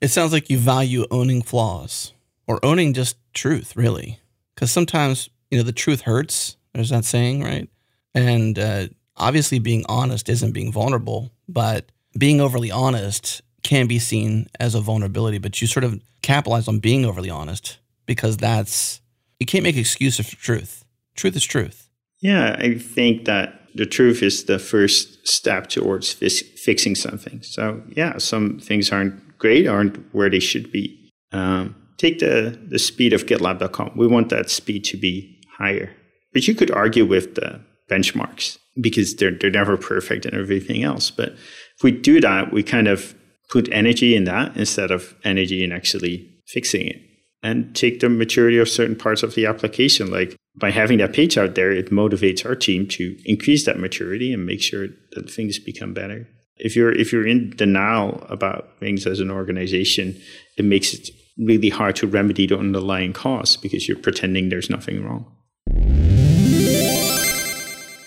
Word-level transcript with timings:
It 0.00 0.08
sounds 0.08 0.32
like 0.32 0.48
you 0.48 0.58
value 0.58 1.06
owning 1.10 1.42
flaws 1.42 2.12
or 2.46 2.64
owning 2.64 2.94
just 2.94 3.16
truth, 3.34 3.76
really. 3.76 4.20
Because 4.54 4.70
sometimes, 4.70 5.28
you 5.50 5.58
know, 5.58 5.64
the 5.64 5.72
truth 5.72 6.02
hurts. 6.02 6.56
There's 6.72 6.90
that 6.90 7.04
saying, 7.04 7.42
right? 7.42 7.68
And 8.14 8.58
uh, 8.58 8.88
obviously, 9.16 9.58
being 9.58 9.84
honest 9.88 10.28
isn't 10.28 10.52
being 10.52 10.72
vulnerable, 10.72 11.32
but 11.48 11.90
being 12.16 12.40
overly 12.40 12.70
honest 12.70 13.42
can 13.62 13.86
be 13.86 13.98
seen 13.98 14.46
as 14.60 14.74
a 14.74 14.80
vulnerability. 14.80 15.38
But 15.38 15.60
you 15.60 15.66
sort 15.66 15.84
of 15.84 16.00
capitalize 16.22 16.68
on 16.68 16.78
being 16.78 17.04
overly 17.04 17.30
honest 17.30 17.78
because 18.06 18.36
that's, 18.36 19.00
you 19.40 19.46
can't 19.46 19.64
make 19.64 19.76
excuses 19.76 20.28
for 20.28 20.36
truth. 20.36 20.84
Truth 21.16 21.36
is 21.36 21.44
truth. 21.44 21.88
Yeah, 22.20 22.56
I 22.58 22.78
think 22.78 23.24
that 23.26 23.60
the 23.74 23.86
truth 23.86 24.22
is 24.22 24.44
the 24.44 24.58
first 24.58 25.26
step 25.26 25.68
towards 25.68 26.12
fixing 26.12 26.94
something. 26.94 27.42
So, 27.42 27.82
yeah, 27.94 28.18
some 28.18 28.58
things 28.58 28.90
aren't 28.90 29.20
great, 29.38 29.66
aren't 29.66 29.96
where 30.14 30.30
they 30.30 30.40
should 30.40 30.70
be. 30.72 31.12
Um, 31.32 31.74
take 31.96 32.18
the, 32.18 32.58
the 32.68 32.78
speed 32.78 33.12
of 33.12 33.26
GitLab.com. 33.26 33.92
We 33.96 34.06
want 34.06 34.30
that 34.30 34.50
speed 34.50 34.84
to 34.84 34.96
be 34.96 35.40
higher. 35.58 35.90
But 36.32 36.46
you 36.46 36.54
could 36.54 36.70
argue 36.70 37.04
with 37.04 37.34
the 37.34 37.60
benchmarks 37.90 38.58
because 38.80 39.16
they're, 39.16 39.32
they're 39.32 39.50
never 39.50 39.76
perfect 39.76 40.24
and 40.24 40.34
everything 40.34 40.82
else. 40.82 41.10
But 41.10 41.30
if 41.30 41.82
we 41.82 41.90
do 41.92 42.20
that, 42.20 42.52
we 42.52 42.62
kind 42.62 42.88
of 42.88 43.14
put 43.50 43.68
energy 43.72 44.14
in 44.14 44.24
that 44.24 44.56
instead 44.56 44.90
of 44.90 45.14
energy 45.24 45.64
in 45.64 45.72
actually 45.72 46.30
fixing 46.46 46.86
it 46.86 47.00
and 47.42 47.74
take 47.74 48.00
the 48.00 48.08
maturity 48.08 48.58
of 48.58 48.68
certain 48.68 48.96
parts 48.96 49.22
of 49.22 49.34
the 49.34 49.46
application. 49.46 50.10
Like 50.10 50.36
by 50.56 50.70
having 50.70 50.98
that 50.98 51.12
page 51.12 51.38
out 51.38 51.54
there, 51.54 51.70
it 51.70 51.90
motivates 51.90 52.44
our 52.44 52.54
team 52.54 52.86
to 52.88 53.16
increase 53.24 53.64
that 53.66 53.78
maturity 53.78 54.32
and 54.32 54.44
make 54.44 54.60
sure 54.60 54.88
that 55.12 55.30
things 55.30 55.58
become 55.58 55.94
better. 55.94 56.28
If 56.58 56.76
you're 56.76 56.92
if 56.92 57.12
you're 57.12 57.26
in 57.26 57.50
denial 57.50 58.26
about 58.28 58.78
things 58.78 59.06
as 59.06 59.20
an 59.20 59.30
organization, 59.30 60.20
it 60.56 60.64
makes 60.64 60.94
it 60.94 61.10
really 61.38 61.68
hard 61.68 61.96
to 61.96 62.06
remedy 62.06 62.46
the 62.46 62.58
underlying 62.58 63.12
cause 63.12 63.56
because 63.56 63.88
you're 63.88 63.98
pretending 63.98 64.48
there's 64.48 64.70
nothing 64.70 65.04
wrong. 65.04 65.26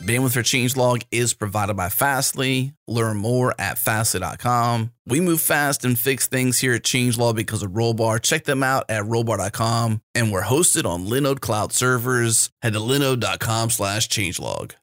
Bandwidth 0.01 0.33
for 0.33 0.41
Changelog 0.41 1.05
is 1.11 1.35
provided 1.35 1.75
by 1.75 1.89
Fastly. 1.89 2.73
Learn 2.87 3.17
more 3.17 3.53
at 3.59 3.77
fastly.com. 3.77 4.91
We 5.05 5.21
move 5.21 5.39
fast 5.39 5.85
and 5.85 5.97
fix 5.97 6.27
things 6.27 6.57
here 6.57 6.73
at 6.73 6.81
Changelog 6.81 7.35
because 7.35 7.61
of 7.61 7.71
Rollbar. 7.71 8.21
Check 8.21 8.45
them 8.45 8.63
out 8.63 8.85
at 8.89 9.03
rollbar.com. 9.03 10.01
And 10.15 10.31
we're 10.31 10.41
hosted 10.41 10.85
on 10.85 11.05
Linode 11.05 11.39
Cloud 11.39 11.71
servers. 11.71 12.49
Head 12.63 12.73
to 12.73 12.79
linode.com 12.79 13.69
slash 13.69 14.09
changelog. 14.09 14.73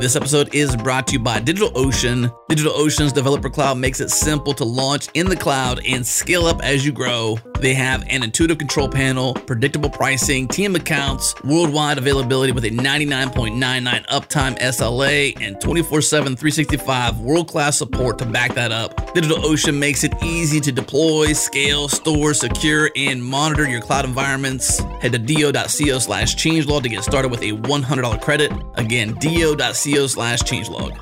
This 0.00 0.14
episode 0.14 0.54
is 0.54 0.76
brought 0.76 1.06
to 1.06 1.14
you 1.14 1.18
by 1.18 1.40
DigitalOcean. 1.40 2.30
DigitalOcean's 2.50 3.14
developer 3.14 3.48
cloud 3.48 3.78
makes 3.78 3.98
it 4.00 4.10
simple 4.10 4.52
to 4.52 4.62
launch 4.62 5.08
in 5.14 5.26
the 5.26 5.34
cloud 5.34 5.80
and 5.86 6.06
scale 6.06 6.44
up 6.46 6.62
as 6.62 6.84
you 6.84 6.92
grow. 6.92 7.38
They 7.60 7.72
have 7.72 8.02
an 8.10 8.22
intuitive 8.22 8.58
control 8.58 8.90
panel, 8.90 9.32
predictable 9.32 9.88
pricing, 9.88 10.48
team 10.48 10.76
accounts, 10.76 11.34
worldwide 11.42 11.96
availability 11.96 12.52
with 12.52 12.66
a 12.66 12.70
99.99 12.70 14.06
uptime 14.08 14.58
SLA, 14.58 15.40
and 15.40 15.58
24 15.62 16.02
7, 16.02 16.36
365 16.36 17.20
world 17.20 17.48
class 17.48 17.78
support 17.78 18.18
to 18.18 18.26
back 18.26 18.54
that 18.54 18.72
up. 18.72 18.94
DigitalOcean 19.14 19.78
makes 19.78 20.04
it 20.04 20.12
easy 20.22 20.60
to 20.60 20.70
deploy, 20.70 21.32
scale, 21.32 21.88
store, 21.88 22.34
secure, 22.34 22.90
and 22.96 23.24
monitor 23.24 23.66
your 23.66 23.80
cloud 23.80 24.04
environments. 24.04 24.78
Head 25.00 25.12
to 25.12 25.18
do.co 25.18 25.98
slash 25.98 26.36
changelog 26.36 26.82
to 26.82 26.90
get 26.90 27.02
started 27.02 27.30
with 27.30 27.40
a 27.40 27.52
$100 27.52 28.20
credit. 28.20 28.52
Again, 28.74 29.14
do.co 29.14 29.85
slash 29.86 30.40
changelog. 30.42 30.96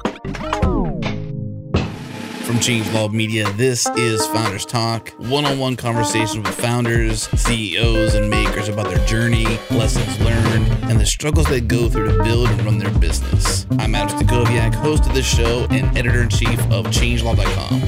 From 2.44 2.56
Changelog 2.56 3.14
Media, 3.14 3.50
this 3.52 3.86
is 3.96 4.26
Founders 4.26 4.66
Talk, 4.66 5.08
one 5.16 5.46
on 5.46 5.58
one 5.58 5.74
conversations 5.74 6.46
with 6.46 6.54
founders, 6.54 7.22
CEOs, 7.30 8.14
and 8.14 8.28
makers 8.28 8.68
about 8.68 8.88
their 8.88 9.04
journey, 9.06 9.46
lessons 9.70 10.20
learned, 10.20 10.68
and 10.91 11.00
the 11.00 11.06
struggles 11.06 11.47
they 11.47 11.62
go 11.62 11.88
through 11.88 12.14
to 12.14 12.22
build 12.22 12.50
and 12.50 12.62
run 12.62 12.78
their 12.78 12.92
business. 12.98 13.66
I'm 13.78 13.94
Adam 13.94 14.19
Stacoviak, 14.19 14.75
host 14.75 15.06
of 15.06 15.14
this 15.14 15.26
show 15.26 15.66
and 15.70 15.97
editor 15.97 16.22
in 16.22 16.28
chief 16.28 16.60
of 16.70 16.84
Changelog.com. 16.88 17.80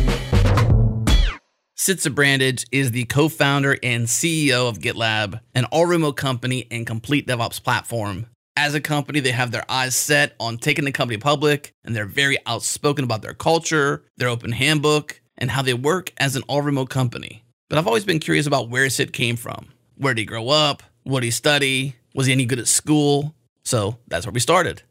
Sid 1.74 1.98
Sijbrandij 1.98 2.64
is 2.72 2.92
the 2.92 3.04
co 3.04 3.28
founder 3.28 3.76
and 3.82 4.06
CEO 4.06 4.66
of 4.70 4.78
GitLab, 4.78 5.40
an 5.54 5.66
all 5.66 5.84
remote 5.84 6.16
company 6.16 6.66
and 6.70 6.86
complete 6.86 7.26
DevOps 7.26 7.62
platform 7.62 8.26
as 8.56 8.74
a 8.74 8.80
company, 8.80 9.20
they 9.20 9.32
have 9.32 9.50
their 9.50 9.64
eyes 9.70 9.94
set 9.94 10.34
on 10.40 10.58
taking 10.58 10.84
the 10.84 10.92
company 10.92 11.18
public, 11.18 11.74
and 11.84 11.94
they're 11.94 12.06
very 12.06 12.38
outspoken 12.46 13.04
about 13.04 13.22
their 13.22 13.34
culture, 13.34 14.04
their 14.16 14.28
open 14.28 14.52
handbook, 14.52 15.20
and 15.38 15.50
how 15.50 15.62
they 15.62 15.74
work 15.74 16.12
as 16.16 16.34
an 16.36 16.42
all 16.48 16.62
remote 16.62 16.88
company. 16.88 17.44
But 17.68 17.78
I've 17.78 17.86
always 17.86 18.04
been 18.04 18.18
curious 18.18 18.46
about 18.46 18.70
where 18.70 18.88
Sid 18.88 19.12
came 19.12 19.36
from. 19.36 19.68
Where 19.96 20.14
did 20.14 20.22
he 20.22 20.26
grow 20.26 20.48
up? 20.48 20.82
What 21.02 21.20
did 21.20 21.26
he 21.26 21.30
study? 21.30 21.96
Was 22.14 22.26
he 22.26 22.32
any 22.32 22.46
good 22.46 22.58
at 22.58 22.68
school? 22.68 23.34
So 23.64 23.98
that's 24.08 24.24
where 24.24 24.32
we 24.32 24.40
started. 24.40 24.82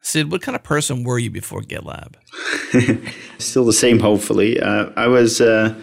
Sid, 0.00 0.32
what 0.32 0.42
kind 0.42 0.56
of 0.56 0.64
person 0.64 1.04
were 1.04 1.18
you 1.18 1.30
before 1.30 1.60
GitLab? 1.60 2.14
Still 3.38 3.64
the 3.64 3.72
same, 3.72 4.00
hopefully. 4.00 4.60
Uh, 4.60 4.90
I 4.96 5.06
was 5.06 5.40
uh, 5.40 5.74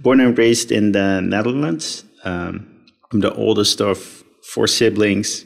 born 0.00 0.20
and 0.20 0.36
raised 0.36 0.72
in 0.72 0.92
the 0.92 1.20
Netherlands. 1.20 2.04
Um, 2.24 2.66
I'm 3.12 3.20
the 3.20 3.32
oldest 3.34 3.80
of 3.80 4.24
four 4.42 4.66
siblings. 4.66 5.44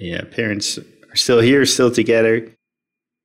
Yeah, 0.00 0.22
parents 0.24 0.78
are 0.78 1.16
still 1.16 1.40
here, 1.40 1.66
still 1.66 1.90
together. 1.90 2.56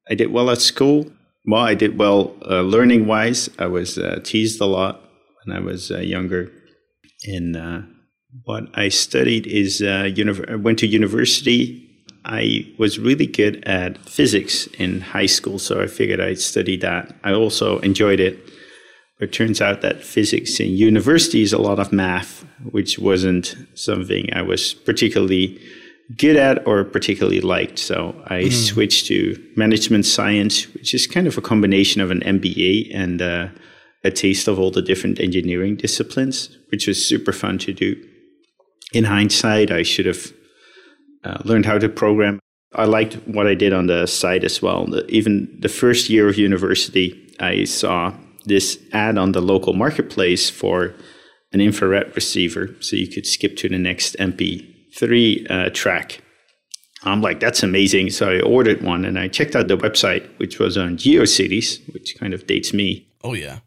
I 0.10 0.16
did 0.16 0.32
well 0.32 0.50
at 0.50 0.60
school. 0.60 1.10
Well, 1.46 1.62
I 1.62 1.74
did 1.74 1.98
well 1.98 2.36
uh, 2.46 2.62
learning 2.62 3.08
wise. 3.08 3.50
I 3.58 3.68
was 3.68 3.98
uh, 3.98 4.20
teased 4.24 4.60
a 4.60 4.66
lot 4.66 5.02
when 5.44 5.56
I 5.56 5.62
was 5.62 5.90
uh, 5.90 6.00
younger. 6.00 6.52
And 7.28 7.56
uh, 7.56 7.82
what 8.44 8.64
I 8.74 8.90
studied 8.90 9.48
is 9.48 9.82
uh, 9.82 10.10
uni- 10.14 10.48
I 10.50 10.56
went 10.56 10.80
to 10.80 10.88
university. 10.88 11.82
I 12.26 12.74
was 12.78 13.00
really 13.00 13.28
good 13.28 13.64
at 13.66 13.98
physics 14.00 14.68
in 14.78 15.00
high 15.00 15.28
school, 15.28 15.60
so 15.60 15.82
I 15.82 15.88
figured 15.88 16.20
I'd 16.20 16.40
study 16.40 16.76
that. 16.78 17.16
I 17.24 17.32
also 17.32 17.80
enjoyed 17.80 18.20
it. 18.20 18.38
But 19.18 19.30
it 19.30 19.34
turns 19.34 19.62
out 19.62 19.80
that 19.80 20.04
physics 20.04 20.60
in 20.60 20.72
university 20.72 21.42
is 21.42 21.54
a 21.54 21.62
lot 21.62 21.80
of 21.80 21.94
math, 21.94 22.46
which 22.70 23.00
wasn't 23.00 23.56
something 23.76 24.28
I 24.34 24.42
was 24.42 24.74
particularly 24.74 25.58
good 26.18 26.36
at 26.36 26.66
or 26.68 26.84
particularly 26.84 27.42
liked. 27.42 27.80
So 27.80 28.16
I 28.28 28.44
mm. 28.44 28.52
switched 28.52 29.08
to 29.08 29.42
management 29.56 30.06
science, 30.06 30.72
which 30.74 30.94
is 30.94 31.08
kind 31.08 31.28
of 31.28 31.38
a 31.38 31.42
combination 31.42 32.02
of 32.02 32.12
an 32.12 32.22
MBA 32.22 32.96
and 32.96 33.22
uh, 33.22 33.48
a 34.04 34.12
taste 34.12 34.48
of 34.48 34.60
all 34.60 34.72
the 34.72 34.82
different 34.82 35.20
engineering 35.20 35.76
disciplines, 35.76 36.56
which 36.70 36.88
was 36.88 37.04
super 37.04 37.32
fun 37.32 37.58
to 37.60 37.74
do. 37.74 37.96
In 38.94 39.06
hindsight, 39.06 39.72
I 39.72 39.84
should 39.84 40.06
have 40.06 40.32
uh, 41.24 41.40
learned 41.44 41.66
how 41.66 41.80
to 41.80 41.90
program. 41.90 42.40
I 42.76 42.86
liked 42.86 43.16
what 43.28 43.48
I 43.48 43.56
did 43.56 43.74
on 43.74 43.88
the 43.88 44.06
side 44.06 44.44
as 44.44 44.62
well. 44.62 44.86
The, 44.86 45.08
even 45.08 45.58
the 45.60 45.70
first 45.70 46.10
year 46.10 46.30
of 46.30 46.38
university, 46.38 47.34
I 47.40 47.64
saw 47.64 48.14
this 48.46 48.78
ad 48.94 49.18
on 49.18 49.32
the 49.32 49.42
local 49.42 49.74
marketplace 49.74 50.50
for 50.52 50.94
an 51.52 51.62
infrared 51.62 52.14
receiver, 52.16 52.76
so 52.80 52.96
you 52.96 53.08
could 53.08 53.26
skip 53.26 53.58
to 53.58 53.70
the 53.70 53.80
next 53.80 54.16
MP 54.18 54.75
three 54.96 55.46
uh, 55.50 55.70
track. 55.74 56.22
I'm 57.04 57.22
like, 57.22 57.40
that's 57.40 57.62
amazing. 57.62 58.10
So 58.10 58.32
I 58.32 58.40
ordered 58.42 58.82
one 58.82 59.06
and 59.06 59.20
I 59.20 59.28
checked 59.28 59.56
out 59.56 59.68
the 59.68 59.78
website, 59.78 60.28
which 60.40 60.58
was 60.58 60.78
on 60.78 60.98
GeoCities, 60.98 61.94
which 61.94 62.18
kind 62.20 62.34
of 62.34 62.48
dates 62.48 62.74
me. 62.74 63.08
Oh, 63.24 63.34
yeah. 63.34 63.60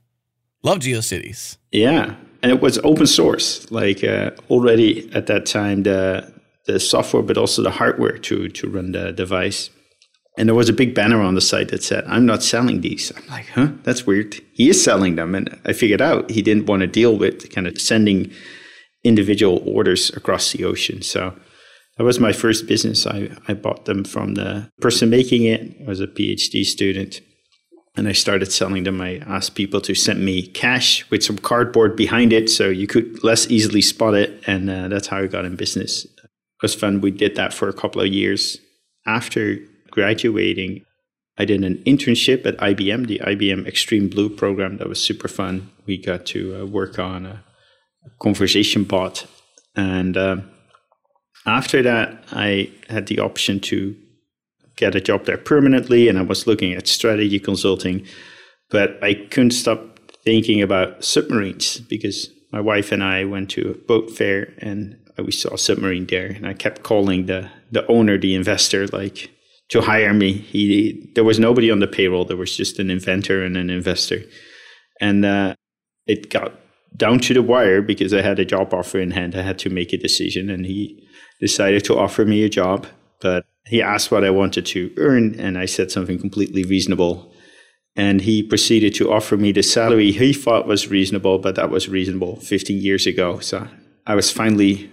Love 0.65 0.78
GeoCities. 0.78 1.56
Yeah. 1.71 2.16
And 2.43 2.50
it 2.50 2.61
was 2.61 2.78
open 2.78 3.06
source, 3.06 3.71
like 3.71 4.03
uh, 4.03 4.31
already 4.50 5.09
at 5.12 5.27
that 5.27 5.47
time, 5.47 5.84
the, 5.84 6.33
the 6.66 6.81
software, 6.81 7.22
but 7.22 7.39
also 7.39 7.62
the 7.62 7.71
hardware 7.71 8.19
to, 8.19 8.49
to 8.49 8.69
run 8.69 8.93
the 8.93 9.12
device. 9.12 9.71
And 10.37 10.49
there 10.49 10.55
was 10.55 10.69
a 10.69 10.72
big 10.72 10.95
banner 10.95 11.21
on 11.21 11.34
the 11.34 11.41
site 11.41 11.69
that 11.69 11.83
said, 11.83 12.05
I'm 12.06 12.25
not 12.25 12.45
selling 12.45 12.81
these. 12.81 13.12
I'm 13.16 13.27
like, 13.28 13.47
huh, 13.47 13.69
that's 13.83 14.06
weird. 14.06 14.41
He 14.53 14.69
is 14.69 14.83
selling 14.83 15.16
them. 15.16 15.34
And 15.34 15.60
I 15.65 15.72
figured 15.72 16.00
out 16.00 16.31
he 16.31 16.43
didn't 16.43 16.66
want 16.66 16.81
to 16.81 16.86
deal 16.86 17.16
with 17.16 17.53
kind 17.53 17.66
of 17.66 17.81
sending 17.81 18.33
individual 19.04 19.62
orders 19.66 20.10
across 20.10 20.53
the 20.53 20.65
ocean. 20.65 21.03
So 21.03 21.34
that 21.97 22.04
was 22.04 22.21
my 22.21 22.33
first 22.33 22.66
business. 22.66 23.06
I, 23.06 23.30
I 23.48 23.54
bought 23.54 23.84
them 23.84 24.04
from 24.04 24.34
the 24.34 24.71
person 24.80 25.10
making 25.10 25.45
it. 25.45 25.77
I 25.84 25.89
was 25.89 26.00
a 26.00 26.06
PhD 26.06 26.65
student. 26.65 27.21
And 27.97 28.06
I 28.06 28.12
started 28.12 28.53
selling 28.53 28.84
them. 28.84 29.00
I 29.00 29.16
asked 29.27 29.56
people 29.56 29.80
to 29.80 29.95
send 29.95 30.24
me 30.24 30.47
cash 30.47 31.09
with 31.10 31.24
some 31.24 31.36
cardboard 31.36 31.97
behind 31.97 32.33
it 32.33 32.48
so 32.48 32.68
you 32.68 32.86
could 32.86 33.24
less 33.24 33.50
easily 33.50 33.83
spot 33.83 34.15
it. 34.15 34.41
And 34.47 34.71
uh, 34.71 34.86
that's 34.86 35.09
how 35.09 35.18
I 35.18 35.27
got 35.27 35.45
in 35.45 35.56
business. 35.56 36.04
It 36.04 36.62
was 36.62 36.77
fun. 36.77 37.00
We 37.00 37.10
did 37.10 37.34
that 37.34 37.53
for 37.53 37.68
a 37.68 37.72
couple 37.72 38.00
of 38.00 38.06
years. 38.06 38.59
After 39.04 39.56
graduating, 39.91 40.84
I 41.39 41.45
did 41.45 41.65
an 41.65 41.83
internship 41.86 42.47
at 42.47 42.56
IBM, 42.59 43.09
the 43.09 43.18
IBM 43.18 43.66
Extreme 43.66 44.10
Blue 44.10 44.28
program. 44.28 44.77
That 44.77 44.89
was 44.89 45.03
super 45.03 45.27
fun. 45.27 45.71
We 45.86 45.98
got 45.98 46.24
to 46.27 46.62
uh, 46.62 46.66
work 46.66 47.00
on 47.00 47.27
a 47.27 47.45
conversation 48.21 48.84
bot. 48.84 49.27
And 49.75 50.16
uh, 50.16 50.37
after 51.47 51.83
that, 51.83 52.25
I 52.33 52.71
had 52.89 53.07
the 53.07 53.21
option 53.21 53.60
to 53.60 53.97
get 54.77 54.95
a 54.95 55.01
job 55.01 55.27
there 55.27 55.39
permanently, 55.39 56.09
and 56.09 56.19
I 56.19 56.22
was 56.22 56.47
looking 56.47 56.72
at 56.72 56.87
strategy 56.87 57.39
consulting, 57.39 58.07
but 58.71 59.03
I 59.03 59.15
couldn't 59.15 59.53
stop 59.53 59.99
thinking 60.25 60.63
about 60.63 61.05
submarines 61.05 61.81
because 61.81 62.31
my 62.53 62.60
wife 62.60 62.93
and 62.93 63.03
I 63.03 63.25
went 63.25 63.51
to 63.51 63.71
a 63.71 63.87
boat 63.87 64.10
fair 64.10 64.55
and 64.59 64.97
we 65.19 65.33
saw 65.33 65.55
a 65.55 65.59
submarine 65.59 66.07
there. 66.07 66.27
And 66.27 66.47
I 66.47 66.55
kept 66.55 66.83
calling 66.83 67.27
the, 67.27 67.51
the 67.71 67.87
owner, 67.89 68.19
the 68.19 68.34
investor, 68.34 68.87
like 68.89 69.31
to 69.71 69.81
hire 69.81 70.15
me. 70.15 70.33
He 70.33 71.10
there 71.15 71.25
was 71.25 71.39
nobody 71.39 71.71
on 71.71 71.81
the 71.81 71.87
payroll. 71.87 72.25
There 72.25 72.37
was 72.37 72.57
just 72.57 72.78
an 72.78 72.91
inventor 72.91 73.45
and 73.45 73.57
an 73.57 73.71
investor, 73.71 74.22
and 75.01 75.25
uh, 75.25 75.55
it 76.07 76.31
got 76.31 76.53
down 76.96 77.18
to 77.20 77.34
the 77.34 77.42
wire 77.42 77.82
because 77.82 78.12
I 78.12 78.22
had 78.22 78.38
a 78.38 78.44
job 78.44 78.74
offer 78.74 78.98
in 78.98 79.12
hand. 79.12 79.34
I 79.34 79.42
had 79.42 79.58
to 79.60 79.70
make 79.70 79.92
a 79.92 79.98
decision, 79.98 80.50
and 80.50 80.66
he 80.66 81.06
decided 81.40 81.84
to 81.84 81.98
offer 81.98 82.24
me 82.24 82.42
a 82.42 82.48
job. 82.48 82.86
But 83.20 83.44
he 83.66 83.82
asked 83.82 84.10
what 84.10 84.24
I 84.24 84.30
wanted 84.30 84.66
to 84.66 84.92
earn, 84.96 85.38
and 85.38 85.58
I 85.58 85.66
said 85.66 85.90
something 85.90 86.18
completely 86.18 86.64
reasonable. 86.64 87.32
And 87.96 88.20
he 88.20 88.42
proceeded 88.42 88.94
to 88.94 89.12
offer 89.12 89.36
me 89.36 89.50
the 89.50 89.62
salary 89.62 90.12
he 90.12 90.32
thought 90.32 90.68
was 90.68 90.88
reasonable, 90.88 91.38
but 91.38 91.56
that 91.56 91.70
was 91.70 91.88
reasonable 91.88 92.36
15 92.36 92.80
years 92.80 93.06
ago. 93.06 93.40
So 93.40 93.66
I 94.06 94.14
was 94.14 94.30
finally 94.30 94.90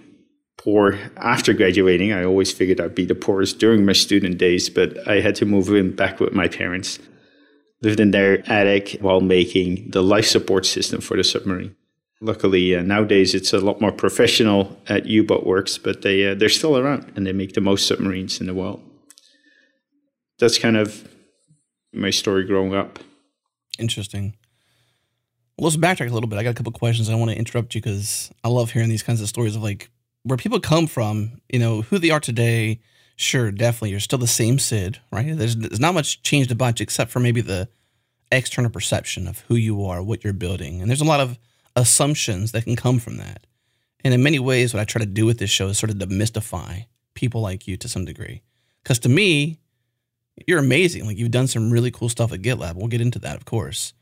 poor 0.58 0.98
after 1.16 1.52
graduating. 1.52 2.12
I 2.12 2.24
always 2.24 2.52
figured 2.52 2.80
I'd 2.80 2.96
be 2.96 3.04
the 3.04 3.14
poorest 3.14 3.60
during 3.60 3.86
my 3.86 3.92
student 3.92 4.38
days, 4.38 4.68
but 4.68 5.06
I 5.06 5.20
had 5.20 5.36
to 5.36 5.46
move 5.46 5.68
in 5.68 5.94
back 5.94 6.18
with 6.18 6.32
my 6.32 6.48
parents. 6.48 6.98
Lived 7.82 8.00
in 8.00 8.10
their 8.10 8.42
attic 8.50 8.96
while 9.00 9.20
making 9.20 9.90
the 9.90 10.02
life 10.02 10.26
support 10.26 10.66
system 10.66 11.00
for 11.00 11.16
the 11.16 11.22
submarine. 11.22 11.76
Luckily, 12.20 12.74
uh, 12.74 12.82
nowadays 12.82 13.34
it's 13.34 13.52
a 13.52 13.58
lot 13.58 13.80
more 13.80 13.92
professional 13.92 14.80
at 14.88 15.04
U-Boat 15.06 15.46
Worx, 15.46 15.82
but 15.82 16.02
they 16.02 16.30
uh, 16.30 16.34
they're 16.34 16.48
still 16.48 16.78
around 16.78 17.12
and 17.14 17.26
they 17.26 17.32
make 17.32 17.52
the 17.52 17.60
most 17.60 17.86
submarines 17.86 18.40
in 18.40 18.46
the 18.46 18.54
world. 18.54 18.82
That's 20.38 20.58
kind 20.58 20.76
of 20.76 21.06
my 21.92 22.10
story 22.10 22.44
growing 22.44 22.74
up. 22.74 22.98
Interesting. 23.78 24.34
Well, 25.58 25.64
let's 25.64 25.76
backtrack 25.76 26.10
a 26.10 26.14
little 26.14 26.28
bit. 26.28 26.38
I 26.38 26.42
got 26.42 26.50
a 26.50 26.54
couple 26.54 26.72
questions. 26.72 27.08
I 27.08 27.14
want 27.14 27.30
to 27.30 27.36
interrupt 27.36 27.74
you 27.74 27.80
because 27.80 28.30
I 28.44 28.48
love 28.48 28.70
hearing 28.70 28.90
these 28.90 29.02
kinds 29.02 29.20
of 29.20 29.28
stories 29.28 29.56
of 29.56 29.62
like 29.62 29.90
where 30.22 30.36
people 30.36 30.60
come 30.60 30.86
from, 30.86 31.40
you 31.48 31.58
know, 31.58 31.82
who 31.82 31.98
they 31.98 32.10
are 32.10 32.20
today, 32.20 32.80
sure, 33.16 33.50
definitely, 33.50 33.90
you're 33.90 34.00
still 34.00 34.18
the 34.18 34.26
same 34.26 34.58
Sid, 34.58 35.00
right? 35.12 35.36
There's, 35.36 35.56
there's 35.56 35.80
not 35.80 35.94
much 35.94 36.22
changed 36.22 36.50
a 36.50 36.54
bunch 36.54 36.80
except 36.80 37.10
for 37.10 37.20
maybe 37.20 37.40
the 37.40 37.68
external 38.32 38.70
perception 38.70 39.28
of 39.28 39.40
who 39.48 39.54
you 39.54 39.84
are, 39.84 40.02
what 40.02 40.24
you're 40.24 40.32
building. 40.32 40.80
And 40.80 40.90
there's 40.90 41.00
a 41.00 41.04
lot 41.04 41.20
of 41.20 41.38
assumptions 41.76 42.52
that 42.52 42.64
can 42.64 42.74
come 42.74 42.98
from 42.98 43.18
that. 43.18 43.46
And 44.02 44.12
in 44.12 44.22
many 44.22 44.38
ways, 44.38 44.74
what 44.74 44.80
I 44.80 44.84
try 44.84 45.00
to 45.00 45.06
do 45.06 45.26
with 45.26 45.38
this 45.38 45.50
show 45.50 45.68
is 45.68 45.78
sort 45.78 45.90
of 45.90 45.96
demystify 45.96 46.86
people 47.14 47.40
like 47.40 47.68
you 47.68 47.76
to 47.76 47.88
some 47.88 48.04
degree. 48.04 48.42
Because 48.82 48.98
to 49.00 49.08
me, 49.08 49.58
you're 50.46 50.58
amazing. 50.58 51.06
Like 51.06 51.18
you've 51.18 51.30
done 51.30 51.46
some 51.46 51.70
really 51.70 51.90
cool 51.90 52.08
stuff 52.08 52.32
at 52.32 52.42
GitLab. 52.42 52.74
We'll 52.74 52.88
get 52.88 53.00
into 53.00 53.18
that, 53.20 53.36
of 53.36 53.44
course 53.44 53.94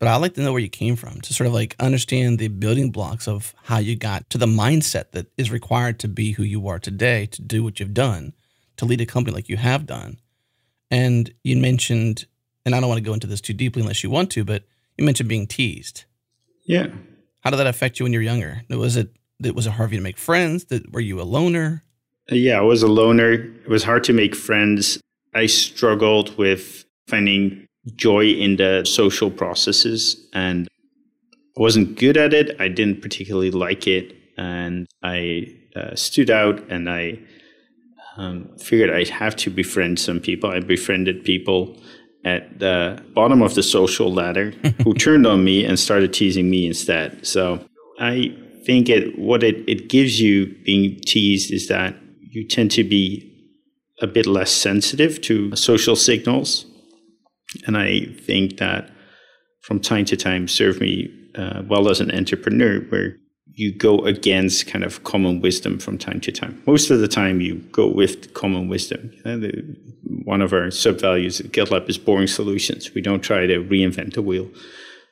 but 0.00 0.08
I 0.08 0.16
like 0.16 0.32
to 0.34 0.40
know 0.40 0.52
where 0.52 0.62
you 0.62 0.70
came 0.70 0.96
from 0.96 1.20
to 1.20 1.34
sort 1.34 1.46
of 1.46 1.52
like 1.52 1.76
understand 1.78 2.38
the 2.38 2.48
building 2.48 2.90
blocks 2.90 3.28
of 3.28 3.54
how 3.64 3.78
you 3.78 3.96
got 3.96 4.28
to 4.30 4.38
the 4.38 4.46
mindset 4.46 5.12
that 5.12 5.26
is 5.36 5.50
required 5.50 6.00
to 6.00 6.08
be 6.08 6.32
who 6.32 6.42
you 6.42 6.66
are 6.68 6.78
today, 6.78 7.26
to 7.26 7.42
do 7.42 7.62
what 7.62 7.78
you've 7.78 7.92
done, 7.92 8.32
to 8.78 8.86
lead 8.86 9.02
a 9.02 9.06
company 9.06 9.34
like 9.34 9.50
you 9.50 9.58
have 9.58 9.84
done. 9.84 10.18
And 10.90 11.32
you 11.44 11.58
mentioned, 11.58 12.24
and 12.64 12.74
I 12.74 12.80
don't 12.80 12.88
want 12.88 12.96
to 12.96 13.04
go 13.04 13.12
into 13.12 13.26
this 13.26 13.42
too 13.42 13.52
deeply 13.52 13.82
unless 13.82 14.02
you 14.02 14.08
want 14.08 14.30
to, 14.32 14.42
but 14.42 14.64
you 14.96 15.04
mentioned 15.04 15.28
being 15.28 15.46
teased. 15.46 16.04
Yeah. 16.70 16.86
How 17.40 17.50
did 17.50 17.56
that 17.56 17.66
affect 17.66 17.98
you 17.98 18.04
when 18.04 18.12
you 18.12 18.20
were 18.20 18.24
younger? 18.24 18.62
Was 18.70 18.96
it 18.96 19.10
it 19.42 19.56
was 19.56 19.66
it 19.66 19.72
hard 19.72 19.90
for 19.90 19.94
you 19.94 20.00
to 20.00 20.04
make 20.04 20.18
friends? 20.18 20.64
Did, 20.64 20.94
were 20.94 21.00
you 21.00 21.20
a 21.20 21.24
loner? 21.24 21.82
Yeah, 22.28 22.58
I 22.58 22.60
was 22.60 22.84
a 22.84 22.86
loner. 22.86 23.32
It 23.32 23.68
was 23.68 23.82
hard 23.82 24.04
to 24.04 24.12
make 24.12 24.36
friends. 24.36 25.00
I 25.34 25.46
struggled 25.46 26.38
with 26.38 26.84
finding 27.08 27.66
joy 27.96 28.26
in 28.26 28.54
the 28.54 28.84
social 28.84 29.32
processes 29.32 30.28
and 30.32 30.68
I 31.56 31.60
wasn't 31.60 31.98
good 31.98 32.16
at 32.16 32.32
it. 32.32 32.54
I 32.60 32.68
didn't 32.68 33.02
particularly 33.02 33.50
like 33.50 33.88
it. 33.88 34.14
And 34.36 34.86
I 35.02 35.52
uh, 35.74 35.96
stood 35.96 36.30
out 36.30 36.60
and 36.70 36.88
I 36.88 37.18
um, 38.16 38.48
figured 38.58 38.90
I'd 38.90 39.08
have 39.08 39.34
to 39.36 39.50
befriend 39.50 39.98
some 39.98 40.20
people. 40.20 40.50
I 40.50 40.60
befriended 40.60 41.24
people 41.24 41.76
at 42.24 42.58
the 42.58 43.02
bottom 43.14 43.42
of 43.42 43.54
the 43.54 43.62
social 43.62 44.12
ladder 44.12 44.50
who 44.84 44.94
turned 44.94 45.26
on 45.26 45.44
me 45.44 45.64
and 45.64 45.78
started 45.78 46.12
teasing 46.12 46.50
me 46.50 46.66
instead. 46.66 47.26
So 47.26 47.64
I 47.98 48.36
think 48.64 48.88
it 48.88 49.18
what 49.18 49.42
it, 49.42 49.56
it 49.68 49.88
gives 49.88 50.20
you 50.20 50.54
being 50.64 51.00
teased 51.06 51.50
is 51.52 51.68
that 51.68 51.96
you 52.20 52.46
tend 52.46 52.70
to 52.72 52.84
be 52.84 53.26
a 54.02 54.06
bit 54.06 54.26
less 54.26 54.50
sensitive 54.50 55.20
to 55.22 55.54
social 55.56 55.96
signals 55.96 56.66
and 57.66 57.76
I 57.76 58.06
think 58.26 58.58
that 58.58 58.90
from 59.62 59.80
time 59.80 60.04
to 60.06 60.16
time 60.16 60.48
served 60.48 60.80
me 60.80 61.08
uh, 61.34 61.62
well 61.66 61.88
as 61.88 62.00
an 62.00 62.10
entrepreneur, 62.10 62.80
where 62.88 63.16
you 63.54 63.74
go 63.74 63.98
against 64.04 64.66
kind 64.66 64.84
of 64.84 65.04
common 65.04 65.40
wisdom 65.40 65.78
from 65.78 65.98
time 65.98 66.20
to 66.20 66.32
time. 66.32 66.62
Most 66.66 66.90
of 66.90 67.00
the 67.00 67.08
time, 67.08 67.40
you 67.40 67.56
go 67.72 67.88
with 67.88 68.32
common 68.34 68.68
wisdom. 68.68 69.10
You 69.12 69.22
know, 69.24 69.38
the, 69.38 69.76
one 70.24 70.40
of 70.40 70.52
our 70.52 70.70
sub 70.70 71.00
values 71.00 71.40
at 71.40 71.52
GitLab 71.52 71.88
is 71.88 71.98
boring 71.98 72.26
solutions. 72.26 72.94
We 72.94 73.00
don't 73.00 73.20
try 73.20 73.46
to 73.46 73.62
reinvent 73.62 74.14
the 74.14 74.22
wheel. 74.22 74.48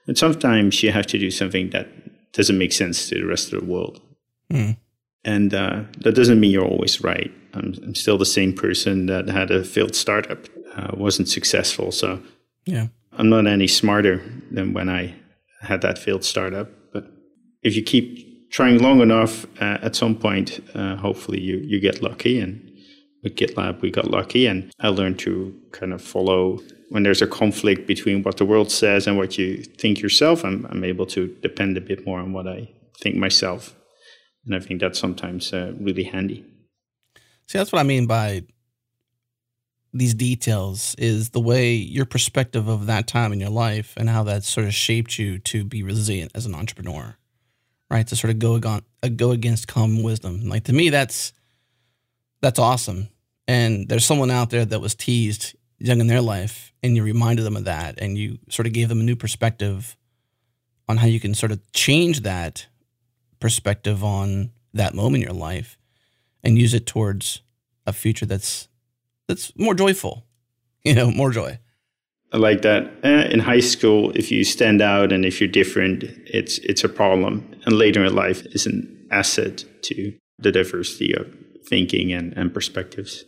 And 0.07 0.17
sometimes 0.17 0.83
you 0.83 0.93
have 0.93 1.07
to 1.07 1.19
do 1.19 1.31
something 1.31 1.71
that 1.71 1.89
doesn't 2.33 2.59
make 2.59 2.73
sense 2.73 3.09
to 3.09 3.17
the 3.17 3.27
rest 3.27 3.53
of 3.53 3.61
the 3.61 3.67
world. 3.67 4.01
Mm. 4.53 4.77
And 5.25 5.53
uh, 5.53 5.83
that 5.99 6.15
doesn't 6.15 6.41
mean 6.41 6.51
you're 6.51 6.65
always 6.65 7.03
right. 7.03 7.31
I'm, 7.55 7.75
I'm, 7.83 7.95
still 7.95 8.17
the 8.17 8.25
same 8.27 8.55
person 8.55 9.07
that 9.07 9.29
had 9.29 9.51
a 9.51 9.65
failed 9.65 9.95
startup 9.95 10.47
uh, 10.77 10.93
wasn't 10.95 11.29
successful. 11.29 11.93
So 11.93 12.23
yeah, 12.65 12.89
I'm 13.13 13.29
not 13.29 13.47
any 13.47 13.67
smarter 13.67 14.23
than 14.51 14.73
when 14.73 14.89
I 14.89 15.15
had 15.61 15.83
that 15.83 15.99
failed 15.99 16.25
startup. 16.25 16.71
But 16.93 17.11
if 17.63 17.75
you 17.75 17.83
keep 17.83 18.28
trying 18.51 18.79
long 18.83 19.01
enough, 19.01 19.47
uh, 19.61 19.79
at 19.83 19.97
some 19.97 20.15
point, 20.15 20.61
uh, 20.75 20.97
hopefully 20.97 21.41
you 21.41 21.59
you 21.59 21.81
get 21.81 22.03
lucky. 22.03 22.41
And 22.41 22.65
with 23.23 23.35
GitLab, 23.35 23.81
we 23.81 23.91
got 23.91 24.11
lucky, 24.11 24.47
and 24.47 24.71
I 24.81 24.89
learned 24.89 25.19
to 25.21 25.55
kind 25.73 25.93
of 25.93 26.01
follow 26.03 26.61
when 26.91 27.03
there's 27.03 27.23
a 27.23 27.27
conflict 27.27 27.87
between 27.87 28.23
what 28.23 28.37
the 28.37 28.45
world 28.45 28.71
says 28.71 29.07
and 29.07 29.17
what 29.19 29.37
you 29.39 29.63
think 29.63 30.01
yourself. 30.01 30.45
I'm 30.45 30.67
I'm 30.71 30.85
able 30.85 31.07
to 31.07 31.29
depend 31.43 31.77
a 31.77 31.81
bit 31.81 32.07
more 32.07 32.21
on 32.21 32.33
what 32.33 32.47
I 32.47 32.71
think 33.01 33.17
myself, 33.17 33.75
and 34.45 34.55
I 34.55 34.61
think 34.61 34.81
that's 34.81 34.99
sometimes 34.99 35.53
uh, 35.53 35.73
really 35.81 36.05
handy. 36.05 36.45
See, 37.47 37.59
that's 37.59 37.73
what 37.73 37.81
I 37.81 37.85
mean 37.85 38.07
by 38.07 38.43
these 39.93 40.15
details 40.15 40.95
is 40.99 41.31
the 41.31 41.41
way 41.41 41.73
your 41.73 42.05
perspective 42.05 42.69
of 42.69 42.87
that 42.87 43.07
time 43.07 43.33
in 43.33 43.41
your 43.41 43.51
life 43.51 43.95
and 43.97 44.09
how 44.09 44.23
that 44.25 44.45
sort 44.45 44.67
of 44.67 44.75
shaped 44.75 45.19
you 45.19 45.39
to 45.39 45.65
be 45.65 45.83
resilient 45.83 46.31
as 46.35 46.47
an 46.47 46.55
entrepreneur, 46.55 47.17
right? 47.91 48.07
To 48.07 48.17
sort 48.17 48.31
of 48.31 48.39
go 48.39 48.55
against, 48.55 48.85
uh, 49.03 49.09
go 49.09 49.31
against 49.31 49.69
common 49.69 50.03
wisdom. 50.03 50.49
Like 50.49 50.65
to 50.65 50.73
me, 50.73 50.91
that's 50.91 51.33
that's 52.41 52.59
awesome. 52.59 53.09
And 53.47 53.89
there's 53.89 54.05
someone 54.05 54.31
out 54.31 54.51
there 54.51 54.65
that 54.65 54.81
was 54.81 54.95
teased 54.95 55.57
young 55.79 56.01
in 56.01 56.07
their 56.07 56.21
life, 56.21 56.73
and 56.83 56.97
you 56.97 57.03
reminded 57.03 57.43
them 57.45 57.57
of 57.57 57.65
that, 57.65 57.99
and 58.01 58.19
you 58.19 58.39
sort 58.49 58.67
of 58.67 58.73
gave 58.73 58.89
them 58.89 59.01
a 59.01 59.05
new 59.05 59.17
perspective 59.17 59.97
on 60.89 60.97
how 60.99 61.07
you 61.07 61.21
can 61.21 61.35
sort 61.35 61.53
of 61.53 61.61
change 61.73 62.21
that 62.21 62.67
perspective 63.41 64.03
on 64.03 64.51
that 64.75 64.95
moment 64.95 65.23
in 65.23 65.29
your 65.29 65.39
life 65.39 65.79
and 66.43 66.59
use 66.59 66.75
it 66.75 66.87
towards 66.87 67.43
a 67.87 67.93
future 67.93 68.27
that's 68.27 68.69
that's 69.27 69.53
more 69.57 69.75
joyful, 69.75 70.25
you 70.85 70.95
know, 70.95 71.11
more 71.11 71.31
joy. 71.31 71.59
Like 72.33 72.63
that. 72.63 72.93
Uh, 73.03 73.29
in 73.31 73.41
high 73.41 73.61
school, 73.61 74.13
if 74.15 74.31
you 74.31 74.45
stand 74.45 74.83
out 74.83 75.13
and 75.13 75.25
if 75.25 75.41
you're 75.41 75.49
different, 75.49 76.05
it's 76.27 76.59
it's 76.59 76.85
a 76.85 76.89
problem. 76.89 77.49
And 77.65 77.79
later 77.79 78.05
in 78.05 78.15
life 78.15 78.45
is 78.53 78.67
an 78.67 79.07
asset 79.11 79.65
to 79.83 80.13
the 80.39 80.53
diversity 80.53 81.15
of 81.15 81.35
thinking 81.67 82.13
and, 82.13 82.33
and 82.37 82.53
perspectives. 82.53 83.25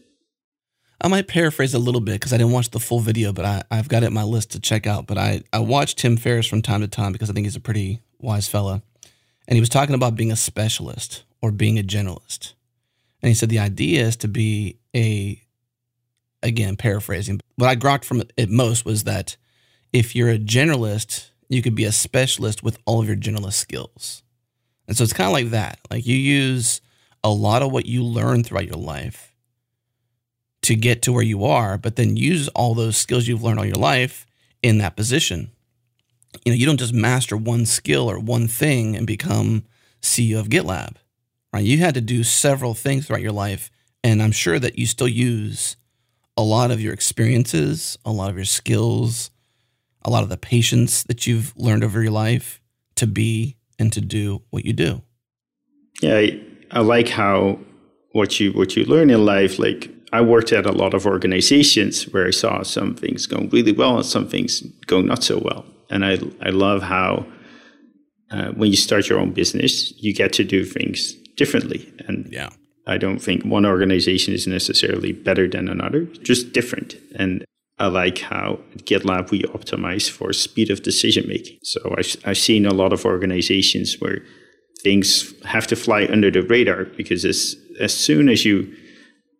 I 1.00 1.08
might 1.08 1.28
paraphrase 1.28 1.72
a 1.72 1.78
little 1.78 2.00
bit 2.00 2.14
because 2.14 2.32
I 2.32 2.36
didn't 2.36 2.52
watch 2.52 2.70
the 2.70 2.80
full 2.80 3.00
video, 3.00 3.32
but 3.32 3.44
I, 3.44 3.62
I've 3.70 3.88
got 3.88 4.02
it 4.02 4.06
in 4.08 4.12
my 4.12 4.22
list 4.22 4.50
to 4.52 4.60
check 4.60 4.86
out. 4.86 5.06
But 5.06 5.16
I, 5.16 5.42
I 5.52 5.60
watch 5.60 5.96
Tim 5.96 6.16
Ferriss 6.18 6.46
from 6.46 6.60
time 6.60 6.82
to 6.82 6.88
time 6.88 7.12
because 7.12 7.30
I 7.30 7.32
think 7.32 7.46
he's 7.46 7.56
a 7.56 7.60
pretty 7.60 8.00
wise 8.18 8.48
fella. 8.48 8.82
And 9.48 9.56
he 9.56 9.60
was 9.60 9.70
talking 9.70 9.94
about 9.94 10.14
being 10.14 10.30
a 10.30 10.36
specialist 10.36 11.24
or 11.40 11.50
being 11.50 11.78
a 11.78 11.82
generalist. 11.82 12.52
And 13.22 13.28
he 13.28 13.34
said 13.34 13.48
the 13.48 13.58
idea 13.58 14.04
is 14.04 14.16
to 14.16 14.28
be 14.28 14.78
a 14.94 15.42
again, 16.42 16.76
paraphrasing, 16.76 17.40
what 17.56 17.68
I 17.68 17.76
grokked 17.76 18.04
from 18.04 18.22
it 18.36 18.50
most 18.50 18.84
was 18.84 19.04
that 19.04 19.36
if 19.92 20.14
you're 20.14 20.30
a 20.30 20.38
generalist, 20.38 21.30
you 21.48 21.62
could 21.62 21.74
be 21.74 21.84
a 21.84 21.92
specialist 21.92 22.62
with 22.62 22.78
all 22.86 23.00
of 23.00 23.08
your 23.08 23.16
generalist 23.16 23.54
skills. 23.54 24.22
And 24.86 24.96
so 24.96 25.04
it's 25.04 25.12
kind 25.12 25.28
of 25.28 25.32
like 25.32 25.50
that. 25.50 25.78
Like 25.90 26.06
you 26.06 26.16
use 26.16 26.80
a 27.22 27.30
lot 27.30 27.62
of 27.62 27.72
what 27.72 27.86
you 27.86 28.02
learn 28.02 28.42
throughout 28.42 28.66
your 28.66 28.76
life 28.76 29.34
to 30.62 30.74
get 30.74 31.02
to 31.02 31.12
where 31.12 31.22
you 31.22 31.44
are, 31.44 31.78
but 31.78 31.96
then 31.96 32.16
use 32.16 32.48
all 32.48 32.74
those 32.74 32.96
skills 32.96 33.26
you've 33.26 33.42
learned 33.42 33.58
all 33.58 33.66
your 33.66 33.76
life 33.76 34.26
in 34.62 34.78
that 34.78 34.96
position. 34.96 35.50
You 36.44 36.52
know, 36.52 36.56
you 36.56 36.66
don't 36.66 36.78
just 36.78 36.94
master 36.94 37.36
one 37.36 37.66
skill 37.66 38.10
or 38.10 38.18
one 38.18 38.46
thing 38.46 38.96
and 38.96 39.06
become 39.06 39.64
CEO 40.02 40.38
of 40.38 40.48
GitLab, 40.48 40.96
right? 41.52 41.64
You 41.64 41.78
had 41.78 41.94
to 41.94 42.00
do 42.00 42.22
several 42.22 42.74
things 42.74 43.06
throughout 43.06 43.22
your 43.22 43.32
life. 43.32 43.70
And 44.02 44.22
I'm 44.22 44.32
sure 44.32 44.58
that 44.58 44.78
you 44.78 44.86
still 44.86 45.08
use 45.08 45.76
a 46.40 46.42
lot 46.42 46.70
of 46.70 46.80
your 46.80 46.92
experiences, 46.92 47.98
a 48.04 48.10
lot 48.10 48.30
of 48.30 48.36
your 48.36 48.44
skills, 48.44 49.30
a 50.02 50.10
lot 50.10 50.22
of 50.22 50.30
the 50.30 50.36
patience 50.36 51.02
that 51.04 51.26
you've 51.26 51.54
learned 51.56 51.84
over 51.84 52.02
your 52.02 52.12
life 52.12 52.60
to 52.96 53.06
be 53.06 53.56
and 53.78 53.92
to 53.92 54.00
do 54.00 54.42
what 54.50 54.64
you 54.64 54.72
do. 54.72 55.02
Yeah, 56.00 56.16
I, 56.16 56.40
I 56.70 56.80
like 56.80 57.08
how 57.08 57.58
what 58.12 58.40
you 58.40 58.52
what 58.52 58.76
you 58.76 58.84
learn 58.84 59.10
in 59.10 59.24
life. 59.24 59.58
Like 59.58 59.90
I 60.12 60.22
worked 60.22 60.52
at 60.52 60.66
a 60.66 60.72
lot 60.72 60.94
of 60.94 61.06
organizations 61.06 62.04
where 62.04 62.26
I 62.26 62.30
saw 62.30 62.62
some 62.62 62.94
things 62.94 63.26
going 63.26 63.50
really 63.50 63.72
well 63.72 63.96
and 63.96 64.06
some 64.06 64.26
things 64.28 64.60
going 64.86 65.06
not 65.06 65.22
so 65.22 65.38
well, 65.38 65.66
and 65.90 66.04
I 66.04 66.18
I 66.40 66.50
love 66.50 66.82
how 66.82 67.26
uh, 68.30 68.48
when 68.52 68.70
you 68.70 68.76
start 68.76 69.08
your 69.08 69.18
own 69.18 69.32
business, 69.32 69.92
you 70.02 70.14
get 70.14 70.32
to 70.34 70.44
do 70.44 70.64
things 70.64 71.12
differently. 71.36 71.92
And 72.06 72.28
yeah. 72.32 72.50
I 72.90 72.98
don't 72.98 73.20
think 73.20 73.44
one 73.44 73.64
organization 73.64 74.34
is 74.34 74.48
necessarily 74.48 75.12
better 75.12 75.48
than 75.48 75.68
another, 75.68 76.06
just 76.22 76.52
different. 76.52 76.96
And 77.14 77.44
I 77.78 77.86
like 77.86 78.18
how 78.18 78.58
at 78.74 78.84
GitLab 78.84 79.30
we 79.30 79.42
optimize 79.44 80.10
for 80.10 80.32
speed 80.32 80.70
of 80.70 80.82
decision 80.82 81.28
making. 81.28 81.58
So 81.62 81.94
I've, 81.96 82.16
I've 82.24 82.38
seen 82.38 82.66
a 82.66 82.74
lot 82.74 82.92
of 82.92 83.04
organizations 83.04 84.00
where 84.00 84.18
things 84.82 85.32
have 85.44 85.68
to 85.68 85.76
fly 85.76 86.08
under 86.10 86.32
the 86.32 86.42
radar 86.42 86.86
because 86.96 87.24
as, 87.24 87.54
as 87.78 87.94
soon 87.94 88.28
as 88.28 88.44
you 88.44 88.74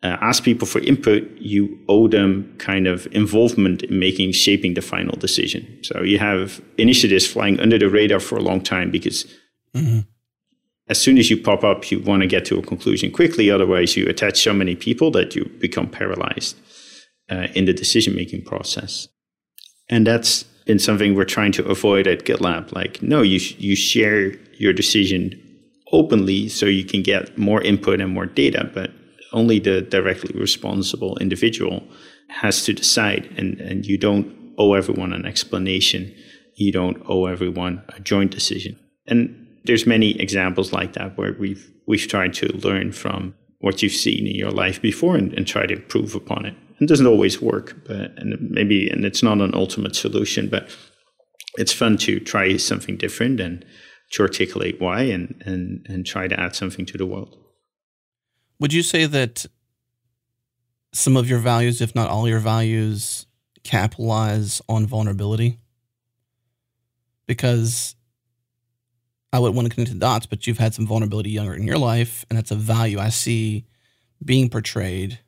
uh, 0.04 0.16
ask 0.20 0.44
people 0.44 0.66
for 0.66 0.80
input, 0.82 1.28
you 1.38 1.76
owe 1.88 2.06
them 2.06 2.54
kind 2.58 2.86
of 2.86 3.08
involvement 3.10 3.82
in 3.82 3.98
making, 3.98 4.30
shaping 4.30 4.74
the 4.74 4.80
final 4.80 5.16
decision. 5.16 5.66
So 5.82 6.02
you 6.02 6.20
have 6.20 6.62
initiatives 6.78 7.26
flying 7.26 7.58
under 7.58 7.78
the 7.78 7.90
radar 7.90 8.20
for 8.20 8.36
a 8.36 8.42
long 8.42 8.60
time 8.60 8.92
because 8.92 9.24
mm-hmm. 9.74 10.00
As 10.90 11.00
soon 11.00 11.18
as 11.18 11.30
you 11.30 11.40
pop 11.40 11.62
up, 11.62 11.90
you 11.90 12.00
want 12.00 12.22
to 12.22 12.26
get 12.26 12.44
to 12.46 12.58
a 12.58 12.62
conclusion 12.62 13.12
quickly. 13.12 13.48
Otherwise, 13.48 13.96
you 13.96 14.06
attach 14.08 14.42
so 14.42 14.52
many 14.52 14.74
people 14.74 15.12
that 15.12 15.36
you 15.36 15.44
become 15.60 15.88
paralyzed 15.88 16.56
uh, 17.30 17.46
in 17.54 17.64
the 17.64 17.72
decision 17.72 18.16
making 18.16 18.44
process. 18.44 19.06
And 19.88 20.04
that's 20.04 20.42
been 20.66 20.80
something 20.80 21.14
we're 21.14 21.24
trying 21.24 21.52
to 21.52 21.64
avoid 21.66 22.08
at 22.08 22.24
GitLab. 22.24 22.72
Like, 22.72 23.00
no, 23.02 23.22
you, 23.22 23.38
sh- 23.38 23.54
you 23.58 23.76
share 23.76 24.34
your 24.58 24.72
decision 24.72 25.40
openly 25.92 26.48
so 26.48 26.66
you 26.66 26.84
can 26.84 27.02
get 27.02 27.38
more 27.38 27.62
input 27.62 28.00
and 28.00 28.12
more 28.12 28.26
data, 28.26 28.68
but 28.74 28.90
only 29.32 29.60
the 29.60 29.82
directly 29.82 30.38
responsible 30.38 31.16
individual 31.18 31.84
has 32.28 32.64
to 32.64 32.72
decide, 32.72 33.32
and, 33.36 33.60
and 33.60 33.86
you 33.86 33.96
don't 33.96 34.26
owe 34.58 34.74
everyone 34.74 35.12
an 35.12 35.24
explanation. 35.24 36.12
You 36.56 36.72
don't 36.72 37.00
owe 37.08 37.26
everyone 37.26 37.84
a 37.90 38.00
joint 38.00 38.32
decision. 38.32 38.76
And 39.06 39.46
there's 39.64 39.86
many 39.86 40.18
examples 40.20 40.72
like 40.72 40.94
that 40.94 41.16
where 41.16 41.34
we've 41.38 41.70
we've 41.86 42.06
tried 42.06 42.34
to 42.34 42.46
learn 42.58 42.92
from 42.92 43.34
what 43.58 43.82
you've 43.82 43.92
seen 43.92 44.26
in 44.26 44.34
your 44.34 44.50
life 44.50 44.80
before 44.80 45.16
and, 45.16 45.32
and 45.34 45.46
try 45.46 45.66
to 45.66 45.74
improve 45.74 46.14
upon 46.14 46.46
it. 46.46 46.54
And 46.78 46.82
it 46.82 46.88
doesn't 46.88 47.06
always 47.06 47.42
work, 47.42 47.84
but 47.86 48.12
and 48.18 48.50
maybe 48.50 48.88
and 48.88 49.04
it's 49.04 49.22
not 49.22 49.40
an 49.40 49.54
ultimate 49.54 49.94
solution, 49.94 50.48
but 50.48 50.74
it's 51.56 51.72
fun 51.72 51.96
to 51.98 52.20
try 52.20 52.56
something 52.56 52.96
different 52.96 53.40
and 53.40 53.64
to 54.12 54.22
articulate 54.22 54.80
why 54.80 55.02
and, 55.02 55.40
and, 55.44 55.86
and 55.88 56.06
try 56.06 56.26
to 56.26 56.38
add 56.38 56.56
something 56.56 56.86
to 56.86 56.98
the 56.98 57.06
world. 57.06 57.36
Would 58.58 58.72
you 58.72 58.82
say 58.82 59.06
that 59.06 59.46
some 60.92 61.16
of 61.16 61.28
your 61.28 61.38
values, 61.38 61.80
if 61.80 61.94
not 61.94 62.10
all 62.10 62.28
your 62.28 62.40
values, 62.40 63.26
capitalize 63.62 64.60
on 64.68 64.86
vulnerability? 64.86 65.60
Because 67.26 67.94
I 69.32 69.38
would 69.38 69.54
want 69.54 69.68
to 69.68 69.74
connect 69.74 69.92
the 69.92 69.98
dots, 69.98 70.26
but 70.26 70.46
you've 70.46 70.58
had 70.58 70.74
some 70.74 70.86
vulnerability 70.86 71.30
younger 71.30 71.54
in 71.54 71.66
your 71.66 71.78
life, 71.78 72.24
and 72.28 72.36
that's 72.36 72.50
a 72.50 72.56
value 72.56 72.98
I 72.98 73.10
see 73.10 73.66
being 74.24 74.48
portrayed. 74.48 75.20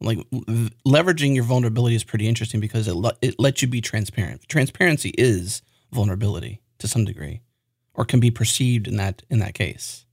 Like 0.00 0.18
leveraging 0.86 1.34
your 1.34 1.44
vulnerability 1.44 1.96
is 1.96 2.04
pretty 2.04 2.28
interesting 2.28 2.60
because 2.60 2.86
it 2.86 2.94
le- 2.94 3.16
it 3.22 3.38
lets 3.38 3.62
you 3.62 3.68
be 3.68 3.80
transparent. 3.80 4.46
Transparency 4.48 5.14
is 5.16 5.62
vulnerability 5.90 6.60
to 6.78 6.88
some 6.88 7.06
degree, 7.06 7.40
or 7.94 8.04
can 8.04 8.20
be 8.20 8.30
perceived 8.30 8.86
in 8.86 8.96
that 8.96 9.22
in 9.30 9.38
that 9.38 9.54
case. 9.54 10.04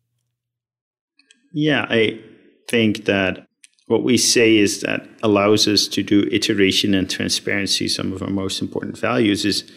Yeah, 1.52 1.86
I 1.90 2.22
think 2.70 3.06
that 3.06 3.46
what 3.88 4.04
we 4.04 4.18
say 4.18 4.56
is 4.56 4.82
that 4.82 5.06
allows 5.22 5.68
us 5.68 5.88
to 5.90 6.02
do 6.02 6.28
iteration 6.32 6.94
and 6.94 7.10
transparency, 7.10 7.90
some 7.90 8.14
of 8.14 8.22
our 8.22 8.30
most 8.30 8.62
important 8.62 8.98
values, 8.98 9.44
is 9.44 9.70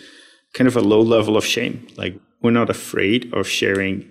kind 0.55 0.69
of 0.69 0.77
a 0.77 0.81
low 0.81 1.01
level 1.01 1.37
of 1.37 1.45
shame. 1.45 1.87
Like 1.97 2.19
we're 2.43 2.51
not 2.51 2.71
afraid 2.71 3.33
of 3.33 3.49
sharing 3.49 4.11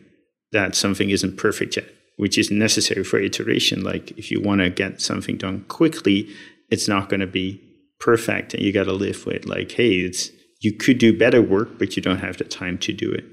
that 0.51 0.75
something 0.75 1.09
isn't 1.09 1.37
perfect 1.37 1.75
yet, 1.75 1.89
which 2.17 2.37
is 2.37 2.51
necessary 2.51 3.03
for 3.03 3.19
iteration. 3.19 3.83
Like 3.83 4.11
if 4.17 4.31
you 4.31 4.41
want 4.41 4.61
to 4.61 4.69
get 4.69 5.01
something 5.01 5.37
done 5.37 5.65
quickly, 5.67 6.29
it's 6.69 6.87
not 6.87 7.09
going 7.09 7.19
to 7.19 7.27
be 7.27 7.61
perfect 7.99 8.53
and 8.53 8.63
you 8.63 8.71
got 8.71 8.85
to 8.85 8.93
live 8.93 9.25
with 9.25 9.45
like, 9.45 9.71
hey, 9.71 9.99
it's 9.99 10.31
you 10.61 10.73
could 10.73 10.97
do 10.97 11.17
better 11.17 11.41
work, 11.41 11.77
but 11.77 11.95
you 11.95 12.01
don't 12.01 12.19
have 12.19 12.37
the 12.37 12.43
time 12.43 12.77
to 12.79 12.93
do 12.93 13.11
it. 13.11 13.25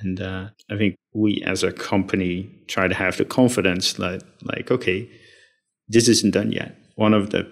And 0.00 0.20
uh, 0.20 0.48
I 0.70 0.76
think 0.76 0.96
we 1.14 1.42
as 1.46 1.62
a 1.62 1.72
company 1.72 2.50
try 2.66 2.88
to 2.88 2.94
have 2.94 3.16
the 3.16 3.24
confidence 3.24 3.92
that, 3.94 4.22
like, 4.42 4.70
okay, 4.70 5.08
this 5.88 6.08
isn't 6.08 6.32
done 6.32 6.50
yet. 6.50 6.76
One 6.96 7.14
of 7.14 7.30
the 7.30 7.46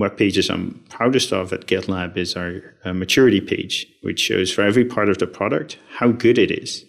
web 0.00 0.16
pages 0.16 0.50
I'm 0.50 0.84
proudest 0.88 1.32
of 1.32 1.52
at 1.52 1.66
GitLab 1.66 2.16
is 2.16 2.36
our 2.36 2.74
uh, 2.84 2.92
maturity 2.92 3.40
page, 3.40 3.86
which 4.02 4.18
shows 4.18 4.52
for 4.52 4.62
every 4.62 4.84
part 4.84 5.08
of 5.08 5.18
the 5.18 5.26
product 5.26 5.78
how 5.98 6.10
good 6.10 6.38
it 6.38 6.50
is. 6.50 6.84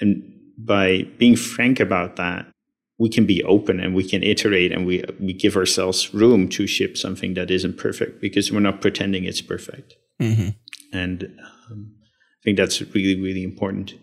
And 0.00 0.32
by 0.58 1.04
being 1.18 1.36
frank 1.36 1.78
about 1.78 2.16
that, 2.16 2.46
we 2.98 3.08
can 3.10 3.26
be 3.26 3.44
open 3.44 3.78
and 3.78 3.94
we 3.94 4.08
can 4.08 4.22
iterate 4.22 4.72
and 4.72 4.86
we, 4.86 5.04
we 5.20 5.34
give 5.34 5.56
ourselves 5.56 6.14
room 6.14 6.48
to 6.48 6.66
ship 6.66 6.96
something 6.96 7.34
that 7.34 7.50
isn't 7.50 7.76
perfect 7.76 8.20
because 8.20 8.50
we're 8.50 8.60
not 8.60 8.80
pretending 8.80 9.24
it's 9.24 9.42
perfect. 9.42 9.94
Mm-hmm. 10.20 10.48
And 10.92 11.24
um, 11.70 11.94
I 12.00 12.40
think 12.42 12.56
that's 12.56 12.80
really, 12.80 13.20
really 13.20 13.44
important 13.44 13.94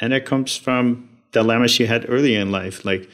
and 0.00 0.12
it 0.12 0.26
comes 0.26 0.56
from 0.56 1.08
dilemmas 1.32 1.78
you 1.78 1.86
had 1.86 2.08
earlier 2.08 2.40
in 2.40 2.50
life. 2.50 2.84
Like 2.84 3.08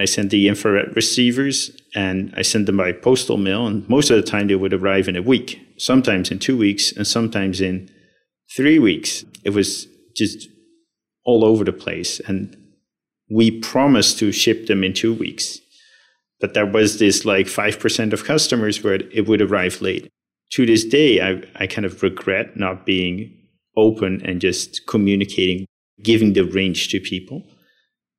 I 0.00 0.06
sent 0.06 0.30
the 0.30 0.48
infrared 0.48 0.96
receivers 0.96 1.70
and 1.94 2.32
I 2.36 2.42
sent 2.42 2.66
them 2.66 2.78
by 2.78 2.92
postal 2.92 3.36
mail, 3.36 3.66
and 3.66 3.88
most 3.88 4.10
of 4.10 4.16
the 4.16 4.28
time 4.28 4.48
they 4.48 4.54
would 4.54 4.72
arrive 4.72 5.08
in 5.08 5.16
a 5.16 5.22
week, 5.22 5.60
sometimes 5.76 6.30
in 6.30 6.38
two 6.38 6.56
weeks, 6.56 6.92
and 6.92 7.06
sometimes 7.06 7.60
in 7.60 7.90
three 8.56 8.78
weeks. 8.78 9.24
It 9.44 9.50
was 9.50 9.86
just 10.16 10.48
all 11.24 11.44
over 11.44 11.64
the 11.64 11.72
place. 11.72 12.20
And 12.20 12.56
we 13.30 13.50
promised 13.50 14.18
to 14.18 14.32
ship 14.32 14.66
them 14.66 14.84
in 14.84 14.92
two 14.94 15.14
weeks. 15.14 15.60
But 16.40 16.54
there 16.54 16.66
was 16.66 16.98
this 16.98 17.24
like 17.24 17.46
5% 17.46 18.12
of 18.12 18.24
customers 18.24 18.82
where 18.82 18.94
it 18.94 19.28
would 19.28 19.40
arrive 19.40 19.80
late. 19.80 20.10
To 20.52 20.66
this 20.66 20.84
day, 20.84 21.20
I, 21.20 21.42
I 21.54 21.66
kind 21.66 21.86
of 21.86 22.02
regret 22.02 22.56
not 22.56 22.84
being 22.84 23.38
open 23.76 24.20
and 24.24 24.40
just 24.40 24.86
communicating 24.86 25.66
giving 26.02 26.32
the 26.32 26.42
range 26.42 26.88
to 26.88 27.00
people 27.00 27.42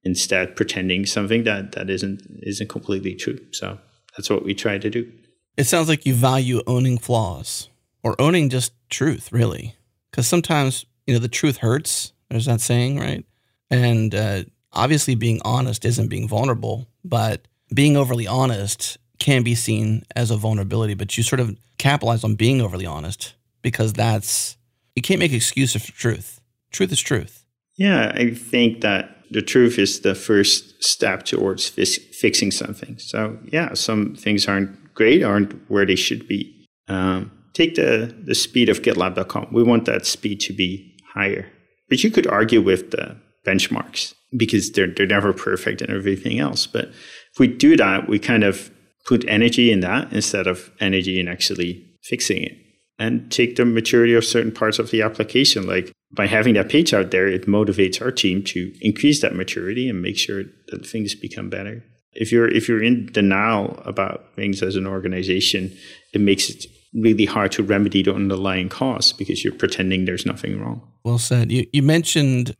instead 0.04 0.56
pretending 0.56 1.06
something 1.06 1.44
that 1.44 1.74
that 1.74 1.90
isn't 1.90 2.22
isn't 2.42 2.70
completely 2.70 3.16
true. 3.16 3.40
So 3.52 3.80
that's 4.16 4.30
what 4.30 4.44
we 4.44 4.54
try 4.54 4.78
to 4.78 4.90
do. 4.90 5.12
It 5.58 5.66
sounds 5.66 5.88
like 5.88 6.06
you 6.06 6.14
value 6.14 6.62
owning 6.68 6.98
flaws 6.98 7.70
or 8.04 8.20
owning 8.20 8.50
just 8.50 8.74
truth 8.90 9.32
really. 9.32 9.76
Because 10.12 10.28
sometimes 10.28 10.86
you 11.08 11.14
know 11.14 11.20
the 11.20 11.28
truth 11.28 11.58
hurts 11.58 12.14
there's 12.30 12.46
that 12.46 12.62
saying 12.62 13.00
right? 13.00 13.26
And 13.70 14.14
uh, 14.14 14.44
obviously 14.72 15.16
being 15.16 15.42
honest 15.46 15.86
isn't 15.86 16.08
being 16.08 16.28
vulnerable 16.28 16.88
but 17.04 17.48
being 17.74 17.98
overly 17.98 18.28
honest 18.28 18.98
can 19.20 19.44
be 19.44 19.56
seen 19.56 20.04
as 20.16 20.32
a 20.32 20.38
vulnerability 20.38 20.94
but 20.94 21.16
you 21.18 21.24
sort 21.24 21.40
of 21.40 21.58
capitalize 21.78 22.24
on 22.24 22.36
being 22.36 22.62
overly 22.62 22.86
honest 22.86 23.36
because 23.62 23.94
that's 23.94 24.58
you 24.96 25.02
can't 25.02 25.20
make 25.20 25.34
excuses 25.34 25.84
for 25.84 25.92
truth. 25.92 26.40
Truth 26.72 26.92
is 26.92 27.02
truth. 27.02 27.46
Yeah, 27.76 28.12
I 28.16 28.34
think 28.34 28.82
that 28.82 29.13
the 29.34 29.42
truth 29.42 29.78
is 29.80 30.02
the 30.02 30.16
first 30.16 30.84
step 30.84 31.24
towards 31.24 31.68
fixing 31.68 32.52
something. 32.52 32.98
So, 33.00 33.38
yeah, 33.52 33.74
some 33.74 34.16
things 34.16 34.48
aren't 34.48 34.94
great, 34.94 35.24
aren't 35.24 35.54
where 35.70 35.86
they 35.86 35.96
should 35.96 36.28
be. 36.28 36.68
Um, 36.88 37.32
take 37.54 37.76
the, 37.76 38.16
the 38.26 38.36
speed 38.36 38.70
of 38.70 38.82
GitLab.com. 38.82 39.48
We 39.52 39.64
want 39.64 39.86
that 39.86 40.06
speed 40.06 40.40
to 40.42 40.54
be 40.54 40.98
higher. 41.14 41.48
But 41.90 42.04
you 42.04 42.12
could 42.12 42.28
argue 42.28 42.62
with 42.62 42.92
the 42.92 43.18
benchmarks 43.46 44.14
because 44.36 44.72
they're, 44.72 44.88
they're 44.88 45.06
never 45.06 45.34
perfect 45.34 45.82
and 45.82 45.92
everything 45.92 46.40
else. 46.40 46.66
But 46.66 46.86
if 46.86 47.40
we 47.40 47.48
do 47.48 47.76
that, 47.78 48.08
we 48.08 48.20
kind 48.20 48.44
of 48.44 48.72
put 49.06 49.26
energy 49.28 49.72
in 49.72 49.82
that 49.82 50.14
instead 50.14 50.48
of 50.48 50.72
energy 50.80 51.20
in 51.20 51.28
actually 51.28 51.86
fixing 52.04 52.44
it 52.44 52.58
and 53.00 53.32
take 53.32 53.56
the 53.56 53.66
maturity 53.66 54.14
of 54.14 54.24
certain 54.24 54.52
parts 54.52 54.80
of 54.80 54.92
the 54.92 55.02
application. 55.02 55.68
Like 55.68 55.92
by 56.14 56.28
having 56.28 56.54
that 56.54 56.70
page 56.70 56.94
out 56.94 57.12
there, 57.12 57.28
it 57.28 57.48
motivates 57.48 58.02
our 58.02 58.12
team 58.12 58.44
to 58.44 58.74
increase 58.82 59.22
that 59.22 59.36
maturity 59.36 59.90
and 59.90 60.02
make 60.02 60.18
sure 60.18 60.44
that 60.70 60.86
things 60.86 61.16
become 61.16 61.50
better. 61.50 61.84
If 62.14 62.32
you're 62.32 62.48
if 62.48 62.70
you're 62.70 62.84
in 62.84 63.08
denial 63.08 63.82
about 63.86 64.36
things 64.36 64.62
as 64.62 64.76
an 64.76 64.86
organization, 64.86 65.76
it 66.14 66.22
makes 66.22 66.50
it 66.50 66.66
really 66.94 67.26
hard 67.26 67.52
to 67.54 67.64
remedy 67.64 68.04
the 68.04 68.14
underlying 68.14 68.70
cause 68.70 69.14
because 69.14 69.44
you're 69.44 69.56
pretending 69.56 70.06
there's 70.06 70.26
nothing 70.26 70.62
wrong. 70.62 70.88
Well 71.04 71.18
said. 71.18 71.52
You 71.52 71.66
you 71.74 71.82
mentioned 71.82 72.56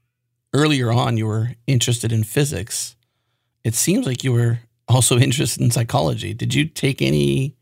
earlier 0.54 0.92
on 0.92 1.18
you 1.18 1.28
were 1.28 1.52
interested 1.68 2.12
in 2.12 2.24
physics. 2.24 2.96
It 3.64 3.76
seems 3.76 4.08
like 4.08 4.24
you 4.24 4.34
were 4.34 4.60
also 4.88 5.20
interested 5.28 5.62
in 5.62 5.70
psychology. 5.70 6.34
Did 6.34 6.56
you 6.56 6.66
take 6.66 7.04
any 7.04 7.56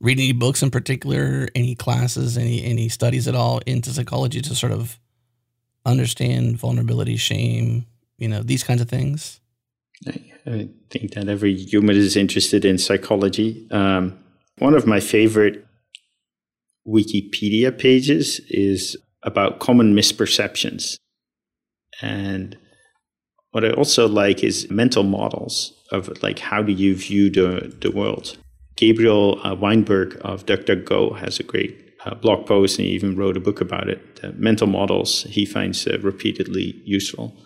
read 0.00 0.18
any 0.18 0.32
books 0.32 0.62
in 0.62 0.70
particular, 0.70 1.48
any 1.54 1.74
classes, 1.74 2.36
any 2.36 2.62
any 2.62 2.90
studies 2.90 3.26
at 3.26 3.34
all 3.34 3.60
into 3.66 3.90
psychology 3.90 4.42
to 4.42 4.54
sort 4.54 4.72
of 4.72 4.98
understand 5.84 6.56
vulnerability, 6.58 7.16
shame, 7.16 7.86
you 8.18 8.28
know, 8.28 8.42
these 8.42 8.62
kinds 8.62 8.80
of 8.80 8.88
things? 8.88 9.40
I 10.46 10.68
think 10.88 11.12
that 11.12 11.28
every 11.28 11.54
human 11.54 11.96
is 11.96 12.16
interested 12.16 12.64
in 12.64 12.78
psychology. 12.78 13.66
Um, 13.70 14.18
one 14.58 14.74
of 14.74 14.86
my 14.86 15.00
favorite 15.00 15.66
Wikipedia 16.86 17.76
pages 17.76 18.40
is 18.48 18.96
about 19.22 19.60
common 19.60 19.94
misperceptions. 19.94 20.96
And 22.00 22.56
what 23.50 23.64
I 23.64 23.70
also 23.72 24.08
like 24.08 24.42
is 24.42 24.70
mental 24.70 25.02
models 25.02 25.72
of 25.92 26.22
like 26.22 26.38
how 26.38 26.62
do 26.62 26.72
you 26.72 26.94
view 26.94 27.30
the, 27.30 27.74
the 27.80 27.90
world. 27.90 28.38
Gabriel 28.76 29.38
uh, 29.44 29.54
Weinberg 29.54 30.18
of 30.22 30.46
DuckDuckGo 30.46 31.18
has 31.18 31.38
a 31.38 31.42
great 31.42 31.89
uh, 32.04 32.14
blog 32.14 32.46
post 32.46 32.78
and 32.78 32.86
he 32.86 32.94
even 32.94 33.16
wrote 33.16 33.36
a 33.36 33.40
book 33.40 33.60
about 33.60 33.88
it. 33.88 34.20
Uh, 34.22 34.30
mental 34.34 34.66
models 34.66 35.24
he 35.24 35.44
finds 35.44 35.86
uh, 35.86 35.98
repeatedly 36.00 36.80
useful. 36.84 37.36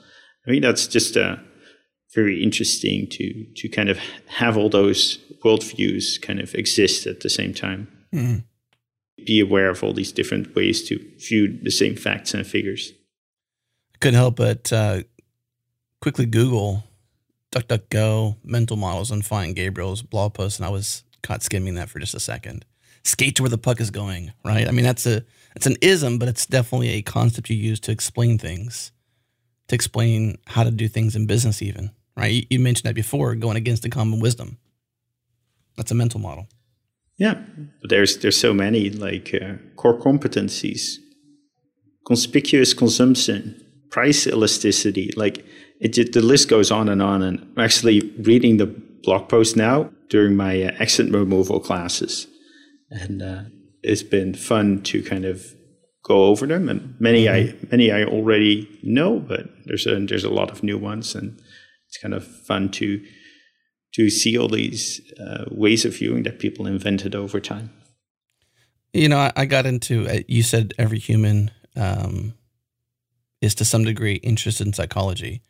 I 0.46 0.50
mean, 0.50 0.62
that's 0.62 0.86
just 0.86 1.16
uh, 1.16 1.36
very 2.14 2.42
interesting 2.42 3.08
to 3.10 3.46
to 3.56 3.68
kind 3.68 3.88
of 3.88 3.98
have 4.28 4.56
all 4.56 4.68
those 4.68 5.18
worldviews 5.44 6.20
kind 6.20 6.40
of 6.40 6.54
exist 6.54 7.06
at 7.06 7.20
the 7.20 7.30
same 7.30 7.52
time. 7.52 7.88
Mm-hmm. 8.14 8.38
Be 9.24 9.40
aware 9.40 9.70
of 9.70 9.82
all 9.82 9.92
these 9.92 10.12
different 10.12 10.54
ways 10.54 10.82
to 10.88 10.98
view 11.18 11.58
the 11.62 11.70
same 11.70 11.96
facts 11.96 12.34
and 12.34 12.46
figures. 12.46 12.92
I 13.94 13.98
couldn't 13.98 14.18
help 14.18 14.36
but 14.36 14.72
uh, 14.72 15.02
quickly 16.00 16.26
Google 16.26 16.84
DuckDuckGo 17.52 18.36
mental 18.44 18.76
models 18.76 19.10
and 19.10 19.24
find 19.24 19.54
Gabriel's 19.54 20.02
blog 20.02 20.34
post, 20.34 20.58
and 20.58 20.66
I 20.66 20.70
was 20.70 21.04
caught 21.22 21.42
skimming 21.42 21.74
that 21.74 21.88
for 21.88 22.00
just 22.00 22.14
a 22.14 22.20
second. 22.20 22.64
Skate 23.04 23.36
to 23.36 23.42
where 23.42 23.50
the 23.50 23.58
puck 23.58 23.80
is 23.80 23.90
going, 23.90 24.32
right? 24.44 24.66
I 24.66 24.70
mean, 24.70 24.84
that's 24.84 25.06
a 25.06 25.24
it's 25.54 25.66
an 25.66 25.76
ism, 25.80 26.18
but 26.18 26.28
it's 26.28 26.46
definitely 26.46 26.90
a 26.90 27.02
concept 27.02 27.50
you 27.50 27.56
use 27.56 27.78
to 27.80 27.92
explain 27.92 28.38
things 28.38 28.92
to 29.68 29.74
explain 29.74 30.36
how 30.46 30.64
to 30.64 30.70
do 30.70 30.88
things 30.88 31.16
in 31.16 31.26
business, 31.26 31.62
even, 31.62 31.90
right? 32.16 32.32
You, 32.32 32.42
you 32.50 32.60
mentioned 32.60 32.88
that 32.88 32.94
before, 32.94 33.34
going 33.34 33.56
against 33.56 33.82
the 33.82 33.88
common 33.88 34.20
wisdom. 34.20 34.58
That's 35.76 35.90
a 35.90 35.94
mental 35.94 36.20
model. 36.20 36.46
Yeah, 37.16 37.40
but 37.80 37.90
there's 37.90 38.18
there's 38.18 38.38
so 38.38 38.52
many 38.52 38.90
like 38.90 39.34
uh, 39.34 39.54
core 39.76 39.98
competencies, 39.98 40.96
conspicuous 42.06 42.74
consumption, 42.74 43.64
price 43.90 44.26
elasticity. 44.26 45.12
Like 45.16 45.44
it, 45.80 46.12
the 46.12 46.20
list 46.20 46.48
goes 46.48 46.70
on 46.72 46.88
and 46.88 47.00
on. 47.00 47.22
And 47.22 47.40
I'm 47.56 47.64
actually 47.64 48.00
reading 48.18 48.56
the 48.56 48.66
blog 48.66 49.28
post 49.28 49.56
now 49.56 49.90
during 50.08 50.36
my 50.36 50.62
uh, 50.62 50.72
accent 50.80 51.12
removal 51.12 51.60
classes, 51.60 52.26
and 52.94 53.22
uh, 53.22 53.42
it's 53.82 54.02
been 54.02 54.34
fun 54.34 54.82
to 54.84 55.02
kind 55.02 55.24
of 55.24 55.54
go 56.04 56.26
over 56.26 56.46
them, 56.46 56.68
and 56.68 56.94
many 57.00 57.24
mm-hmm. 57.24 57.64
I 57.64 57.66
many 57.70 57.90
I 57.90 58.04
already 58.04 58.68
know, 58.82 59.18
but 59.18 59.48
there's 59.64 59.86
a 59.86 59.98
there's 60.00 60.24
a 60.24 60.30
lot 60.30 60.50
of 60.50 60.62
new 60.62 60.78
ones, 60.78 61.14
and 61.14 61.40
it's 61.88 61.98
kind 61.98 62.14
of 62.14 62.26
fun 62.26 62.70
to 62.72 63.04
to 63.94 64.10
see 64.10 64.38
all 64.38 64.48
these 64.48 65.00
uh, 65.20 65.44
ways 65.50 65.84
of 65.84 65.96
viewing 65.96 66.24
that 66.24 66.38
people 66.38 66.66
invented 66.66 67.14
over 67.14 67.40
time. 67.40 67.70
You 68.92 69.08
know, 69.08 69.18
I, 69.18 69.32
I 69.36 69.44
got 69.44 69.66
into. 69.66 70.08
Uh, 70.08 70.20
you 70.28 70.42
said 70.42 70.74
every 70.78 70.98
human 70.98 71.50
um, 71.76 72.34
is 73.40 73.54
to 73.56 73.64
some 73.64 73.84
degree 73.84 74.14
interested 74.14 74.66
in 74.66 74.72
psychology. 74.72 75.42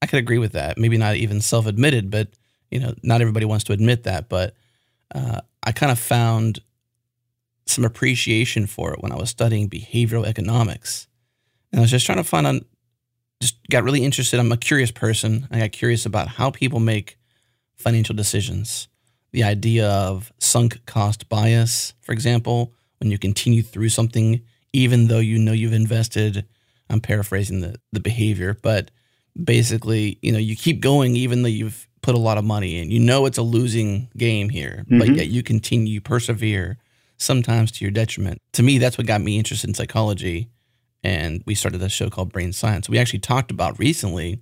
I 0.00 0.06
could 0.06 0.18
agree 0.18 0.38
with 0.38 0.52
that. 0.52 0.78
Maybe 0.78 0.98
not 0.98 1.16
even 1.16 1.40
self-admitted, 1.40 2.10
but 2.10 2.28
you 2.70 2.80
know, 2.80 2.94
not 3.02 3.20
everybody 3.20 3.46
wants 3.46 3.64
to 3.64 3.72
admit 3.72 4.04
that. 4.04 4.28
But 4.28 4.54
uh, 5.14 5.40
I 5.62 5.72
kind 5.72 5.92
of 5.92 5.98
found 5.98 6.60
some 7.66 7.84
appreciation 7.84 8.66
for 8.66 8.92
it 8.92 9.00
when 9.00 9.12
I 9.12 9.16
was 9.16 9.30
studying 9.30 9.68
behavioral 9.68 10.26
economics. 10.26 11.06
And 11.70 11.80
I 11.80 11.82
was 11.82 11.90
just 11.90 12.06
trying 12.06 12.18
to 12.18 12.24
find 12.24 12.46
out, 12.46 12.62
just 13.40 13.56
got 13.70 13.84
really 13.84 14.04
interested. 14.04 14.38
I'm 14.38 14.52
a 14.52 14.56
curious 14.56 14.90
person. 14.90 15.48
I 15.50 15.60
got 15.60 15.72
curious 15.72 16.06
about 16.06 16.28
how 16.28 16.50
people 16.50 16.80
make 16.80 17.18
financial 17.76 18.14
decisions. 18.14 18.88
The 19.32 19.44
idea 19.44 19.88
of 19.88 20.32
sunk 20.38 20.84
cost 20.86 21.28
bias, 21.28 21.94
for 22.00 22.12
example, 22.12 22.72
when 23.00 23.10
you 23.10 23.18
continue 23.18 23.62
through 23.62 23.88
something, 23.88 24.42
even 24.72 25.08
though 25.08 25.18
you 25.18 25.38
know 25.38 25.52
you've 25.52 25.72
invested, 25.72 26.46
I'm 26.88 27.00
paraphrasing 27.00 27.60
the, 27.60 27.76
the 27.92 28.00
behavior, 28.00 28.56
but 28.62 28.90
basically, 29.42 30.18
you 30.22 30.32
know, 30.32 30.38
you 30.38 30.54
keep 30.54 30.80
going 30.80 31.16
even 31.16 31.42
though 31.42 31.48
you've 31.48 31.88
put 32.02 32.14
a 32.14 32.18
lot 32.18 32.38
of 32.38 32.44
money 32.44 32.78
in. 32.78 32.90
You 32.90 33.00
know 33.00 33.26
it's 33.26 33.38
a 33.38 33.42
losing 33.42 34.08
game 34.16 34.48
here, 34.48 34.84
mm-hmm. 34.86 34.98
but 34.98 35.08
yet 35.08 35.28
you 35.28 35.42
continue, 35.42 35.94
you 35.94 36.00
persevere 36.00 36.78
sometimes 37.16 37.72
to 37.72 37.84
your 37.84 37.92
detriment. 37.92 38.38
To 38.54 38.62
me, 38.62 38.78
that's 38.78 38.98
what 38.98 39.06
got 39.06 39.20
me 39.20 39.38
interested 39.38 39.68
in 39.68 39.74
psychology. 39.74 40.48
And 41.04 41.42
we 41.46 41.54
started 41.54 41.82
a 41.82 41.88
show 41.88 42.10
called 42.10 42.32
Brain 42.32 42.52
Science. 42.52 42.88
We 42.88 42.98
actually 42.98 43.20
talked 43.20 43.50
about 43.50 43.78
recently 43.78 44.40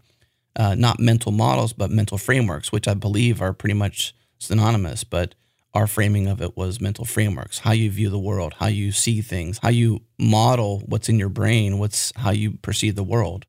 uh, 0.57 0.75
not 0.75 0.99
mental 0.99 1.33
models, 1.33 1.73
but 1.73 1.91
mental 1.91 2.19
frameworks, 2.19 2.73
which 2.73 2.89
I 2.89 2.95
believe 2.95 3.41
are 3.41 3.53
pretty 3.53 3.75
much 3.75 4.15
synonymous. 4.39 5.05
But 5.05 5.35
our 5.73 5.87
framing 5.87 6.27
of 6.27 6.43
it 6.43 6.57
was 6.57 6.81
mental 6.81 7.05
frameworks, 7.05 7.61
how 7.61 7.73
you 7.73 7.91
view 7.91 8.11
the 8.11 8.19
world, 8.19 8.55
how 8.59 8.67
you 8.67 8.93
see 8.93 9.21
things, 9.23 9.59
how 9.59 9.69
you 9.69 10.01
model 10.19 10.83
what's 10.87 11.09
in 11.09 11.19
your 11.19 11.29
brain, 11.29 11.79
what's 11.79 12.13
how 12.17 12.31
you 12.31 12.53
perceive 12.63 12.97
the 12.97 13.05
world, 13.05 13.47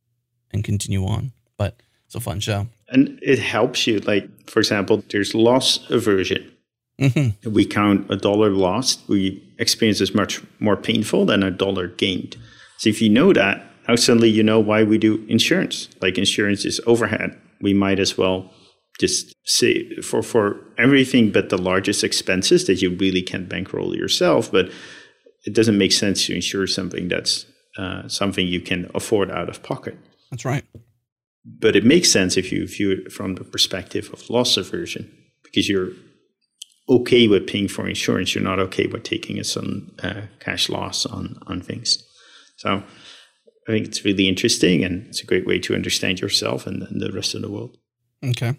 and 0.52 0.64
continue 0.64 1.06
on. 1.06 1.32
But 1.58 1.82
it's 2.06 2.16
a 2.16 2.20
fun 2.20 2.40
show. 2.40 2.68
And 2.92 3.20
it 3.22 3.40
helps 3.40 3.88
you. 3.88 4.00
Like, 4.00 4.28
for 4.50 4.60
example, 4.60 5.04
there's 5.10 5.34
loss 5.34 5.90
aversion. 5.90 6.52
Mm-hmm. 7.00 7.52
We 7.52 7.66
count 7.66 8.12
a 8.12 8.16
dollar 8.16 8.52
lost, 8.52 9.02
we 9.08 9.42
experience 9.58 10.02
as 10.02 10.14
much 10.14 10.42
more 10.60 10.78
painful 10.78 11.26
than 11.26 11.42
a 11.42 11.50
dollar 11.50 11.88
gained. 11.88 12.38
So 12.78 12.90
if 12.90 13.02
you 13.02 13.10
know 13.10 13.34
that, 13.34 13.66
now 13.88 13.96
suddenly 13.96 14.30
you 14.30 14.44
know 14.44 14.60
why 14.60 14.84
we 14.84 15.00
do 15.00 15.26
insurance. 15.28 15.88
Like 16.00 16.20
insurance 16.20 16.64
is 16.64 16.80
overhead. 16.86 17.40
We 17.60 17.74
might 17.74 18.00
as 18.00 18.18
well 18.18 18.52
just 19.00 19.34
say 19.46 19.96
for, 20.02 20.22
for 20.22 20.60
everything 20.78 21.32
but 21.32 21.50
the 21.50 21.58
largest 21.58 22.04
expenses 22.04 22.68
that 22.68 22.84
you 22.84 22.96
really 22.96 23.24
can't 23.24 23.50
bankroll 23.50 23.96
yourself, 23.96 24.52
but 24.52 24.70
it 25.44 25.54
doesn't 25.56 25.78
make 25.78 25.92
sense 25.92 26.28
to 26.28 26.36
insure 26.36 26.68
something 26.68 27.08
that's 27.08 27.48
uh, 27.78 28.08
something 28.08 28.48
you 28.48 28.62
can 28.62 28.92
afford 28.94 29.32
out 29.32 29.50
of 29.50 29.64
pocket. 29.64 29.98
That's 30.30 30.46
right. 30.46 30.64
But 31.44 31.76
it 31.76 31.84
makes 31.84 32.12
sense 32.12 32.38
if 32.38 32.52
you 32.52 32.68
view 32.68 32.92
it 32.92 33.12
from 33.12 33.36
the 33.36 33.44
perspective 33.44 34.10
of 34.14 34.30
loss 34.30 34.58
aversion 34.58 35.12
because 35.44 35.68
you're 35.68 35.90
okay 36.88 37.28
with 37.28 37.48
paying 37.48 37.68
for 37.68 37.88
insurance, 37.88 38.36
you're 38.36 38.44
not 38.44 38.60
okay 38.60 38.86
with 38.86 39.04
taking 39.04 39.40
a 39.40 39.44
sudden 39.44 39.92
uh, 40.04 40.22
cash 40.40 40.70
loss 40.70 41.06
on 41.06 41.38
on 41.48 41.62
things. 41.62 42.04
So 42.58 42.84
I 43.68 43.72
think 43.72 43.88
it's 43.88 44.06
really 44.06 44.28
interesting, 44.28 44.84
and 44.84 45.08
it's 45.08 45.22
a 45.22 45.26
great 45.26 45.48
way 45.48 45.60
to 45.60 45.76
understand 45.76 46.20
yourself 46.20 46.68
and, 46.68 46.84
and 46.84 47.02
the 47.02 47.12
rest 47.12 47.34
of 47.34 47.42
the 47.42 47.52
world. 47.52 47.78
Okay, 48.24 48.56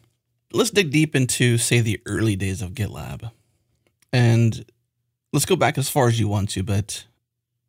let's 0.53 0.71
dig 0.71 0.91
deep 0.91 1.15
into 1.15 1.59
say 1.59 1.81
the 1.81 2.01
early 2.07 2.35
days 2.37 2.63
of 2.63 2.73
GitLab, 2.73 3.31
and 4.13 4.65
let's 5.33 5.47
go 5.47 5.57
back 5.57 5.79
as 5.79 5.89
far 5.89 6.09
as 6.09 6.19
you 6.19 6.29
want 6.29 6.51
to. 6.51 6.63
But 6.63 7.07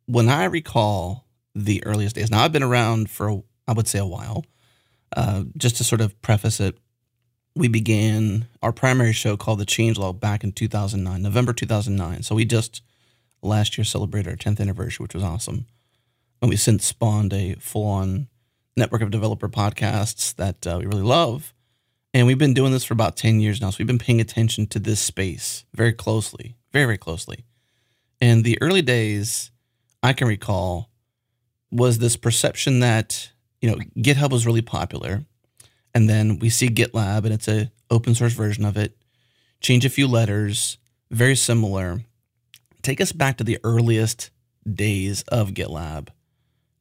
when 0.06 0.28
I 0.28 0.44
recall 0.44 1.28
the 1.54 1.84
earliest 1.84 2.16
days, 2.16 2.30
now 2.30 2.42
I've 2.42 2.52
been 2.52 2.62
around 2.62 3.10
for 3.10 3.42
I 3.68 3.72
would 3.72 3.86
say 3.86 3.98
a 3.98 4.06
while. 4.06 4.44
Uh, 5.14 5.44
just 5.56 5.76
to 5.76 5.84
sort 5.84 6.00
of 6.00 6.20
preface 6.22 6.60
it, 6.60 6.76
we 7.54 7.68
began 7.68 8.48
our 8.62 8.72
primary 8.72 9.12
show 9.12 9.36
called 9.36 9.60
The 9.60 9.66
Changelog 9.66 10.18
back 10.18 10.42
in 10.42 10.52
2009, 10.52 11.22
November 11.22 11.52
2009. 11.52 12.22
So 12.22 12.34
we 12.34 12.44
just 12.44 12.82
last 13.42 13.78
year 13.78 13.84
celebrated 13.84 14.30
our 14.30 14.36
10th 14.36 14.60
anniversary, 14.60 15.04
which 15.04 15.14
was 15.14 15.22
awesome. 15.22 15.66
And 16.42 16.50
we 16.50 16.56
since 16.56 16.84
spawned 16.84 17.32
a 17.32 17.54
full 17.54 17.86
on 17.86 18.28
network 18.76 19.02
of 19.02 19.10
developer 19.10 19.48
podcasts 19.48 20.34
that 20.34 20.66
uh, 20.66 20.78
we 20.80 20.86
really 20.86 21.02
love. 21.02 21.54
And 22.12 22.26
we've 22.26 22.38
been 22.38 22.54
doing 22.54 22.72
this 22.72 22.84
for 22.84 22.94
about 22.94 23.16
10 23.16 23.40
years 23.40 23.60
now. 23.60 23.70
So 23.70 23.76
we've 23.78 23.86
been 23.86 23.98
paying 23.98 24.20
attention 24.20 24.66
to 24.68 24.78
this 24.78 25.00
space 25.00 25.64
very 25.74 25.92
closely, 25.92 26.56
very, 26.72 26.86
very 26.86 26.98
closely. 26.98 27.44
And 28.20 28.44
the 28.44 28.58
early 28.60 28.82
days, 28.82 29.50
I 30.02 30.12
can 30.12 30.28
recall, 30.28 30.90
was 31.70 31.98
this 31.98 32.16
perception 32.16 32.80
that, 32.80 33.30
you 33.64 33.70
know, 33.70 33.78
GitHub 33.96 34.30
was 34.30 34.44
really 34.44 34.60
popular 34.60 35.24
and 35.94 36.06
then 36.06 36.38
we 36.38 36.50
see 36.50 36.68
GitLab, 36.68 37.24
and 37.24 37.32
it's 37.32 37.48
a 37.48 37.70
open 37.90 38.14
source 38.14 38.34
version 38.34 38.66
of 38.66 38.76
it. 38.76 38.94
Change 39.62 39.86
a 39.86 39.88
few 39.88 40.06
letters, 40.06 40.76
very 41.10 41.34
similar. 41.34 42.00
Take 42.82 43.00
us 43.00 43.12
back 43.12 43.38
to 43.38 43.44
the 43.44 43.58
earliest 43.64 44.28
days 44.70 45.22
of 45.28 45.52
GitLab 45.52 46.08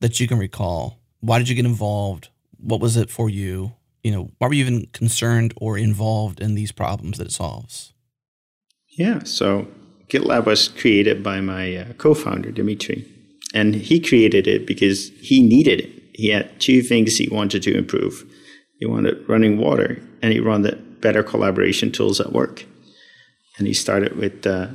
that 0.01 0.19
you 0.19 0.27
can 0.27 0.39
recall. 0.39 0.99
Why 1.21 1.37
did 1.37 1.47
you 1.47 1.55
get 1.55 1.65
involved? 1.65 2.27
What 2.57 2.81
was 2.81 2.97
it 2.97 3.09
for 3.09 3.29
you? 3.29 3.75
You 4.03 4.11
know, 4.11 4.31
why 4.39 4.47
were 4.47 4.53
you 4.53 4.65
even 4.65 4.87
concerned 4.87 5.53
or 5.55 5.77
involved 5.77 6.41
in 6.41 6.55
these 6.55 6.73
problems 6.73 7.17
that 7.17 7.27
it 7.27 7.31
solves? 7.31 7.93
Yeah, 8.89 9.23
so 9.23 9.67
GitLab 10.09 10.45
was 10.45 10.67
created 10.67 11.23
by 11.23 11.39
my 11.39 11.77
uh, 11.77 11.93
co-founder 11.93 12.51
Dimitri, 12.51 13.09
and 13.53 13.73
he 13.73 14.01
created 14.01 14.47
it 14.47 14.67
because 14.67 15.09
he 15.21 15.41
needed 15.41 15.79
it. 15.79 16.02
He 16.13 16.29
had 16.29 16.59
two 16.59 16.81
things 16.81 17.17
he 17.17 17.27
wanted 17.29 17.63
to 17.63 17.75
improve 17.75 18.25
he 18.83 18.85
wanted 18.85 19.29
running 19.29 19.59
water, 19.59 20.01
and 20.21 20.33
he 20.33 20.41
wanted 20.41 20.99
better 20.99 21.23
collaboration 21.23 21.89
tools 21.89 22.19
at 22.19 22.33
work. 22.33 22.65
And 23.57 23.65
he 23.65 23.73
started 23.73 24.17
with 24.17 24.45
uh, 24.45 24.67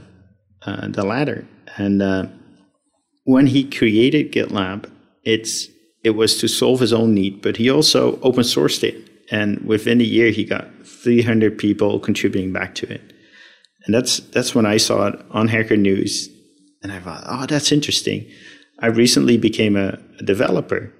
uh, 0.62 0.88
the 0.88 1.04
latter. 1.04 1.46
And 1.76 2.00
uh, 2.00 2.28
when 3.24 3.48
he 3.48 3.68
created 3.68 4.32
GitLab, 4.32 4.90
it's 5.24 5.68
it 6.04 6.10
was 6.12 6.38
to 6.38 6.48
solve 6.48 6.80
his 6.80 6.94
own 6.94 7.12
need, 7.12 7.42
but 7.42 7.58
he 7.58 7.68
also 7.68 8.18
open 8.20 8.44
sourced 8.44 8.82
it. 8.82 9.10
And 9.30 9.60
within 9.66 10.00
a 10.00 10.04
year, 10.04 10.30
he 10.30 10.42
got 10.42 10.66
300 10.86 11.58
people 11.58 12.00
contributing 12.00 12.50
back 12.50 12.74
to 12.76 12.90
it. 12.90 13.12
And 13.84 13.94
that's 13.94 14.20
that's 14.20 14.54
when 14.54 14.64
I 14.64 14.78
saw 14.78 15.08
it 15.08 15.20
on 15.32 15.48
Hacker 15.48 15.76
News, 15.76 16.30
and 16.82 16.92
I 16.92 17.00
thought, 17.00 17.24
oh, 17.26 17.44
that's 17.44 17.72
interesting. 17.72 18.26
I 18.78 18.86
recently 18.86 19.36
became 19.36 19.76
a, 19.76 19.98
a 20.18 20.22
developer. 20.22 20.94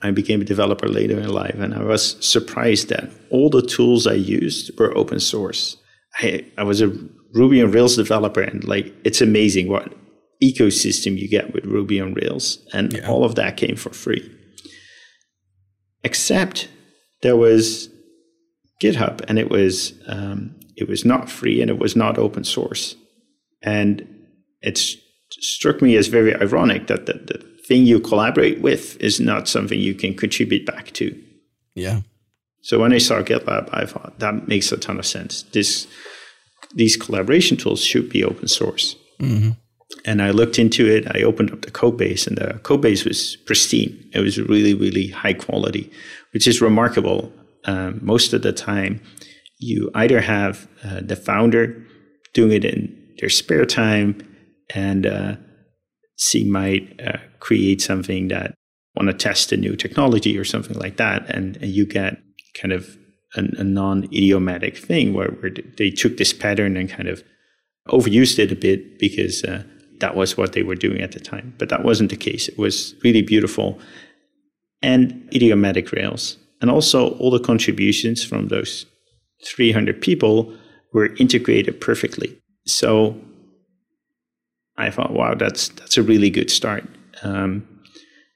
I 0.00 0.10
became 0.12 0.40
a 0.40 0.44
developer 0.44 0.88
later 0.88 1.18
in 1.18 1.28
life, 1.28 1.56
and 1.56 1.74
I 1.74 1.82
was 1.82 2.24
surprised 2.24 2.88
that 2.88 3.10
all 3.30 3.50
the 3.50 3.62
tools 3.62 4.06
I 4.06 4.14
used 4.14 4.78
were 4.78 4.96
open 4.96 5.18
source. 5.18 5.76
I, 6.20 6.44
I 6.56 6.62
was 6.62 6.80
a 6.80 6.96
Ruby 7.34 7.62
on 7.62 7.72
Rails 7.72 7.96
developer, 7.96 8.40
and 8.40 8.64
like 8.64 8.94
it's 9.04 9.20
amazing 9.20 9.68
what 9.68 9.92
ecosystem 10.42 11.18
you 11.18 11.28
get 11.28 11.52
with 11.52 11.64
Ruby 11.64 12.00
on 12.00 12.14
Rails, 12.14 12.58
and 12.72 12.92
yeah. 12.92 13.08
all 13.08 13.24
of 13.24 13.34
that 13.34 13.56
came 13.56 13.76
for 13.76 13.90
free. 13.90 14.34
Except 16.04 16.68
there 17.22 17.36
was 17.36 17.88
GitHub, 18.80 19.24
and 19.28 19.38
it 19.38 19.50
was 19.50 19.94
um, 20.06 20.54
it 20.76 20.88
was 20.88 21.04
not 21.04 21.28
free 21.28 21.60
and 21.60 21.70
it 21.70 21.78
was 21.78 21.96
not 21.96 22.18
open 22.18 22.44
source, 22.44 22.94
and 23.62 24.06
it 24.62 24.80
struck 25.30 25.82
me 25.82 25.96
as 25.96 26.06
very 26.06 26.34
ironic 26.36 26.86
that 26.86 27.06
the, 27.06 27.14
the 27.14 27.57
thing 27.68 27.86
you 27.86 28.00
collaborate 28.00 28.60
with 28.60 29.00
is 29.00 29.20
not 29.20 29.46
something 29.46 29.78
you 29.78 29.94
can 29.94 30.14
contribute 30.14 30.64
back 30.64 30.90
to. 30.92 31.14
Yeah. 31.74 32.00
So 32.62 32.80
when 32.80 32.92
I 32.92 32.98
saw 32.98 33.22
GitLab, 33.22 33.68
I 33.72 33.84
thought 33.84 34.18
that 34.18 34.48
makes 34.48 34.72
a 34.72 34.76
ton 34.76 34.98
of 34.98 35.06
sense. 35.06 35.42
This 35.52 35.86
these 36.74 36.96
collaboration 36.96 37.56
tools 37.56 37.82
should 37.84 38.08
be 38.10 38.24
open 38.24 38.48
source. 38.48 38.96
Mm-hmm. 39.20 39.50
And 40.04 40.20
I 40.20 40.30
looked 40.30 40.58
into 40.58 40.86
it. 40.86 41.06
I 41.16 41.22
opened 41.22 41.50
up 41.50 41.62
the 41.62 41.70
code 41.70 41.96
base, 41.96 42.26
and 42.26 42.36
the 42.36 42.58
code 42.62 42.82
base 42.82 43.04
was 43.04 43.36
pristine. 43.46 44.10
It 44.12 44.20
was 44.20 44.38
really, 44.38 44.74
really 44.74 45.08
high 45.08 45.32
quality, 45.32 45.90
which 46.32 46.46
is 46.46 46.60
remarkable. 46.60 47.32
Um, 47.64 48.00
most 48.02 48.34
of 48.34 48.42
the 48.42 48.52
time, 48.52 49.00
you 49.58 49.90
either 49.94 50.20
have 50.20 50.68
uh, 50.84 51.00
the 51.02 51.16
founder 51.16 51.86
doing 52.34 52.52
it 52.52 52.64
in 52.64 53.14
their 53.18 53.30
spare 53.30 53.64
time, 53.64 54.20
and 54.74 55.06
uh, 55.06 55.36
she 56.16 56.44
might 56.44 57.00
uh, 57.00 57.18
create 57.40 57.80
something 57.80 58.28
that 58.28 58.54
want 58.96 59.08
to 59.08 59.14
test 59.14 59.52
a 59.52 59.56
new 59.56 59.76
technology 59.76 60.36
or 60.36 60.44
something 60.44 60.78
like 60.78 60.96
that, 60.96 61.28
and, 61.28 61.56
and 61.58 61.70
you 61.70 61.86
get 61.86 62.18
kind 62.60 62.72
of 62.72 62.96
a, 63.36 63.40
a 63.58 63.64
non-idiomatic 63.64 64.76
thing 64.76 65.14
where, 65.14 65.28
where, 65.28 65.52
they 65.76 65.90
took 65.90 66.16
this 66.16 66.32
pattern 66.32 66.76
and 66.76 66.90
kind 66.90 67.08
of 67.08 67.22
overused 67.88 68.38
it 68.38 68.52
a 68.52 68.56
bit 68.56 68.98
because 68.98 69.44
uh, 69.44 69.62
that 70.00 70.16
was 70.16 70.36
what 70.36 70.52
they 70.52 70.62
were 70.62 70.74
doing 70.74 71.00
at 71.00 71.12
the 71.12 71.20
time. 71.20 71.54
But 71.58 71.68
that 71.68 71.84
wasn't 71.84 72.10
the 72.10 72.16
case. 72.16 72.48
It 72.48 72.58
was 72.58 72.94
really 73.04 73.22
beautiful 73.22 73.78
and 74.82 75.28
idiomatic 75.34 75.92
Rails. 75.92 76.36
And 76.60 76.70
also, 76.70 77.16
all 77.18 77.30
the 77.30 77.40
contributions 77.40 78.24
from 78.24 78.48
those 78.48 78.86
300 79.46 80.00
people 80.00 80.54
were 80.92 81.14
integrated 81.16 81.80
perfectly. 81.80 82.38
So 82.66 83.16
I 84.76 84.90
thought, 84.90 85.12
wow, 85.12 85.34
that's 85.34 85.68
that's 85.68 85.96
a 85.96 86.02
really 86.02 86.30
good 86.30 86.50
start. 86.50 86.84
Um, 87.22 87.66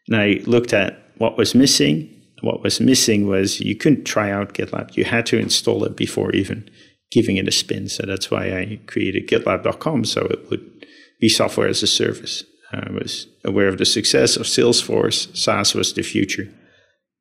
and 0.08 0.16
I 0.16 0.40
looked 0.44 0.72
at 0.72 0.98
what 1.18 1.36
was 1.36 1.54
missing. 1.54 2.08
What 2.40 2.62
was 2.62 2.80
missing 2.80 3.26
was 3.26 3.60
you 3.60 3.76
couldn't 3.76 4.04
try 4.04 4.30
out 4.30 4.54
GitLab. 4.54 4.96
You 4.96 5.04
had 5.04 5.26
to 5.26 5.38
install 5.38 5.84
it 5.84 5.96
before 5.96 6.32
even 6.32 6.68
giving 7.10 7.36
it 7.36 7.46
a 7.46 7.52
spin. 7.52 7.88
So 7.88 8.04
that's 8.06 8.30
why 8.30 8.46
I 8.58 8.80
created 8.86 9.28
GitLab.com 9.28 10.04
so 10.04 10.22
it 10.22 10.50
would 10.50 10.86
be 11.20 11.28
software 11.28 11.68
as 11.68 11.82
a 11.82 11.86
service. 11.86 12.42
I 12.72 12.90
was 12.90 13.26
aware 13.44 13.68
of 13.68 13.78
the 13.78 13.84
success 13.84 14.36
of 14.36 14.46
Salesforce. 14.46 15.36
SaaS 15.36 15.74
was 15.74 15.92
the 15.92 16.02
future. 16.02 16.48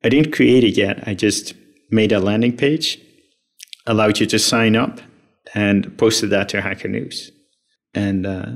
I 0.02 0.08
didn't 0.08 0.32
create 0.32 0.64
it 0.64 0.76
yet. 0.76 1.06
I 1.06 1.14
just 1.14 1.54
made 1.90 2.10
a 2.10 2.18
landing 2.18 2.56
page, 2.56 2.98
allowed 3.86 4.18
you 4.18 4.26
to 4.26 4.38
sign 4.38 4.74
up, 4.74 5.00
and 5.54 5.96
posted 5.98 6.30
that 6.30 6.48
to 6.50 6.62
Hacker 6.62 6.88
News. 6.88 7.30
And 7.94 8.26
uh, 8.26 8.46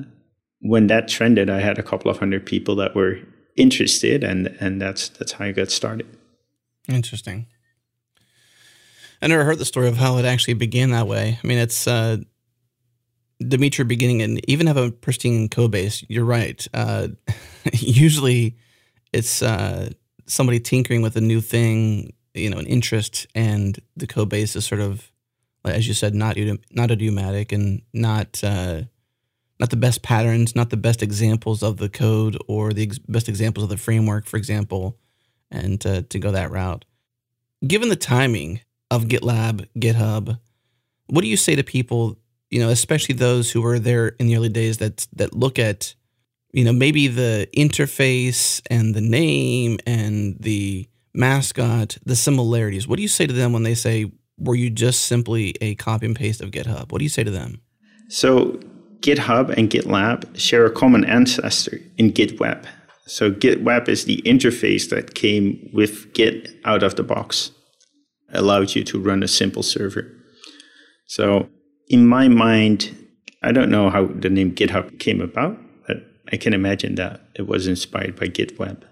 when 0.61 0.87
that 0.89 1.09
trended, 1.09 1.51
I 1.51 1.61
had 1.61 1.79
a 1.79 1.83
couple 1.83 2.11
of 2.11 2.19
hundred 2.19 2.47
people 2.47 2.77
that 2.77 2.95
were 2.95 3.19
interested, 3.57 4.25
and 4.25 4.49
and 4.61 4.81
that's 4.81 5.09
that's 5.09 5.33
how 5.33 5.45
I 5.47 5.53
got 5.53 5.71
started. 5.71 6.07
Interesting. 6.89 7.47
I 9.21 9.29
never 9.29 9.45
heard 9.45 9.59
the 9.59 9.65
story 9.65 9.89
of 9.89 9.97
how 9.97 10.19
it 10.19 10.25
actually 10.25 10.55
began 10.55 10.91
that 10.91 11.07
way. 11.07 11.39
I 11.43 11.47
mean, 11.47 11.59
it's 11.59 11.87
uh, 11.87 12.19
Dimitri 13.41 13.85
beginning 13.85 14.23
and 14.23 14.49
even 14.49 14.67
have 14.67 14.77
a 14.77 14.93
pristine 14.93 15.49
code 15.49 15.71
base. 15.71 16.05
You're 16.09 16.25
right. 16.25 16.67
Uh, 16.75 17.09
usually, 17.73 18.57
it's 19.13 19.43
uh, 19.43 19.91
somebody 20.27 20.61
tinkering 20.61 21.03
with 21.03 21.17
a 21.17 21.21
new 21.21 21.41
thing, 21.41 22.13
you 22.35 22.51
know, 22.51 22.59
an 22.59 22.67
interest, 22.67 23.27
and 23.35 23.79
the 23.97 24.07
code 24.07 24.29
base 24.29 24.55
is 24.55 24.67
sort 24.67 24.81
of, 24.81 25.11
as 25.65 25.89
you 25.89 25.95
said, 25.95 26.15
not 26.15 26.37
not 26.71 26.91
idiomatic 26.91 27.53
and 27.53 27.83
not 27.93 28.43
uh, 28.45 28.83
not 29.59 29.71
the 29.71 29.77
best 29.77 30.03
patterns, 30.03 30.55
not 30.55 30.71
the 30.71 30.77
best 30.77 31.03
examples 31.03 31.63
of 31.63 31.79
the 31.79 31.89
code 31.89 32.37
or 32.47 32.73
the 32.73 32.85
ex- 32.85 32.99
best 32.99 33.29
examples 33.29 33.65
of 33.65 33.71
the 33.71 33.77
framework, 33.77 34.27
for 34.27 34.37
example, 34.37 34.99
and 35.51 35.81
to, 35.81 36.03
to 36.03 36.19
go 36.19 36.31
that 36.33 36.51
route. 36.51 36.85
Given 37.67 37.89
the 37.89 37.97
timing 37.97 38.61
of 38.91 39.05
GitLab, 39.05 39.67
GitHub, 39.79 40.39
what 41.07 41.23
do 41.23 41.29
you 41.29 41.37
say 41.37 41.57
to 41.57 41.65
people 41.65 42.19
you 42.51 42.61
know, 42.61 42.69
especially 42.69 43.15
those 43.15 43.51
who 43.51 43.61
were 43.63 43.79
there 43.79 44.09
in 44.09 44.27
the 44.27 44.37
early 44.37 44.49
days 44.49 44.79
that 44.79 45.07
that 45.15 45.35
look 45.35 45.59
at, 45.59 45.95
you 46.53 46.65
know, 46.65 46.73
maybe 46.73 47.09
the 47.09 47.49
interface 47.57 48.61
and 48.71 48.95
the 48.95 49.01
name 49.01 49.79
and 49.87 50.37
the 50.41 50.89
mascot, 51.15 51.99
the 52.05 52.17
similarities. 52.17 52.87
What 52.87 52.97
do 52.97 53.03
you 53.03 53.09
say 53.09 53.27
to 53.27 53.33
them 53.33 53.53
when 53.53 53.63
they 53.63 53.75
say, 53.75 54.13
"Were 54.39 54.55
you 54.55 54.71
just 54.71 55.07
simply 55.07 55.55
a 55.61 55.75
copy 55.75 56.07
and 56.07 56.17
paste 56.17 56.41
of 56.41 56.51
GitHub?" 56.51 56.93
What 56.93 56.99
do 56.99 57.05
you 57.05 57.11
say 57.11 57.25
to 57.25 57.31
them? 57.31 57.61
So, 58.09 58.61
GitHub 59.01 59.51
and 59.57 59.71
GitLab 59.71 60.39
share 60.39 60.67
a 60.67 60.71
common 60.71 61.05
ancestor 61.05 61.81
in 61.97 62.13
GitWeb. 62.13 62.65
So, 63.07 63.31
GitWeb 63.31 63.89
is 63.89 64.05
the 64.05 64.21
interface 64.25 64.91
that 64.91 65.15
came 65.15 65.71
with 65.73 66.13
Git 66.13 66.51
out 66.65 66.83
of 66.83 66.97
the 66.97 67.05
box, 67.05 67.53
allowed 68.33 68.75
you 68.75 68.83
to 68.85 68.99
run 68.99 69.23
a 69.23 69.29
simple 69.29 69.63
server. 69.63 70.11
So, 71.07 71.49
in 71.89 72.07
my 72.07 72.27
mind, 72.27 72.97
I 73.43 73.53
don't 73.53 73.71
know 73.71 73.91
how 73.91 74.07
the 74.07 74.29
name 74.29 74.53
GitHub 74.53 74.99
came 74.99 75.21
about, 75.21 75.57
but 75.87 75.99
I 76.33 76.37
can 76.37 76.53
imagine 76.53 76.97
that 76.97 77.21
it 77.37 77.47
was 77.47 77.69
inspired 77.69 78.17
by 78.17 78.27
GitWeb. 78.27 78.83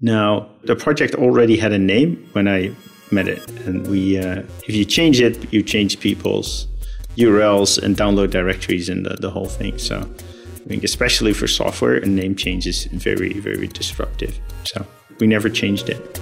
Now, 0.00 0.48
the 0.64 0.74
project 0.74 1.14
already 1.14 1.58
had 1.58 1.72
a 1.72 1.78
name 1.78 2.26
when 2.32 2.48
I 2.48 2.74
met 3.12 3.28
it, 3.28 3.46
and 3.66 3.86
we, 3.88 4.18
uh, 4.18 4.42
if 4.66 4.74
you 4.74 4.86
change 4.86 5.20
it, 5.20 5.52
you 5.52 5.62
change 5.62 6.00
people's 6.00 6.66
URLs 7.16 7.82
and 7.82 7.96
download 7.96 8.30
directories 8.30 8.88
and 8.88 9.04
the, 9.04 9.16
the 9.16 9.30
whole 9.30 9.48
thing. 9.48 9.78
So, 9.78 9.98
I 10.00 10.68
think 10.68 10.84
especially 10.84 11.32
for 11.32 11.46
software, 11.46 11.96
a 11.96 12.06
name 12.06 12.34
change 12.36 12.66
is 12.66 12.84
very, 12.84 13.34
very 13.34 13.66
disruptive. 13.66 14.38
So, 14.64 14.86
we 15.18 15.26
never 15.26 15.50
changed 15.50 15.88
it. 15.88 16.20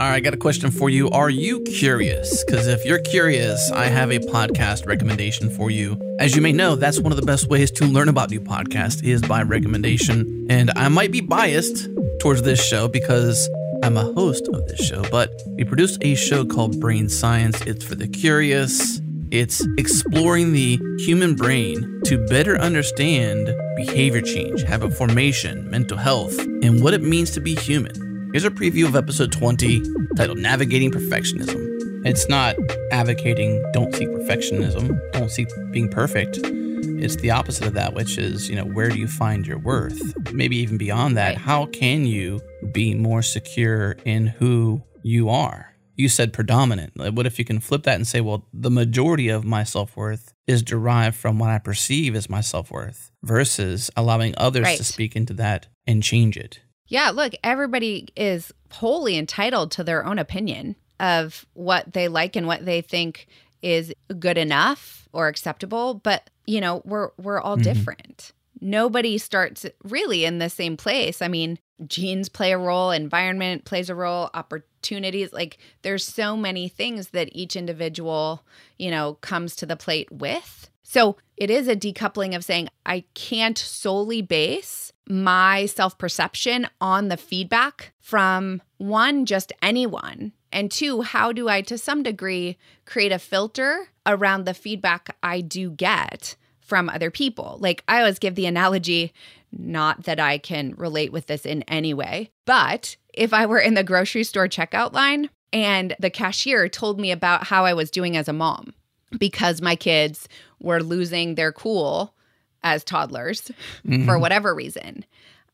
All 0.00 0.06
right, 0.06 0.14
I 0.14 0.20
got 0.20 0.32
a 0.32 0.36
question 0.36 0.70
for 0.70 0.88
you. 0.88 1.10
Are 1.10 1.28
you 1.28 1.60
curious? 1.62 2.44
Because 2.44 2.68
if 2.68 2.84
you're 2.84 3.00
curious, 3.00 3.72
I 3.72 3.86
have 3.86 4.12
a 4.12 4.20
podcast 4.20 4.86
recommendation 4.86 5.50
for 5.50 5.72
you. 5.72 6.00
As 6.20 6.36
you 6.36 6.40
may 6.40 6.52
know, 6.52 6.76
that's 6.76 7.00
one 7.00 7.10
of 7.10 7.16
the 7.16 7.26
best 7.26 7.48
ways 7.48 7.72
to 7.72 7.84
learn 7.84 8.08
about 8.08 8.30
new 8.30 8.40
podcasts 8.40 9.02
is 9.02 9.20
by 9.22 9.42
recommendation. 9.42 10.46
And 10.48 10.70
I 10.76 10.88
might 10.88 11.10
be 11.10 11.20
biased 11.20 11.88
towards 12.20 12.42
this 12.42 12.64
show 12.64 12.86
because 12.86 13.48
I'm 13.82 13.96
a 13.96 14.12
host 14.12 14.48
of 14.48 14.66
this 14.66 14.80
show, 14.84 15.02
but 15.10 15.30
we 15.46 15.64
produce 15.64 15.98
a 16.00 16.14
show 16.14 16.44
called 16.44 16.80
Brain 16.80 17.08
Science. 17.08 17.60
It's 17.62 17.84
for 17.84 17.94
the 17.94 18.08
curious. 18.08 19.00
It's 19.30 19.66
exploring 19.78 20.52
the 20.52 20.78
human 20.98 21.34
brain 21.36 22.00
to 22.04 22.24
better 22.26 22.58
understand 22.58 23.54
behavior 23.76 24.20
change, 24.20 24.62
habit 24.62 24.94
formation, 24.94 25.70
mental 25.70 25.96
health, 25.96 26.38
and 26.38 26.82
what 26.82 26.92
it 26.94 27.02
means 27.02 27.30
to 27.32 27.40
be 27.40 27.54
human. 27.54 28.30
Here's 28.32 28.44
a 28.44 28.50
preview 28.50 28.86
of 28.86 28.96
episode 28.96 29.32
20 29.32 29.82
titled 30.16 30.38
Navigating 30.38 30.90
Perfectionism. 30.90 32.04
It's 32.04 32.28
not 32.28 32.56
advocating 32.90 33.64
don't 33.72 33.94
seek 33.94 34.08
perfectionism, 34.08 34.98
don't 35.12 35.30
seek 35.30 35.48
being 35.70 35.88
perfect. 35.88 36.38
It's 36.42 37.16
the 37.16 37.30
opposite 37.30 37.66
of 37.66 37.74
that, 37.74 37.94
which 37.94 38.18
is, 38.18 38.48
you 38.48 38.56
know, 38.56 38.64
where 38.64 38.88
do 38.88 38.98
you 38.98 39.06
find 39.08 39.46
your 39.46 39.58
worth? 39.58 40.00
Maybe 40.32 40.56
even 40.56 40.78
beyond 40.78 41.16
that, 41.16 41.36
how 41.36 41.66
can 41.66 42.06
you 42.06 42.40
be 42.72 42.94
more 42.94 43.22
secure 43.22 43.96
in 44.04 44.26
who 44.26 44.82
you 45.02 45.28
are? 45.28 45.74
You 45.96 46.08
said 46.08 46.32
predominant. 46.32 46.92
What 46.96 47.26
if 47.26 47.38
you 47.38 47.44
can 47.44 47.60
flip 47.60 47.82
that 47.82 47.96
and 47.96 48.06
say, 48.06 48.20
well, 48.20 48.46
the 48.52 48.70
majority 48.70 49.28
of 49.28 49.44
my 49.44 49.64
self 49.64 49.96
worth 49.96 50.32
is 50.46 50.62
derived 50.62 51.16
from 51.16 51.38
what 51.38 51.50
I 51.50 51.58
perceive 51.58 52.14
as 52.14 52.30
my 52.30 52.40
self 52.40 52.70
worth 52.70 53.10
versus 53.22 53.90
allowing 53.96 54.34
others 54.36 54.64
right. 54.64 54.78
to 54.78 54.84
speak 54.84 55.16
into 55.16 55.34
that 55.34 55.66
and 55.86 56.02
change 56.02 56.36
it? 56.36 56.60
Yeah, 56.86 57.10
look, 57.10 57.34
everybody 57.42 58.08
is 58.16 58.52
wholly 58.70 59.18
entitled 59.18 59.72
to 59.72 59.84
their 59.84 60.06
own 60.06 60.18
opinion. 60.18 60.76
of 61.00 61.46
what 61.54 61.92
they 61.92 62.08
like 62.08 62.36
and 62.36 62.46
what 62.46 62.64
they 62.64 62.80
think 62.80 63.28
is 63.62 63.92
good 64.18 64.38
enough 64.38 65.08
or 65.12 65.28
acceptable, 65.28 65.94
but 65.94 66.28
you 66.46 66.60
know, 66.60 66.82
we're 66.84 67.10
we're 67.18 67.40
all 67.40 67.56
mm-hmm. 67.56 67.62
different. 67.62 68.32
Nobody 68.60 69.18
starts 69.18 69.66
really 69.84 70.24
in 70.24 70.38
the 70.38 70.50
same 70.50 70.76
place. 70.76 71.22
I 71.22 71.28
mean, 71.28 71.58
genes 71.86 72.28
play 72.28 72.52
a 72.52 72.58
role, 72.58 72.90
environment 72.90 73.64
plays 73.64 73.88
a 73.88 73.94
role, 73.94 74.30
opportunities, 74.34 75.32
like 75.32 75.58
there's 75.82 76.04
so 76.04 76.36
many 76.36 76.68
things 76.68 77.10
that 77.10 77.28
each 77.32 77.56
individual, 77.56 78.44
you 78.76 78.90
know, 78.90 79.14
comes 79.20 79.54
to 79.56 79.66
the 79.66 79.76
plate 79.76 80.10
with. 80.10 80.70
So, 80.82 81.16
it 81.36 81.50
is 81.50 81.68
a 81.68 81.76
decoupling 81.76 82.34
of 82.34 82.44
saying 82.44 82.68
I 82.84 83.04
can't 83.14 83.58
solely 83.58 84.22
base 84.22 84.92
my 85.08 85.66
self 85.66 85.98
perception 85.98 86.66
on 86.80 87.08
the 87.08 87.16
feedback 87.16 87.92
from 88.00 88.62
one, 88.78 89.26
just 89.26 89.52
anyone, 89.62 90.32
and 90.50 90.70
two, 90.70 91.02
how 91.02 91.32
do 91.32 91.48
I, 91.48 91.60
to 91.62 91.78
some 91.78 92.02
degree, 92.02 92.56
create 92.86 93.12
a 93.12 93.18
filter 93.18 93.88
around 94.06 94.44
the 94.44 94.54
feedback 94.54 95.14
I 95.22 95.42
do 95.42 95.70
get 95.70 96.36
from 96.68 96.88
other 96.88 97.10
people? 97.10 97.56
Like 97.60 97.82
I 97.88 97.98
always 97.98 98.18
give 98.18 98.34
the 98.34 98.46
analogy, 98.46 99.12
not 99.50 100.04
that 100.04 100.20
I 100.20 100.38
can 100.38 100.74
relate 100.76 101.10
with 101.10 101.26
this 101.26 101.46
in 101.46 101.62
any 101.62 101.94
way, 101.94 102.30
but 102.44 102.96
if 103.14 103.32
I 103.32 103.46
were 103.46 103.58
in 103.58 103.74
the 103.74 103.82
grocery 103.82 104.22
store 104.22 104.48
checkout 104.48 104.92
line 104.92 105.30
and 105.52 105.96
the 105.98 106.10
cashier 106.10 106.68
told 106.68 107.00
me 107.00 107.10
about 107.10 107.46
how 107.46 107.64
I 107.64 107.72
was 107.72 107.90
doing 107.90 108.16
as 108.16 108.28
a 108.28 108.32
mom 108.32 108.74
because 109.18 109.62
my 109.62 109.74
kids 109.74 110.28
were 110.60 110.82
losing 110.82 111.34
their 111.34 111.52
cool 111.52 112.14
as 112.62 112.84
toddlers 112.84 113.50
mm-hmm. 113.86 114.04
for 114.04 114.18
whatever 114.18 114.54
reason. 114.54 115.04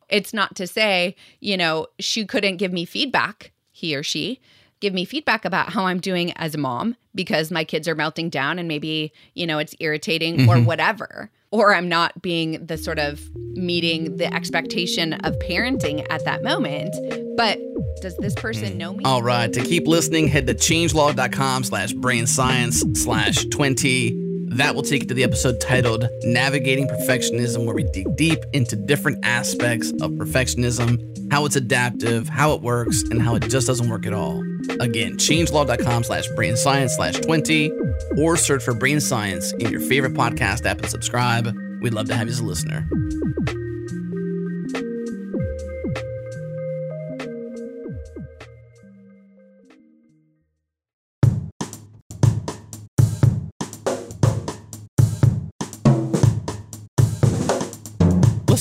It's 0.09 0.35
not 0.35 0.57
to 0.57 0.66
say, 0.66 1.14
you 1.40 1.57
know, 1.57 1.87
she 1.98 2.27
couldn't 2.27 2.57
give 2.57 2.72
me 2.72 2.85
feedback, 2.85 3.53
he 3.70 3.94
or 3.94 4.03
she, 4.03 4.40
give 4.84 4.92
me 4.92 5.06
feedback 5.06 5.46
about 5.46 5.70
how 5.70 5.86
I'm 5.86 5.98
doing 5.98 6.32
as 6.32 6.54
a 6.54 6.58
mom 6.58 6.94
because 7.14 7.50
my 7.50 7.64
kids 7.64 7.88
are 7.88 7.94
melting 7.94 8.28
down 8.28 8.58
and 8.58 8.68
maybe, 8.68 9.14
you 9.32 9.46
know, 9.46 9.58
it's 9.58 9.74
irritating 9.80 10.36
mm-hmm. 10.36 10.50
or 10.50 10.60
whatever. 10.60 11.30
Or 11.50 11.74
I'm 11.74 11.88
not 11.88 12.20
being 12.20 12.66
the 12.66 12.76
sort 12.76 12.98
of 12.98 13.22
meeting 13.34 14.18
the 14.18 14.32
expectation 14.34 15.14
of 15.14 15.38
parenting 15.38 16.06
at 16.10 16.26
that 16.26 16.42
moment. 16.42 16.94
But 17.34 17.58
does 18.02 18.14
this 18.18 18.34
person 18.34 18.76
know 18.76 18.92
me? 18.92 19.06
All 19.06 19.22
right. 19.22 19.50
To 19.54 19.62
keep 19.62 19.86
listening, 19.86 20.28
head 20.28 20.46
to 20.48 20.54
changelog.com 20.54 21.64
slash 21.64 21.94
brain 21.94 22.26
science 22.26 22.84
slash 22.92 23.46
20. 23.46 24.23
That 24.54 24.76
will 24.76 24.82
take 24.82 25.02
you 25.02 25.08
to 25.08 25.14
the 25.14 25.24
episode 25.24 25.60
titled 25.60 26.08
Navigating 26.22 26.86
Perfectionism, 26.86 27.66
where 27.66 27.74
we 27.74 27.82
dig 27.82 28.14
deep 28.16 28.38
into 28.52 28.76
different 28.76 29.24
aspects 29.24 29.90
of 30.00 30.12
perfectionism, 30.12 31.32
how 31.32 31.44
it's 31.44 31.56
adaptive, 31.56 32.28
how 32.28 32.52
it 32.52 32.62
works, 32.62 33.02
and 33.10 33.20
how 33.20 33.34
it 33.34 33.42
just 33.48 33.66
doesn't 33.66 33.88
work 33.88 34.06
at 34.06 34.12
all. 34.12 34.44
Again, 34.78 35.16
changelog.com 35.16 36.04
slash 36.04 36.28
brain 36.36 36.56
science 36.56 36.94
slash 36.94 37.16
20, 37.16 37.72
or 38.16 38.36
search 38.36 38.62
for 38.62 38.74
brain 38.74 39.00
science 39.00 39.52
in 39.54 39.72
your 39.72 39.80
favorite 39.80 40.14
podcast 40.14 40.64
app 40.66 40.78
and 40.78 40.88
subscribe. 40.88 41.52
We'd 41.80 41.92
love 41.92 42.06
to 42.06 42.14
have 42.14 42.28
you 42.28 42.32
as 42.32 42.38
a 42.38 42.44
listener. 42.44 42.88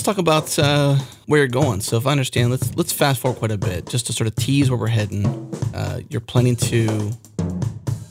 Talk 0.03 0.17
about 0.17 0.57
uh, 0.59 0.95
where 1.25 1.39
you're 1.39 1.47
going. 1.47 1.81
So, 1.81 1.97
if 1.97 2.05
I 2.05 2.11
understand, 2.11 2.51
let's 2.51 2.75
let's 2.75 2.91
fast 2.91 3.21
forward 3.21 3.39
quite 3.39 3.51
a 3.51 3.57
bit, 3.57 3.87
just 3.87 4.07
to 4.07 4.13
sort 4.13 4.27
of 4.27 4.35
tease 4.35 4.69
where 4.69 4.79
we're 4.79 4.87
heading. 4.87 5.25
Uh, 5.73 6.01
you're 6.09 6.21
planning 6.21 6.55
to 6.57 7.11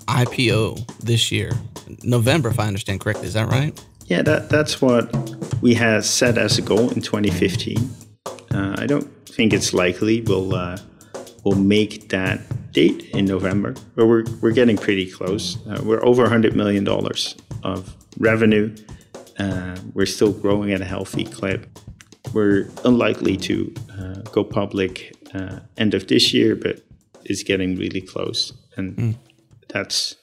IPO 0.09 1.01
this 1.01 1.31
year, 1.31 1.53
November, 2.03 2.49
if 2.49 2.59
I 2.59 2.67
understand 2.67 3.01
correctly. 3.01 3.27
Is 3.27 3.35
that 3.35 3.49
right? 3.49 3.79
Yeah, 4.07 4.23
that 4.23 4.49
that's 4.49 4.81
what 4.81 5.15
we 5.63 5.75
had 5.75 6.05
set 6.05 6.39
as 6.39 6.59
a 6.59 6.63
goal 6.63 6.91
in 6.91 7.01
2015. 7.01 7.77
Uh, 8.53 8.75
I 8.79 8.87
don't 8.87 9.09
think 9.29 9.53
it's 9.53 9.73
likely 9.73 10.23
we'll 10.23 10.55
uh, 10.55 10.79
we'll 11.45 11.59
make 11.59 12.09
that 12.09 12.41
date 12.73 13.05
in 13.11 13.27
November, 13.27 13.75
but 13.95 14.07
we're 14.07 14.25
we're 14.41 14.53
getting 14.53 14.77
pretty 14.77 15.11
close. 15.11 15.59
Uh, 15.67 15.81
we're 15.85 16.05
over 16.05 16.23
100 16.23 16.57
million 16.57 16.85
dollars 16.85 17.37
of 17.63 17.95
revenue. 18.19 18.75
Uh, 19.39 19.77
we're 19.95 20.07
still 20.07 20.33
growing 20.33 20.73
at 20.73 20.81
a 20.81 20.85
healthy 20.85 21.25
clip 21.25 21.67
we're 22.33 22.69
unlikely 22.85 23.37
to 23.37 23.75
uh, 23.99 24.15
go 24.31 24.45
public 24.45 25.15
uh, 25.35 25.61
end 25.77 25.95
of 25.95 26.07
this 26.07 26.33
year, 26.33 26.57
but 26.57 26.81
it's 27.25 27.43
getting 27.43 27.77
really 27.77 28.01
close. 28.01 28.53
And 28.77 28.97
mm. 28.97 29.15
that's 29.69 30.17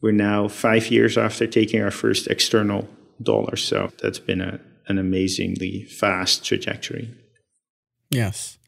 we're 0.00 0.12
now 0.12 0.48
five 0.48 0.90
years 0.90 1.16
after 1.16 1.46
taking 1.46 1.80
our 1.82 1.90
first 1.90 2.26
external 2.26 2.88
dollar. 3.22 3.56
So 3.56 3.90
that's 4.02 4.18
been 4.18 4.40
a, 4.40 4.60
an 4.88 4.98
amazingly 4.98 5.84
fast 5.84 6.44
trajectory. 6.44 7.10
Yes. 8.10 8.58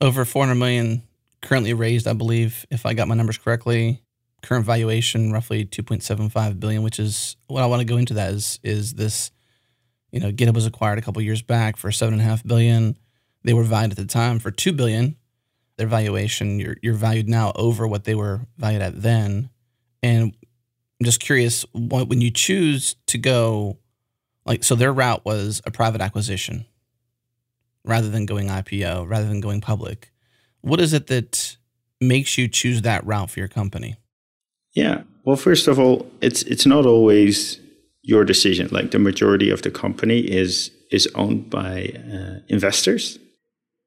Over 0.00 0.24
400 0.24 0.54
million 0.54 1.02
currently 1.40 1.72
raised, 1.72 2.06
I 2.06 2.12
believe, 2.12 2.66
if 2.70 2.84
I 2.84 2.94
got 2.94 3.08
my 3.08 3.14
numbers 3.14 3.38
correctly. 3.38 4.02
Current 4.42 4.64
valuation 4.64 5.32
roughly 5.32 5.64
2.75 5.64 6.58
billion, 6.58 6.82
which 6.82 6.98
is 6.98 7.36
what 7.46 7.62
I 7.62 7.66
want 7.66 7.80
to 7.80 7.86
go 7.86 7.96
into 7.96 8.14
that 8.14 8.32
is 8.32 8.58
is 8.62 8.94
this 8.94 9.30
you 10.12 10.20
know, 10.20 10.32
GitHub 10.32 10.54
was 10.54 10.66
acquired 10.66 10.98
a 10.98 11.02
couple 11.02 11.22
years 11.22 11.42
back 11.42 11.76
for 11.76 11.92
seven 11.92 12.14
and 12.14 12.22
a 12.22 12.24
half 12.24 12.44
billion. 12.44 12.98
They 13.44 13.52
were 13.52 13.62
valued 13.62 13.92
at 13.92 13.96
the 13.96 14.06
time 14.06 14.38
for 14.38 14.50
two 14.50 14.72
billion. 14.72 15.16
Their 15.76 15.86
valuation, 15.86 16.58
you're 16.58 16.76
you're 16.82 16.94
valued 16.94 17.28
now 17.28 17.52
over 17.54 17.86
what 17.86 18.04
they 18.04 18.14
were 18.14 18.40
valued 18.58 18.82
at 18.82 19.00
then. 19.00 19.50
And 20.02 20.34
I'm 21.00 21.04
just 21.04 21.20
curious, 21.20 21.64
when 21.72 22.20
you 22.20 22.30
choose 22.30 22.96
to 23.06 23.18
go, 23.18 23.78
like, 24.44 24.64
so 24.64 24.74
their 24.74 24.92
route 24.92 25.24
was 25.24 25.62
a 25.64 25.70
private 25.70 26.00
acquisition 26.02 26.66
rather 27.84 28.10
than 28.10 28.26
going 28.26 28.48
IPO, 28.48 29.08
rather 29.08 29.26
than 29.26 29.40
going 29.40 29.62
public. 29.62 30.12
What 30.60 30.80
is 30.80 30.92
it 30.92 31.06
that 31.06 31.56
makes 32.00 32.36
you 32.36 32.48
choose 32.48 32.82
that 32.82 33.06
route 33.06 33.30
for 33.30 33.38
your 33.38 33.48
company? 33.48 33.96
Yeah. 34.74 35.02
Well, 35.24 35.36
first 35.36 35.68
of 35.68 35.78
all, 35.78 36.06
it's 36.20 36.42
it's 36.42 36.66
not 36.66 36.86
always 36.86 37.60
your 38.02 38.24
decision. 38.24 38.68
Like 38.70 38.90
the 38.90 38.98
majority 38.98 39.50
of 39.50 39.62
the 39.62 39.70
company 39.70 40.20
is 40.20 40.70
is 40.90 41.08
owned 41.14 41.50
by 41.50 41.92
uh, 42.12 42.40
investors. 42.48 43.18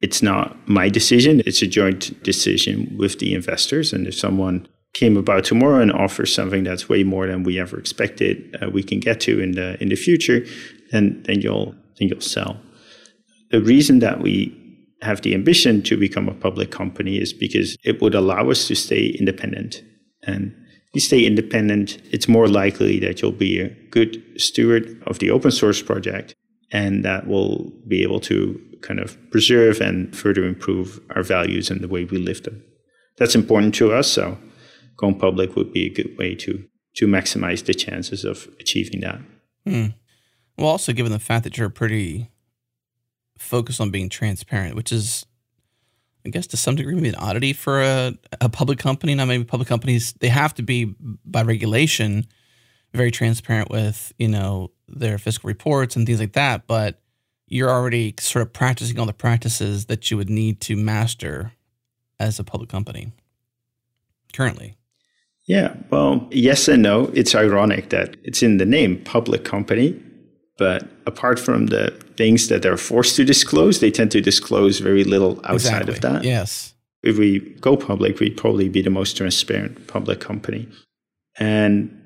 It's 0.01 0.21
not 0.21 0.57
my 0.67 0.89
decision. 0.89 1.41
It's 1.45 1.61
a 1.61 1.67
joint 1.67 2.21
decision 2.23 2.95
with 2.97 3.19
the 3.19 3.33
investors. 3.33 3.93
And 3.93 4.05
if 4.05 4.15
someone 4.15 4.67
came 4.93 5.17
about 5.17 5.45
tomorrow 5.45 5.81
and 5.81 5.91
offers 5.91 6.33
something 6.33 6.63
that's 6.63 6.89
way 6.89 7.03
more 7.03 7.25
than 7.25 7.43
we 7.43 7.59
ever 7.59 7.79
expected, 7.79 8.55
uh, 8.61 8.69
we 8.69 8.83
can 8.83 8.99
get 8.99 9.19
to 9.21 9.39
in 9.39 9.53
the 9.53 9.81
in 9.81 9.89
the 9.89 9.95
future, 9.95 10.45
then 10.91 11.23
then 11.25 11.41
you'll 11.41 11.73
then 11.97 12.09
you'll 12.09 12.21
sell. 12.21 12.57
The 13.51 13.61
reason 13.61 13.99
that 13.99 14.19
we 14.19 14.59
have 15.01 15.21
the 15.21 15.33
ambition 15.33 15.81
to 15.83 15.97
become 15.97 16.29
a 16.29 16.33
public 16.33 16.71
company 16.71 17.17
is 17.17 17.33
because 17.33 17.75
it 17.83 18.01
would 18.01 18.15
allow 18.15 18.49
us 18.49 18.67
to 18.67 18.75
stay 18.75 19.07
independent 19.19 19.83
and 20.25 20.55
you 20.93 21.01
stay 21.01 21.25
independent, 21.25 21.97
it's 22.11 22.27
more 22.27 22.47
likely 22.47 22.99
that 22.99 23.21
you'll 23.21 23.31
be 23.31 23.59
a 23.59 23.69
good 23.89 24.23
steward 24.37 25.01
of 25.07 25.19
the 25.19 25.31
open 25.31 25.51
source 25.51 25.81
project 25.81 26.35
and 26.71 27.03
that 27.05 27.27
will 27.27 27.71
be 27.87 28.03
able 28.03 28.19
to 28.19 28.59
kind 28.81 28.99
of 28.99 29.17
preserve 29.31 29.81
and 29.81 30.15
further 30.15 30.43
improve 30.43 30.99
our 31.15 31.23
values 31.23 31.69
and 31.69 31.81
the 31.81 31.87
way 31.87 32.03
we 32.05 32.17
live 32.17 32.43
them. 32.43 32.63
That's 33.17 33.35
important 33.35 33.75
to 33.75 33.93
us. 33.93 34.07
So 34.07 34.37
going 34.97 35.17
public 35.17 35.55
would 35.55 35.73
be 35.73 35.85
a 35.85 35.93
good 35.93 36.17
way 36.17 36.35
to 36.35 36.65
to 36.95 37.07
maximize 37.07 37.65
the 37.65 37.73
chances 37.73 38.23
of 38.23 38.47
achieving 38.59 39.01
that. 39.01 39.19
Hmm. 39.65 39.87
Well, 40.57 40.67
also 40.67 40.93
given 40.93 41.11
the 41.11 41.17
fact 41.17 41.43
that 41.43 41.57
you're 41.57 41.69
pretty 41.69 42.29
focused 43.39 43.81
on 43.81 43.89
being 43.89 44.09
transparent, 44.09 44.75
which 44.75 44.91
is 44.91 45.25
I 46.25 46.29
guess 46.29 46.47
to 46.47 46.57
some 46.57 46.75
degree 46.75 46.95
maybe 46.95 47.09
an 47.09 47.15
oddity 47.15 47.53
for 47.53 47.81
a, 47.81 48.17
a 48.39 48.49
public 48.49 48.79
company. 48.79 49.13
Now 49.15 49.25
maybe 49.25 49.43
public 49.43 49.67
companies 49.67 50.13
they 50.13 50.29
have 50.29 50.53
to 50.55 50.63
be 50.63 50.95
by 51.25 51.43
regulation 51.43 52.25
very 52.93 53.11
transparent 53.11 53.69
with 53.69 54.13
you 54.17 54.27
know 54.27 54.71
their 54.87 55.17
fiscal 55.17 55.47
reports 55.47 55.95
and 55.95 56.05
things 56.05 56.19
like 56.19 56.33
that. 56.33 56.67
But 56.67 57.01
you're 57.47 57.69
already 57.69 58.15
sort 58.19 58.41
of 58.41 58.53
practicing 58.53 58.99
all 58.99 59.05
the 59.05 59.13
practices 59.13 59.85
that 59.85 60.09
you 60.09 60.17
would 60.17 60.29
need 60.29 60.61
to 60.61 60.75
master 60.75 61.51
as 62.19 62.39
a 62.39 62.43
public 62.43 62.69
company 62.69 63.11
currently. 64.33 64.77
Yeah, 65.45 65.75
well, 65.89 66.27
yes 66.31 66.67
and 66.67 66.81
no. 66.81 67.11
It's 67.13 67.35
ironic 67.35 67.89
that 67.89 68.15
it's 68.23 68.41
in 68.41 68.57
the 68.57 68.65
name 68.65 69.03
public 69.03 69.43
company, 69.43 70.01
but 70.57 70.87
apart 71.05 71.39
from 71.39 71.67
the 71.67 71.91
things 72.15 72.47
that 72.47 72.61
they're 72.61 72.77
forced 72.77 73.15
to 73.15 73.25
disclose, 73.25 73.79
they 73.79 73.91
tend 73.91 74.11
to 74.11 74.21
disclose 74.21 74.79
very 74.79 75.03
little 75.03 75.39
outside 75.45 75.81
exactly. 75.81 75.93
of 75.93 76.01
that. 76.01 76.23
Yes. 76.23 76.73
If 77.01 77.17
we 77.17 77.39
go 77.59 77.75
public, 77.75 78.19
we'd 78.19 78.37
probably 78.37 78.69
be 78.69 78.81
the 78.81 78.89
most 78.89 79.17
transparent 79.17 79.87
public 79.87 80.19
company. 80.19 80.69
And 81.37 81.99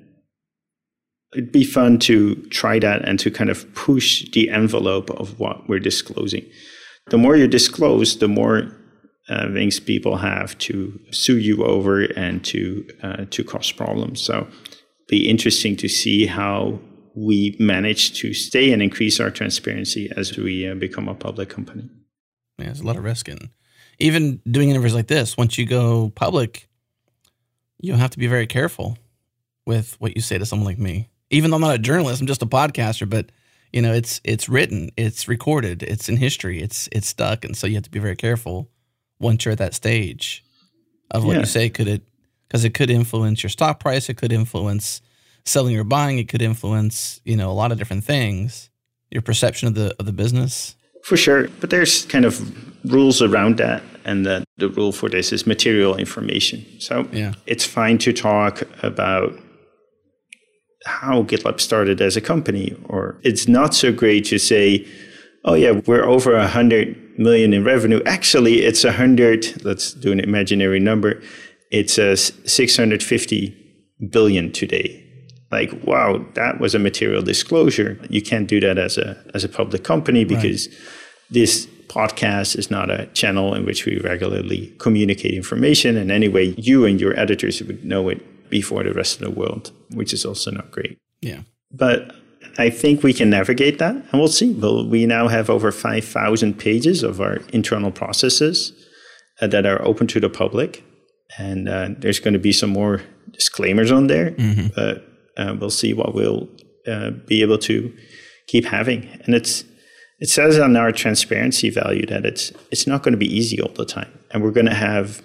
it'd 1.34 1.52
be 1.52 1.64
fun 1.64 1.98
to 1.98 2.36
try 2.50 2.78
that 2.78 3.06
and 3.06 3.18
to 3.20 3.30
kind 3.30 3.50
of 3.50 3.72
push 3.74 4.28
the 4.32 4.50
envelope 4.50 5.10
of 5.10 5.38
what 5.38 5.68
we're 5.68 5.78
disclosing. 5.78 6.44
The 7.10 7.18
more 7.18 7.36
you 7.36 7.46
disclose, 7.46 8.18
the 8.18 8.28
more 8.28 8.72
uh, 9.28 9.52
things 9.52 9.78
people 9.78 10.16
have 10.16 10.56
to 10.58 10.98
sue 11.10 11.38
you 11.38 11.64
over 11.64 12.04
and 12.16 12.42
to 12.46 12.86
uh, 13.02 13.24
to 13.30 13.44
cause 13.44 13.70
problems. 13.70 14.22
So, 14.22 14.46
be 15.06 15.28
interesting 15.28 15.76
to 15.76 15.88
see 15.88 16.26
how 16.26 16.80
we 17.26 17.56
manage 17.58 18.18
to 18.20 18.32
stay 18.32 18.72
and 18.72 18.82
increase 18.82 19.20
our 19.20 19.30
transparency 19.30 20.10
as 20.16 20.36
we 20.36 20.68
uh, 20.68 20.74
become 20.74 21.08
a 21.08 21.14
public 21.14 21.48
company. 21.48 21.88
Yeah, 22.58 22.66
there's 22.66 22.80
a 22.80 22.86
lot 22.86 22.96
of 22.96 23.04
risk 23.04 23.28
in 23.28 23.50
even 23.98 24.40
doing 24.48 24.70
interviews 24.70 24.94
like 24.94 25.08
this. 25.08 25.36
Once 25.36 25.58
you 25.58 25.66
go 25.66 26.10
public, 26.14 26.68
you 27.80 27.94
have 27.94 28.10
to 28.10 28.18
be 28.18 28.26
very 28.26 28.46
careful 28.46 28.96
with 29.66 30.00
what 30.00 30.16
you 30.16 30.22
say 30.22 30.38
to 30.38 30.46
someone 30.46 30.66
like 30.66 30.78
me. 30.78 31.08
Even 31.30 31.50
though 31.50 31.56
I'm 31.56 31.62
not 31.62 31.74
a 31.74 31.78
journalist, 31.78 32.20
I'm 32.20 32.26
just 32.26 32.42
a 32.42 32.46
podcaster, 32.46 33.08
but 33.08 33.30
you 33.72 33.82
know, 33.82 33.92
it's 33.92 34.20
it's 34.24 34.48
written, 34.48 34.90
it's 34.96 35.28
recorded, 35.28 35.82
it's 35.82 36.08
in 36.08 36.16
history, 36.16 36.62
it's 36.62 36.88
it's 36.90 37.08
stuck, 37.08 37.44
and 37.44 37.56
so 37.56 37.66
you 37.66 37.74
have 37.74 37.84
to 37.84 37.90
be 37.90 37.98
very 37.98 38.16
careful 38.16 38.70
once 39.20 39.44
you're 39.44 39.52
at 39.52 39.58
that 39.58 39.74
stage 39.74 40.44
of 41.10 41.24
what 41.24 41.34
yeah. 41.34 41.40
you 41.40 41.46
say. 41.46 41.68
Could 41.68 41.88
it 41.88 42.02
because 42.46 42.64
it 42.64 42.72
could 42.72 42.88
influence 42.88 43.42
your 43.42 43.50
stock 43.50 43.78
price, 43.78 44.08
it 44.08 44.16
could 44.16 44.32
influence 44.32 45.02
selling 45.48 45.76
or 45.76 45.84
buying, 45.84 46.18
it 46.18 46.28
could 46.28 46.42
influence 46.42 47.20
you 47.24 47.36
know 47.36 47.50
a 47.50 47.52
lot 47.52 47.72
of 47.72 47.78
different 47.78 48.04
things. 48.04 48.70
Your 49.10 49.22
perception 49.22 49.68
of 49.68 49.74
the 49.74 49.94
of 49.98 50.06
the 50.06 50.12
business. 50.12 50.74
For 51.04 51.16
sure, 51.16 51.48
but 51.60 51.70
there's 51.70 52.04
kind 52.06 52.24
of 52.24 52.34
rules 52.84 53.22
around 53.22 53.56
that, 53.58 53.82
and 54.04 54.26
the, 54.26 54.44
the 54.56 54.68
rule 54.68 54.92
for 54.92 55.08
this 55.08 55.32
is 55.32 55.46
material 55.46 55.96
information. 55.96 56.66
So 56.80 57.08
yeah. 57.12 57.32
it's 57.46 57.64
fine 57.64 57.98
to 57.98 58.12
talk 58.12 58.62
about 58.82 59.32
how 60.84 61.22
GitLab 61.22 61.60
started 61.60 62.00
as 62.00 62.16
a 62.16 62.20
company, 62.20 62.76
or 62.84 63.18
it's 63.22 63.48
not 63.48 63.74
so 63.74 63.92
great 63.92 64.24
to 64.26 64.38
say, 64.38 64.86
oh 65.44 65.54
yeah, 65.54 65.80
we're 65.86 66.04
over 66.04 66.34
a 66.34 66.46
hundred 66.46 66.96
million 67.18 67.52
in 67.52 67.64
revenue. 67.64 68.00
Actually, 68.04 68.62
it's 68.62 68.84
a 68.84 68.92
hundred. 68.92 69.64
Let's 69.64 69.92
do 69.92 70.12
an 70.12 70.20
imaginary 70.20 70.80
number. 70.80 71.20
It's 71.70 71.98
a 71.98 72.16
six 72.16 72.76
hundred 72.76 73.02
fifty 73.02 73.56
billion 74.10 74.52
today. 74.52 75.04
Like, 75.50 75.72
wow, 75.84 76.24
that 76.34 76.60
was 76.60 76.74
a 76.74 76.78
material 76.78 77.22
disclosure. 77.22 77.98
You 78.10 78.20
can't 78.20 78.46
do 78.46 78.60
that 78.60 78.78
as 78.78 78.98
a 78.98 79.16
as 79.34 79.44
a 79.44 79.48
public 79.48 79.82
company 79.82 80.24
because 80.24 80.68
right. 80.68 80.76
this 81.30 81.66
podcast 81.88 82.56
is 82.56 82.70
not 82.70 82.90
a 82.90 83.06
channel 83.06 83.54
in 83.54 83.64
which 83.64 83.86
we 83.86 83.98
regularly 84.00 84.74
communicate 84.78 85.34
information. 85.34 85.96
And 85.96 86.10
anyway, 86.10 86.54
you 86.58 86.84
and 86.84 87.00
your 87.00 87.18
editors 87.18 87.62
would 87.62 87.84
know 87.84 88.08
it 88.08 88.50
before 88.50 88.84
the 88.84 88.92
rest 88.92 89.20
of 89.20 89.24
the 89.24 89.40
world, 89.40 89.72
which 89.94 90.12
is 90.12 90.24
also 90.24 90.50
not 90.50 90.70
great. 90.70 90.98
Yeah. 91.20 91.42
But 91.72 92.12
I 92.58 92.70
think 92.70 93.02
we 93.02 93.12
can 93.12 93.30
navigate 93.30 93.78
that 93.78 93.94
and 93.94 94.12
we'll 94.12 94.28
see. 94.28 94.52
Well, 94.52 94.86
we 94.86 95.06
now 95.06 95.28
have 95.28 95.50
over 95.50 95.72
5,000 95.72 96.58
pages 96.58 97.02
of 97.02 97.20
our 97.20 97.38
internal 97.52 97.90
processes 97.90 98.72
uh, 99.40 99.46
that 99.48 99.66
are 99.66 99.82
open 99.82 100.06
to 100.08 100.20
the 100.20 100.30
public. 100.30 100.84
And 101.38 101.68
uh, 101.68 101.90
there's 101.98 102.20
going 102.20 102.34
to 102.34 102.40
be 102.40 102.52
some 102.52 102.70
more 102.70 103.02
disclaimers 103.32 103.92
on 103.92 104.06
there, 104.06 104.30
mm-hmm. 104.32 104.68
but 104.74 105.07
uh, 105.38 105.56
we'll 105.58 105.70
see 105.70 105.94
what 105.94 106.14
we'll 106.14 106.48
uh, 106.86 107.10
be 107.10 107.42
able 107.42 107.58
to 107.58 107.94
keep 108.46 108.64
having. 108.64 109.08
And 109.24 109.34
it's 109.34 109.64
it 110.20 110.28
says 110.28 110.58
on 110.58 110.76
our 110.76 110.90
transparency 110.90 111.70
value 111.70 112.06
that 112.06 112.26
it's 112.26 112.52
it's 112.70 112.86
not 112.86 113.02
going 113.02 113.12
to 113.12 113.18
be 113.18 113.32
easy 113.32 113.60
all 113.60 113.72
the 113.72 113.86
time, 113.86 114.12
and 114.30 114.42
we're 114.42 114.50
going 114.50 114.66
to 114.66 114.74
have 114.74 115.22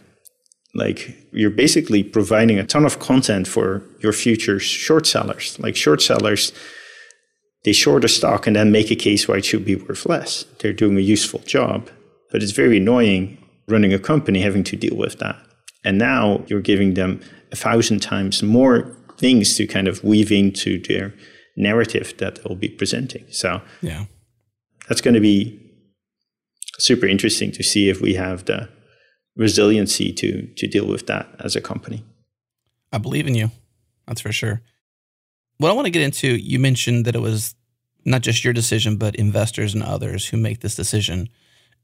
like 0.75 1.15
you're 1.31 1.49
basically 1.49 2.03
providing 2.03 2.59
a 2.59 2.65
ton 2.65 2.85
of 2.85 2.99
content 2.99 3.47
for 3.47 3.83
your 3.99 4.13
future 4.13 4.59
short 4.59 5.05
sellers. 5.07 5.59
Like 5.59 5.75
short 5.75 6.01
sellers, 6.01 6.53
they 7.63 7.73
short 7.73 8.03
a 8.03 8.07
stock 8.07 8.47
and 8.47 8.55
then 8.55 8.71
make 8.71 8.91
a 8.91 8.95
case 8.95 9.27
why 9.27 9.37
it 9.37 9.45
should 9.45 9.65
be 9.65 9.75
worth 9.75 10.05
less. 10.05 10.45
They're 10.59 10.73
doing 10.73 10.97
a 10.97 11.01
useful 11.01 11.39
job, 11.41 11.89
but 12.31 12.43
it's 12.43 12.51
very 12.51 12.77
annoying 12.77 13.37
running 13.67 13.93
a 13.93 13.99
company 13.99 14.41
having 14.41 14.63
to 14.65 14.75
deal 14.75 14.97
with 14.97 15.19
that. 15.19 15.37
And 15.85 15.97
now 15.97 16.43
you're 16.47 16.61
giving 16.61 16.93
them 16.93 17.21
a 17.51 17.55
thousand 17.55 18.01
times 18.01 18.43
more 18.43 18.95
things 19.17 19.55
to 19.57 19.67
kind 19.67 19.87
of 19.87 20.03
weave 20.03 20.31
into 20.31 20.81
their 20.81 21.13
narrative 21.55 22.15
that 22.17 22.43
they'll 22.43 22.55
be 22.55 22.69
presenting. 22.69 23.25
So 23.29 23.61
yeah, 23.81 24.05
that's 24.87 25.01
going 25.01 25.13
to 25.13 25.19
be 25.19 25.59
super 26.79 27.05
interesting 27.05 27.51
to 27.51 27.63
see 27.63 27.89
if 27.89 28.01
we 28.01 28.15
have 28.15 28.45
the 28.45 28.69
resiliency 29.35 30.11
to 30.13 30.47
to 30.55 30.67
deal 30.67 30.87
with 30.87 31.07
that 31.07 31.27
as 31.39 31.55
a 31.55 31.61
company. 31.61 32.03
I 32.91 32.97
believe 32.99 33.27
in 33.27 33.35
you. 33.35 33.51
That's 34.07 34.21
for 34.21 34.31
sure. 34.31 34.61
What 35.57 35.69
I 35.69 35.73
want 35.73 35.85
to 35.85 35.91
get 35.91 36.03
into, 36.03 36.27
you 36.27 36.59
mentioned 36.59 37.05
that 37.05 37.15
it 37.15 37.21
was 37.21 37.55
not 38.05 38.21
just 38.21 38.43
your 38.43 38.53
decision, 38.53 38.97
but 38.97 39.15
investors 39.15 39.73
and 39.73 39.83
others 39.83 40.27
who 40.27 40.37
make 40.37 40.59
this 40.59 40.75
decision. 40.75 41.29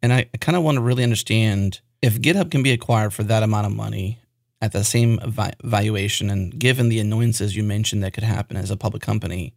And 0.02 0.12
I, 0.14 0.30
I 0.34 0.38
kind 0.38 0.56
of 0.56 0.64
want 0.64 0.76
to 0.76 0.82
really 0.82 1.04
understand 1.04 1.80
if 2.02 2.20
GitHub 2.22 2.52
can 2.52 2.64
be 2.64 2.72
acquired 2.72 3.14
for 3.14 3.24
that 3.24 3.44
amount 3.44 3.68
of 3.68 3.74
money 3.74 4.20
at 4.62 4.74
the 4.74 4.84
same 4.84 5.20
valuation, 5.64 6.30
and 6.30 6.58
given 6.60 6.90
the 6.90 7.00
annoyances 7.00 7.56
you 7.56 7.64
mentioned 7.64 8.04
that 8.04 8.14
could 8.14 8.24
happen 8.24 8.58
as 8.58 8.72
a 8.72 8.78
public 8.78 9.02
company, 9.02 9.54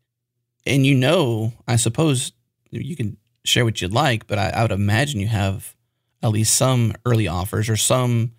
and 0.64 0.86
you 0.86 0.94
know, 0.94 1.52
I 1.66 1.76
suppose 1.76 2.32
you 2.70 2.96
can 2.96 3.16
share 3.44 3.64
what 3.64 3.80
you'd 3.80 3.92
like, 3.92 4.26
but 4.26 4.38
I, 4.38 4.50
I 4.50 4.62
would 4.62 4.72
imagine 4.72 5.20
you 5.20 5.26
have 5.26 5.74
at 6.22 6.30
least 6.30 6.54
some 6.54 6.94
early 7.04 7.26
offers 7.26 7.68
or 7.68 7.76
some 7.76 8.32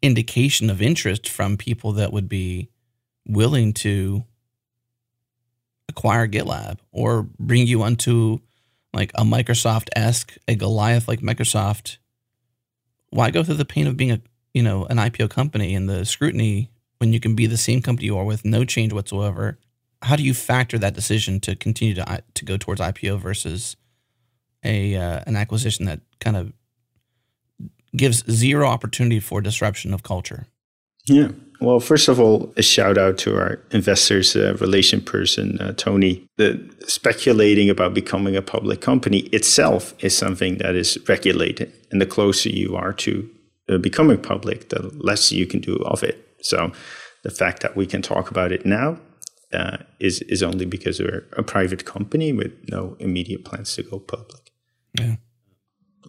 indication 0.00 0.70
of 0.70 0.80
interest 0.80 1.28
from 1.28 1.56
people 1.56 1.92
that 1.92 2.12
would 2.12 2.28
be 2.28 2.70
willing 3.26 3.72
to 3.72 4.24
acquire 5.88 6.28
GitLab 6.28 6.78
or 6.92 7.22
bring 7.38 7.66
you 7.66 7.82
onto 7.82 8.40
like 8.92 9.10
a 9.14 9.24
Microsoft 9.24 9.88
esque, 9.96 10.36
a 10.46 10.54
Goliath 10.54 11.08
like 11.08 11.20
Microsoft. 11.20 11.96
Why 13.10 13.30
go 13.30 13.42
through 13.42 13.54
the 13.54 13.64
pain 13.64 13.86
of 13.86 13.96
being 13.96 14.12
a 14.12 14.20
you 14.56 14.62
know 14.62 14.86
an 14.86 14.96
IPO 14.96 15.28
company 15.30 15.74
and 15.74 15.88
the 15.88 16.04
scrutiny 16.04 16.70
when 16.98 17.12
you 17.12 17.20
can 17.20 17.34
be 17.34 17.46
the 17.46 17.58
same 17.68 17.82
company 17.82 18.06
you 18.06 18.16
are 18.16 18.24
with 18.24 18.44
no 18.44 18.64
change 18.64 18.92
whatsoever? 18.92 19.58
How 20.02 20.16
do 20.16 20.22
you 20.22 20.34
factor 20.34 20.78
that 20.78 20.94
decision 20.94 21.40
to 21.40 21.54
continue 21.54 21.94
to 21.94 22.22
to 22.34 22.44
go 22.44 22.56
towards 22.56 22.80
IPO 22.80 23.20
versus 23.20 23.76
a 24.64 24.96
uh, 24.96 25.20
an 25.26 25.36
acquisition 25.36 25.86
that 25.86 26.00
kind 26.20 26.36
of 26.36 26.52
gives 27.96 28.24
zero 28.30 28.66
opportunity 28.66 29.20
for 29.20 29.40
disruption 29.40 29.94
of 29.94 30.02
culture. 30.02 30.46
Yeah. 31.06 31.28
Well, 31.60 31.80
first 31.80 32.08
of 32.08 32.20
all, 32.20 32.52
a 32.56 32.62
shout 32.62 32.98
out 32.98 33.16
to 33.18 33.36
our 33.36 33.60
investors 33.70 34.36
uh, 34.36 34.56
relation 34.60 35.00
person, 35.00 35.58
uh, 35.60 35.72
Tony. 35.72 36.26
The 36.36 36.60
speculating 36.86 37.70
about 37.70 37.94
becoming 37.94 38.36
a 38.36 38.42
public 38.42 38.80
company 38.80 39.20
itself 39.32 39.94
is 40.00 40.16
something 40.16 40.58
that 40.58 40.74
is 40.74 40.98
regulated. 41.08 41.72
And 41.90 42.00
the 42.00 42.06
closer 42.06 42.50
you 42.50 42.76
are 42.76 42.92
to 42.94 43.30
becoming 43.78 44.20
public, 44.20 44.68
the 44.68 44.90
less 44.96 45.32
you 45.32 45.46
can 45.46 45.60
do 45.60 45.76
of 45.84 46.02
it. 46.02 46.36
So 46.40 46.72
the 47.22 47.30
fact 47.30 47.62
that 47.62 47.76
we 47.76 47.86
can 47.86 48.02
talk 48.02 48.30
about 48.30 48.52
it 48.52 48.64
now 48.64 48.98
uh, 49.52 49.78
is, 50.00 50.22
is 50.22 50.42
only 50.42 50.66
because 50.66 51.00
we're 51.00 51.26
a 51.36 51.42
private 51.42 51.84
company 51.84 52.32
with 52.32 52.52
no 52.68 52.96
immediate 53.00 53.44
plans 53.44 53.74
to 53.74 53.82
go 53.82 53.98
public. 53.98 54.50
Yeah 54.98 55.16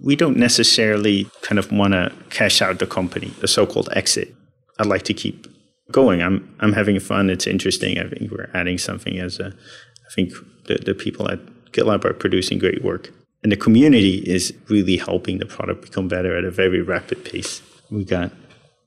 we 0.02 0.16
don't 0.16 0.38
necessarily 0.38 1.30
kind 1.42 1.60
of 1.60 1.72
want 1.72 1.94
to 1.94 2.12
cash 2.30 2.62
out 2.62 2.80
the 2.80 2.88
company, 2.88 3.34
the 3.40 3.48
so-called 3.48 3.90
exit. 3.94 4.34
I'd 4.80 4.86
like 4.86 5.04
to 5.04 5.14
keep 5.14 5.48
going. 5.92 6.22
I'm 6.22 6.56
I'm 6.60 6.74
having 6.74 7.00
fun. 7.00 7.30
It's 7.30 7.48
interesting. 7.48 7.98
I 7.98 8.08
think 8.08 8.32
we're 8.32 8.50
adding 8.54 8.78
something 8.78 9.20
as 9.20 9.40
a. 9.40 9.48
I 9.48 10.14
think 10.14 10.34
the, 10.66 10.76
the 10.76 10.94
people 10.94 11.30
at 11.30 11.40
GitLab 11.72 12.06
are 12.06 12.14
producing 12.14 12.60
great 12.60 12.84
work, 12.84 13.12
and 13.44 13.52
the 13.52 13.58
community 13.58 14.18
is 14.18 14.54
really 14.68 14.98
helping 14.98 15.38
the 15.38 15.46
product 15.46 15.82
become 15.82 16.08
better 16.08 16.38
at 16.38 16.44
a 16.44 16.52
very 16.52 16.82
rapid 16.82 17.24
pace. 17.24 17.62
We 17.90 18.04
got 18.04 18.32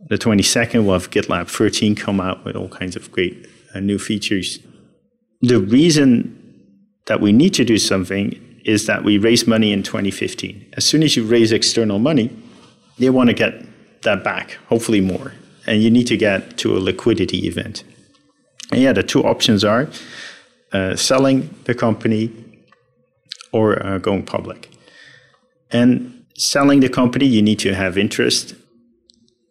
the 0.08 0.16
22nd. 0.16 0.84
We'll 0.84 0.94
have 0.94 1.10
GitLab 1.10 1.48
13 1.48 1.94
come 1.94 2.20
out 2.20 2.44
with 2.44 2.56
all 2.56 2.68
kinds 2.68 2.96
of 2.96 3.10
great 3.12 3.46
uh, 3.74 3.80
new 3.80 3.98
features. 3.98 4.58
The 5.40 5.60
reason 5.60 6.36
that 7.06 7.20
we 7.20 7.32
need 7.32 7.54
to 7.54 7.64
do 7.64 7.78
something 7.78 8.38
is 8.64 8.86
that 8.86 9.04
we 9.04 9.18
raised 9.18 9.46
money 9.46 9.72
in 9.72 9.82
2015. 9.82 10.74
As 10.76 10.84
soon 10.84 11.02
as 11.02 11.16
you 11.16 11.24
raise 11.24 11.52
external 11.52 11.98
money, 11.98 12.30
they 12.98 13.10
want 13.10 13.28
to 13.28 13.34
get 13.34 13.64
that 14.02 14.22
back, 14.22 14.58
hopefully 14.68 15.00
more. 15.00 15.32
And 15.66 15.82
you 15.82 15.90
need 15.90 16.06
to 16.08 16.16
get 16.16 16.58
to 16.58 16.76
a 16.76 16.78
liquidity 16.78 17.46
event. 17.46 17.84
And 18.70 18.80
yeah, 18.80 18.92
the 18.92 19.02
two 19.02 19.22
options 19.22 19.64
are 19.64 19.88
uh, 20.72 20.96
selling 20.96 21.54
the 21.64 21.74
company 21.74 22.30
or 23.52 23.84
uh, 23.84 23.98
going 23.98 24.24
public. 24.24 24.70
And 25.70 26.24
selling 26.36 26.80
the 26.80 26.88
company, 26.88 27.26
you 27.26 27.42
need 27.42 27.58
to 27.60 27.74
have 27.74 27.98
interest. 27.98 28.54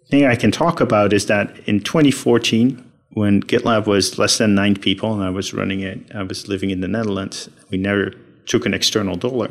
Thing 0.09 0.25
I 0.25 0.35
can 0.35 0.51
talk 0.51 0.81
about 0.81 1.13
is 1.13 1.27
that 1.27 1.57
in 1.67 1.81
2014, 1.81 2.83
when 3.11 3.41
GitLab 3.43 3.85
was 3.85 4.17
less 4.17 4.37
than 4.37 4.55
nine 4.55 4.75
people 4.75 5.13
and 5.13 5.23
I 5.23 5.29
was 5.29 5.53
running 5.53 5.81
it, 5.81 5.99
I 6.13 6.23
was 6.23 6.47
living 6.47 6.69
in 6.69 6.81
the 6.81 6.87
Netherlands, 6.87 7.49
we 7.69 7.77
never 7.77 8.11
took 8.45 8.65
an 8.65 8.73
external 8.73 9.15
dollar, 9.15 9.49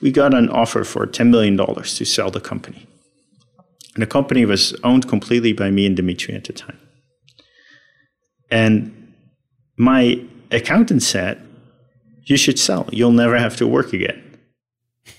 we 0.00 0.10
got 0.10 0.34
an 0.34 0.48
offer 0.48 0.84
for 0.84 1.06
$10 1.06 1.30
million 1.30 1.56
to 1.56 2.04
sell 2.04 2.30
the 2.30 2.40
company. 2.40 2.86
And 3.94 4.02
the 4.02 4.06
company 4.06 4.44
was 4.44 4.74
owned 4.84 5.08
completely 5.08 5.52
by 5.52 5.70
me 5.70 5.86
and 5.86 5.96
Dimitri 5.96 6.34
at 6.34 6.44
the 6.44 6.52
time. 6.52 6.78
And 8.50 9.14
my 9.78 10.22
accountant 10.50 11.02
said, 11.02 11.45
You 12.26 12.36
should 12.36 12.58
sell. 12.58 12.88
You'll 12.92 13.12
never 13.12 13.38
have 13.38 13.56
to 13.56 13.66
work 13.66 13.92
again. 13.92 14.22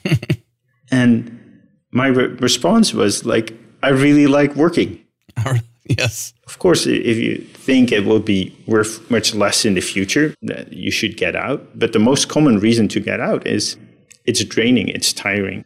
and 0.92 1.62
my 1.92 2.08
re- 2.08 2.28
response 2.28 2.94
was 2.94 3.26
like, 3.26 3.54
I 3.82 3.90
really 3.90 4.28
like 4.28 4.56
working. 4.56 5.02
yes. 5.86 6.34
Of 6.46 6.60
course, 6.60 6.86
if 6.86 7.18
you 7.18 7.38
think 7.38 7.92
it 7.92 8.06
will 8.06 8.20
be 8.20 8.56
worth 8.68 9.10
much 9.10 9.34
less 9.34 9.66
in 9.66 9.74
the 9.76 9.82
future, 9.82 10.34
that 10.42 10.74
you 10.74 10.92
should 10.92 11.18
get 11.18 11.36
out. 11.36 11.80
But 11.80 11.94
the 11.94 12.00
most 12.00 12.28
common 12.28 12.60
reason 12.60 12.88
to 12.90 13.00
get 13.00 13.20
out 13.20 13.48
is 13.48 13.78
it's 14.26 14.44
draining, 14.44 14.90
it's 14.90 15.14
tiring. 15.14 15.64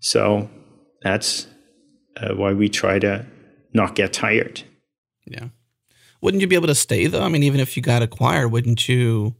So 0.00 0.50
that's 1.02 1.46
uh, 2.16 2.34
why 2.34 2.52
we 2.52 2.68
try 2.68 2.98
to 2.98 3.24
not 3.72 3.94
get 3.94 4.12
tired. 4.12 4.62
Yeah. 5.26 5.48
Wouldn't 6.20 6.40
you 6.40 6.46
be 6.46 6.56
able 6.56 6.66
to 6.66 6.74
stay 6.74 7.06
though? 7.06 7.22
I 7.22 7.28
mean, 7.28 7.42
even 7.42 7.60
if 7.60 7.76
you 7.76 7.82
got 7.82 8.02
acquired, 8.02 8.48
wouldn't 8.48 8.88
you? 8.88 9.34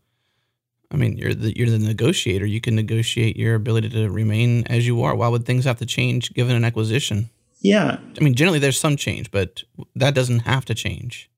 I 0.91 0.97
mean, 0.97 1.16
you're 1.16 1.34
the 1.34 1.57
you're 1.57 1.70
the 1.70 1.78
negotiator. 1.78 2.47
You 2.47 2.61
can 2.61 2.74
negotiate 2.74 3.36
your 3.36 3.55
ability 3.55 3.91
to 3.91 4.11
remain 4.11 4.66
as 4.66 4.86
you 4.86 5.03
are. 5.03 5.14
Why 5.14 5.28
would 5.28 5.47
things 5.47 5.64
have 5.64 5.78
to 5.78 5.86
change 5.86 6.34
given 6.34 6.57
an 6.57 6.64
acquisition? 6.64 7.30
Yeah. 7.61 7.99
I 8.18 8.24
mean, 8.24 8.34
generally 8.34 8.59
there's 8.59 8.80
some 8.80 8.97
change, 8.97 9.30
but 9.30 9.62
that 9.95 10.14
doesn't 10.14 10.41
have 10.41 10.64
to 10.64 10.74
change. 10.74 11.30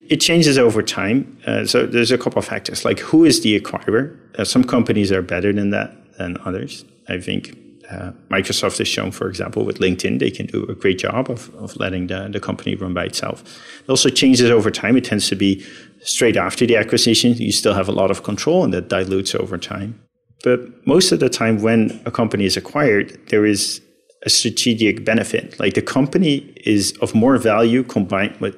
It 0.00 0.18
changes 0.18 0.58
over 0.58 0.82
time. 0.82 1.38
Uh, 1.46 1.64
so 1.64 1.86
there's 1.86 2.10
a 2.10 2.18
couple 2.18 2.38
of 2.38 2.44
factors, 2.44 2.84
like 2.84 2.98
who 3.00 3.24
is 3.24 3.40
the 3.40 3.58
acquirer. 3.58 4.16
Uh, 4.38 4.44
some 4.44 4.62
companies 4.62 5.10
are 5.10 5.22
better 5.22 5.52
than 5.52 5.70
that 5.70 5.96
than 6.18 6.36
others. 6.44 6.84
I 7.08 7.18
think 7.18 7.56
uh, 7.90 8.12
Microsoft 8.30 8.78
has 8.78 8.88
shown, 8.88 9.10
for 9.10 9.28
example, 9.28 9.64
with 9.64 9.78
LinkedIn, 9.78 10.18
they 10.18 10.30
can 10.30 10.46
do 10.46 10.64
a 10.64 10.74
great 10.74 10.98
job 10.98 11.30
of, 11.30 11.54
of 11.56 11.76
letting 11.76 12.06
the, 12.06 12.28
the 12.32 12.40
company 12.40 12.74
run 12.74 12.94
by 12.94 13.04
itself. 13.04 13.42
It 13.82 13.90
also 13.90 14.08
changes 14.08 14.50
over 14.50 14.70
time. 14.70 14.96
It 14.96 15.04
tends 15.04 15.28
to 15.28 15.36
be 15.36 15.64
straight 16.00 16.36
after 16.36 16.66
the 16.66 16.76
acquisition. 16.76 17.34
You 17.34 17.52
still 17.52 17.74
have 17.74 17.88
a 17.88 17.92
lot 17.92 18.10
of 18.10 18.22
control, 18.22 18.64
and 18.64 18.72
that 18.72 18.88
dilutes 18.88 19.34
over 19.34 19.58
time. 19.58 20.00
But 20.42 20.86
most 20.86 21.12
of 21.12 21.20
the 21.20 21.28
time, 21.28 21.62
when 21.62 22.00
a 22.04 22.10
company 22.10 22.44
is 22.44 22.56
acquired, 22.56 23.18
there 23.28 23.46
is 23.46 23.80
a 24.24 24.30
strategic 24.30 25.04
benefit. 25.04 25.58
Like 25.60 25.74
the 25.74 25.82
company 25.82 26.52
is 26.64 26.92
of 27.00 27.14
more 27.14 27.36
value 27.36 27.82
combined 27.82 28.36
with 28.40 28.56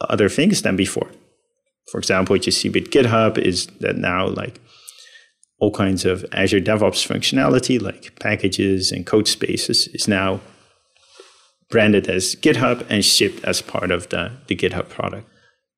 other 0.00 0.28
things 0.28 0.62
than 0.62 0.76
before. 0.76 1.10
For 1.90 1.98
example, 1.98 2.34
what 2.34 2.46
you 2.46 2.52
see 2.52 2.68
with 2.68 2.90
GitHub 2.90 3.38
is 3.38 3.66
that 3.80 3.96
now, 3.96 4.26
like 4.26 4.60
all 5.58 5.72
kinds 5.72 6.04
of 6.04 6.24
Azure 6.32 6.60
DevOps 6.60 7.06
functionality 7.06 7.80
like 7.80 8.18
packages 8.20 8.92
and 8.92 9.06
Codespaces 9.06 9.88
is 9.94 10.06
now 10.06 10.40
branded 11.70 12.08
as 12.08 12.36
GitHub 12.36 12.86
and 12.88 13.04
shipped 13.04 13.44
as 13.44 13.62
part 13.62 13.90
of 13.90 14.08
the, 14.10 14.32
the 14.48 14.56
GitHub 14.56 14.88
product. 14.88 15.28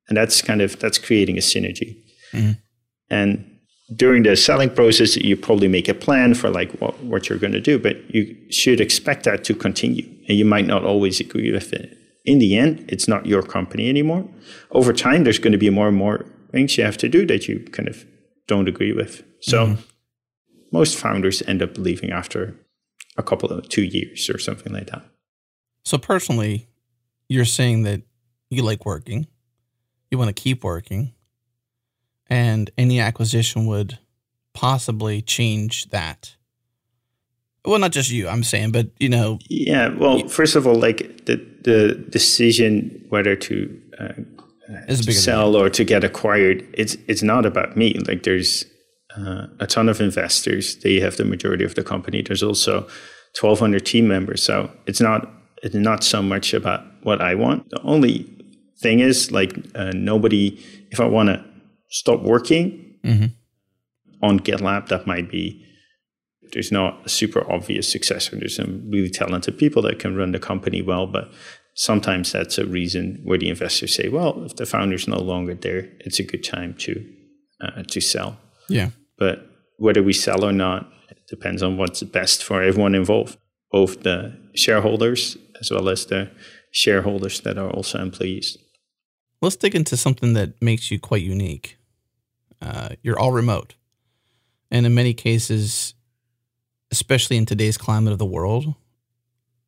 And 0.08 0.16
that's 0.16 0.42
kind 0.42 0.60
of 0.60 0.78
that's 0.78 0.98
creating 0.98 1.36
a 1.36 1.40
synergy. 1.40 1.96
Mm-hmm. 2.32 2.52
And 3.10 3.58
during 3.94 4.22
the 4.22 4.36
selling 4.36 4.70
process, 4.70 5.16
you 5.16 5.36
probably 5.36 5.68
make 5.68 5.88
a 5.88 5.94
plan 5.94 6.34
for 6.34 6.50
like 6.50 6.72
what, 6.80 6.98
what 7.02 7.28
you're 7.28 7.38
going 7.38 7.52
to 7.52 7.60
do, 7.60 7.78
but 7.78 7.96
you 8.14 8.36
should 8.50 8.80
expect 8.80 9.24
that 9.24 9.44
to 9.44 9.54
continue. 9.54 10.04
And 10.28 10.36
you 10.36 10.44
might 10.44 10.66
not 10.66 10.84
always 10.84 11.20
agree 11.20 11.50
with 11.52 11.72
it. 11.72 11.96
In 12.24 12.38
the 12.38 12.58
end, 12.58 12.84
it's 12.88 13.08
not 13.08 13.24
your 13.24 13.42
company 13.42 13.88
anymore. 13.88 14.28
Over 14.72 14.92
time, 14.92 15.24
there's 15.24 15.38
going 15.38 15.52
to 15.52 15.58
be 15.58 15.70
more 15.70 15.88
and 15.88 15.96
more 15.96 16.26
things 16.52 16.76
you 16.76 16.84
have 16.84 16.98
to 16.98 17.08
do 17.08 17.24
that 17.26 17.48
you 17.48 17.60
kind 17.72 17.88
of 17.88 18.04
don't 18.46 18.68
agree 18.68 18.92
with. 18.92 19.22
So 19.40 19.66
mm-hmm. 19.66 19.82
most 20.72 20.98
founders 20.98 21.42
end 21.42 21.62
up 21.62 21.78
leaving 21.78 22.10
after 22.10 22.54
a 23.16 23.22
couple 23.22 23.50
of 23.50 23.68
two 23.68 23.82
years 23.82 24.30
or 24.30 24.38
something 24.38 24.72
like 24.72 24.90
that. 24.90 25.04
So 25.84 25.98
personally, 25.98 26.68
you're 27.28 27.44
saying 27.44 27.82
that 27.84 28.02
you 28.50 28.62
like 28.62 28.84
working, 28.86 29.26
you 30.10 30.18
want 30.18 30.34
to 30.34 30.42
keep 30.42 30.64
working, 30.64 31.14
and 32.28 32.70
any 32.78 33.00
acquisition 33.00 33.66
would 33.66 33.98
possibly 34.54 35.22
change 35.22 35.88
that. 35.90 36.34
Well, 37.64 37.78
not 37.78 37.92
just 37.92 38.10
you, 38.10 38.28
I'm 38.28 38.44
saying, 38.44 38.72
but 38.72 38.88
you 38.98 39.08
know. 39.08 39.38
Yeah. 39.48 39.88
Well, 39.88 40.26
first 40.28 40.56
of 40.56 40.66
all, 40.66 40.74
like 40.74 41.26
the 41.26 41.36
the 41.62 41.94
decision 42.08 43.04
whether 43.08 43.36
to 43.36 43.82
uh, 43.98 44.12
to 44.86 45.12
sell 45.12 45.56
or 45.56 45.68
to 45.70 45.84
get 45.84 46.04
acquired, 46.04 46.66
it's 46.72 46.96
it's 47.08 47.22
not 47.22 47.44
about 47.44 47.76
me. 47.76 47.98
Like 48.06 48.22
there's 48.22 48.64
uh, 49.18 49.46
a 49.60 49.66
ton 49.66 49.88
of 49.88 50.00
investors. 50.00 50.76
They 50.76 51.00
have 51.00 51.16
the 51.16 51.24
majority 51.24 51.64
of 51.64 51.74
the 51.74 51.82
company. 51.82 52.22
There's 52.22 52.42
also 52.42 52.82
1,200 53.40 53.84
team 53.84 54.08
members. 54.08 54.42
So 54.42 54.70
it's 54.86 55.00
not 55.00 55.30
it's 55.62 55.74
not 55.74 56.04
so 56.04 56.22
much 56.22 56.54
about 56.54 56.84
what 57.02 57.20
I 57.20 57.34
want. 57.34 57.68
The 57.70 57.80
only 57.82 58.30
thing 58.80 59.00
is 59.00 59.32
like 59.32 59.56
uh, 59.74 59.92
nobody. 59.94 60.58
If 60.90 61.00
I 61.00 61.06
want 61.06 61.28
to 61.28 61.44
stop 61.90 62.22
working 62.22 62.98
mm-hmm. 63.04 63.26
on 64.22 64.40
GitLab, 64.40 64.88
that 64.88 65.06
might 65.06 65.30
be. 65.30 65.64
There's 66.52 66.72
not 66.72 67.04
a 67.04 67.10
super 67.10 67.50
obvious 67.52 67.92
successor. 67.92 68.34
There's 68.36 68.56
some 68.56 68.88
really 68.90 69.10
talented 69.10 69.58
people 69.58 69.82
that 69.82 69.98
can 69.98 70.16
run 70.16 70.32
the 70.32 70.38
company 70.38 70.80
well, 70.80 71.06
but 71.06 71.30
sometimes 71.74 72.32
that's 72.32 72.56
a 72.56 72.64
reason 72.64 73.20
where 73.22 73.36
the 73.36 73.50
investors 73.50 73.94
say, 73.94 74.08
well, 74.08 74.42
if 74.44 74.56
the 74.56 74.64
founder's 74.64 75.06
no 75.06 75.18
longer 75.18 75.54
there, 75.54 75.90
it's 76.00 76.18
a 76.18 76.24
good 76.24 76.42
time 76.42 76.72
to 76.78 77.04
uh, 77.60 77.82
to 77.82 78.00
sell. 78.00 78.38
Yeah. 78.68 78.90
But 79.18 79.46
whether 79.76 80.02
we 80.02 80.12
sell 80.12 80.44
or 80.44 80.52
not, 80.52 80.90
depends 81.28 81.62
on 81.62 81.76
what's 81.76 82.02
best 82.02 82.42
for 82.42 82.62
everyone 82.62 82.94
involved, 82.94 83.36
both 83.70 84.02
the 84.02 84.38
shareholders 84.54 85.36
as 85.60 85.70
well 85.70 85.88
as 85.88 86.06
the 86.06 86.30
shareholders 86.70 87.40
that 87.40 87.58
are 87.58 87.70
also 87.70 87.98
employees. 88.00 88.56
Let's 89.40 89.56
dig 89.56 89.74
into 89.74 89.96
something 89.96 90.32
that 90.32 90.60
makes 90.60 90.90
you 90.90 90.98
quite 90.98 91.22
unique. 91.22 91.76
Uh, 92.60 92.90
you're 93.02 93.18
all 93.18 93.32
remote. 93.32 93.74
And 94.70 94.84
in 94.84 94.94
many 94.94 95.14
cases, 95.14 95.94
especially 96.90 97.36
in 97.36 97.46
today's 97.46 97.78
climate 97.78 98.12
of 98.12 98.18
the 98.18 98.26
world, 98.26 98.74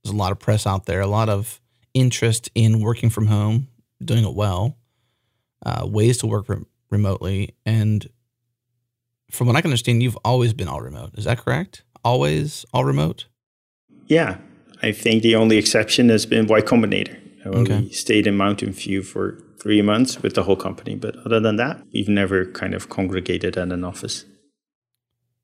there's 0.02 0.14
a 0.14 0.16
lot 0.16 0.32
of 0.32 0.38
press 0.38 0.66
out 0.66 0.86
there, 0.86 1.00
a 1.00 1.06
lot 1.06 1.28
of 1.28 1.60
interest 1.94 2.50
in 2.54 2.80
working 2.80 3.10
from 3.10 3.26
home, 3.26 3.68
doing 4.04 4.24
it 4.24 4.34
well, 4.34 4.76
uh, 5.64 5.86
ways 5.86 6.18
to 6.18 6.26
work 6.26 6.48
re- 6.48 6.64
remotely. 6.90 7.54
And 7.64 8.08
from 9.30 9.46
what 9.46 9.56
I 9.56 9.60
can 9.60 9.70
understand, 9.70 10.02
you've 10.02 10.18
always 10.24 10.52
been 10.52 10.68
all 10.68 10.80
remote. 10.80 11.10
Is 11.16 11.24
that 11.24 11.38
correct? 11.38 11.82
Always 12.04 12.64
all 12.72 12.84
remote? 12.84 13.26
Yeah. 14.06 14.38
I 14.82 14.92
think 14.92 15.22
the 15.22 15.36
only 15.36 15.58
exception 15.58 16.08
has 16.08 16.26
been 16.26 16.46
Y 16.46 16.60
Combinator. 16.60 17.18
Okay. 17.46 17.80
We 17.80 17.92
stayed 17.92 18.26
in 18.26 18.36
Mountain 18.36 18.72
View 18.72 19.02
for 19.02 19.42
three 19.60 19.82
months 19.82 20.22
with 20.22 20.34
the 20.34 20.42
whole 20.42 20.56
company. 20.56 20.94
But 20.94 21.16
other 21.24 21.40
than 21.40 21.56
that, 21.56 21.82
we've 21.92 22.08
never 22.08 22.46
kind 22.46 22.74
of 22.74 22.88
congregated 22.88 23.56
at 23.56 23.70
an 23.70 23.84
office. 23.84 24.24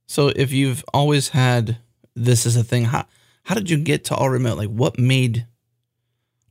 So 0.06 0.28
if 0.28 0.52
you've 0.52 0.84
always 0.94 1.30
had 1.30 1.78
this 2.14 2.46
as 2.46 2.56
a 2.56 2.64
thing, 2.64 2.84
how, 2.84 3.06
how 3.44 3.54
did 3.54 3.68
you 3.68 3.76
get 3.76 4.04
to 4.04 4.14
all 4.14 4.30
remote? 4.30 4.58
Like 4.58 4.70
what 4.70 4.98
made 4.98 5.46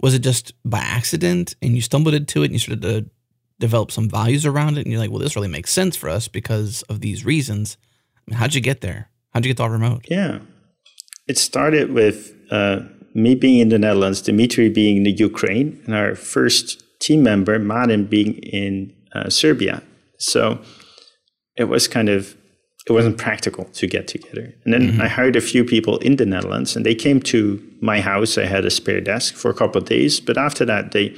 was 0.02 0.14
it 0.14 0.20
just 0.20 0.54
by 0.64 0.80
accident 0.80 1.56
and 1.62 1.74
you 1.74 1.82
stumbled 1.82 2.14
into 2.14 2.44
it 2.44 2.46
and 2.46 2.54
you 2.54 2.60
started 2.60 2.82
to 2.82 3.10
develop 3.60 3.92
some 3.92 4.10
values 4.10 4.46
around 4.46 4.78
it 4.78 4.82
and 4.82 4.92
you're 4.92 5.00
like, 5.00 5.12
well, 5.12 5.20
this 5.20 5.36
really 5.36 5.48
makes 5.48 5.72
sense 5.72 5.96
for 5.96 6.10
us 6.10 6.28
because 6.28 6.82
of 6.84 7.02
these 7.02 7.26
reasons. 7.26 7.78
I 8.18 8.32
mean, 8.32 8.40
how'd 8.40 8.54
you 8.54 8.62
get 8.62 8.82
there? 8.82 9.10
How'd 9.34 9.46
you 9.46 9.50
get 9.50 9.58
to 9.58 9.64
all 9.64 9.70
remote? 9.70 10.06
Yeah. 10.10 10.40
It 11.28 11.38
started 11.38 11.92
with 11.94 12.34
uh, 12.52 12.82
me 13.14 13.36
being 13.36 13.60
in 13.60 13.70
the 13.70 13.80
Netherlands, 13.80 14.22
Dimitri 14.22 14.70
being 14.70 14.98
in 14.98 15.04
the 15.04 15.12
Ukraine, 15.12 15.82
and 15.86 15.96
our 15.96 16.16
first 16.16 16.84
team 17.00 17.24
member, 17.24 17.58
Marin, 17.58 18.06
being 18.06 18.36
in 18.36 18.94
uh, 19.14 19.30
Serbia. 19.30 19.82
So 20.20 20.62
it 21.56 21.66
was 21.66 21.88
kind 21.88 22.10
of 22.10 22.36
it 22.88 22.92
wasn't 22.92 23.18
practical 23.18 23.66
to 23.66 23.88
get 23.88 24.08
together. 24.08 24.54
And 24.64 24.74
then 24.74 24.92
mm-hmm. 24.92 25.02
I 25.02 25.08
hired 25.08 25.36
a 25.36 25.42
few 25.42 25.66
people 25.66 25.98
in 26.00 26.18
the 26.18 26.26
Netherlands 26.26 26.76
and 26.76 26.86
they 26.86 26.94
came 26.94 27.20
to 27.22 27.62
my 27.82 28.00
house. 28.00 28.38
I 28.38 28.46
had 28.46 28.64
a 28.64 28.70
spare 28.70 29.02
desk 29.02 29.34
for 29.34 29.50
a 29.50 29.56
couple 29.56 29.82
of 29.82 29.88
days. 29.88 30.20
But 30.20 30.38
after 30.38 30.66
that, 30.66 30.92
they 30.92 31.16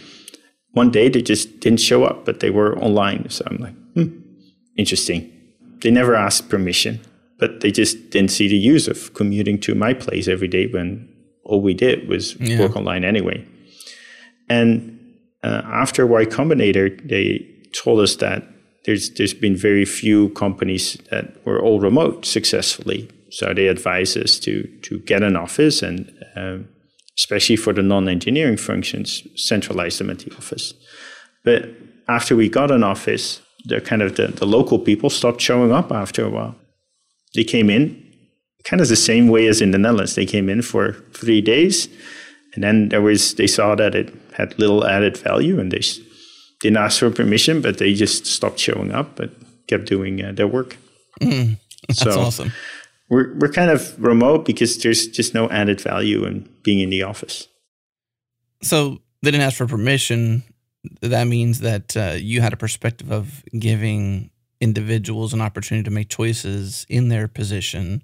one 0.77 0.91
day 0.91 1.09
they 1.09 1.21
just 1.21 1.59
didn't 1.59 1.79
show 1.79 2.03
up, 2.03 2.23
but 2.23 2.39
they 2.39 2.51
were 2.51 2.77
online. 2.77 3.29
So 3.29 3.43
I'm 3.47 3.57
like, 3.57 3.75
hmm, 3.93 4.19
interesting. 4.77 5.21
They 5.81 5.91
never 5.91 6.15
asked 6.15 6.49
permission, 6.49 7.01
but 7.39 7.61
they 7.61 7.71
just 7.71 8.11
didn't 8.11 8.31
see 8.31 8.47
the 8.47 8.57
use 8.73 8.87
of 8.87 9.13
commuting 9.13 9.59
to 9.61 9.75
my 9.75 9.93
place 9.93 10.27
every 10.27 10.47
day 10.47 10.67
when 10.67 11.09
all 11.43 11.61
we 11.61 11.73
did 11.73 12.07
was 12.07 12.35
yeah. 12.39 12.59
work 12.59 12.75
online 12.75 13.03
anyway. 13.03 13.45
And 14.49 14.99
uh, 15.43 15.61
after 15.65 16.05
Y 16.05 16.25
Combinator, 16.25 16.87
they 17.07 17.45
told 17.73 17.99
us 17.99 18.15
that 18.17 18.43
there's 18.85 19.09
there's 19.15 19.33
been 19.33 19.55
very 19.55 19.85
few 19.85 20.29
companies 20.29 20.97
that 21.11 21.25
were 21.45 21.59
all 21.61 21.79
remote 21.79 22.25
successfully. 22.25 23.09
So 23.29 23.53
they 23.53 23.67
advise 23.67 24.15
us 24.15 24.39
to 24.39 24.63
to 24.83 24.99
get 24.99 25.23
an 25.23 25.35
office 25.35 25.81
and 25.83 25.97
um, 26.35 26.67
especially 27.17 27.55
for 27.55 27.73
the 27.73 27.81
non-engineering 27.81 28.57
functions, 28.57 29.23
centralize 29.35 29.97
them 29.97 30.09
at 30.09 30.19
the 30.19 30.31
office. 30.35 30.73
But 31.43 31.69
after 32.07 32.35
we 32.35 32.49
got 32.49 32.71
an 32.71 32.83
office, 32.83 33.41
the 33.65 33.81
kind 33.81 34.01
of 34.01 34.15
the, 34.15 34.27
the 34.27 34.45
local 34.45 34.79
people 34.79 35.09
stopped 35.09 35.41
showing 35.41 35.71
up 35.71 35.91
after 35.91 36.25
a 36.25 36.29
while. 36.29 36.55
They 37.35 37.43
came 37.43 37.69
in 37.69 38.03
kind 38.63 38.81
of 38.81 38.87
the 38.87 38.95
same 38.95 39.27
way 39.27 39.47
as 39.47 39.61
in 39.61 39.71
the 39.71 39.77
Netherlands. 39.77 40.15
They 40.15 40.25
came 40.25 40.49
in 40.49 40.61
for 40.61 40.93
three 41.13 41.41
days, 41.41 41.87
and 42.53 42.63
then 42.63 42.89
there 42.89 43.01
was 43.01 43.35
they 43.35 43.47
saw 43.47 43.75
that 43.75 43.95
it 43.95 44.13
had 44.33 44.57
little 44.59 44.85
added 44.85 45.17
value, 45.17 45.59
and 45.59 45.71
they 45.71 45.81
didn't 46.61 46.77
ask 46.77 46.99
for 46.99 47.11
permission, 47.11 47.61
but 47.61 47.77
they 47.77 47.93
just 47.93 48.25
stopped 48.25 48.59
showing 48.59 48.91
up, 48.91 49.15
but 49.15 49.31
kept 49.67 49.85
doing 49.85 50.23
uh, 50.23 50.31
their 50.31 50.47
work. 50.47 50.77
Mm, 51.21 51.57
that's 51.87 52.01
so 52.01 52.19
awesome. 52.19 52.51
We're 53.09 53.33
we're 53.37 53.51
kind 53.51 53.71
of 53.71 54.01
remote 54.03 54.45
because 54.45 54.77
there's 54.77 55.07
just 55.07 55.33
no 55.33 55.49
added 55.49 55.79
value 55.79 56.25
in 56.25 56.49
being 56.63 56.79
in 56.79 56.89
the 56.89 57.03
office. 57.03 57.47
So 58.61 58.99
they 59.21 59.31
didn't 59.31 59.43
ask 59.43 59.57
for 59.57 59.67
permission. 59.67 60.43
That 61.01 61.27
means 61.27 61.59
that 61.59 61.95
uh, 61.95 62.15
you 62.17 62.41
had 62.41 62.53
a 62.53 62.57
perspective 62.57 63.11
of 63.11 63.43
giving 63.57 64.31
individuals 64.59 65.33
an 65.33 65.41
opportunity 65.41 65.83
to 65.83 65.91
make 65.91 66.09
choices 66.09 66.85
in 66.89 67.09
their 67.09 67.27
position 67.27 68.03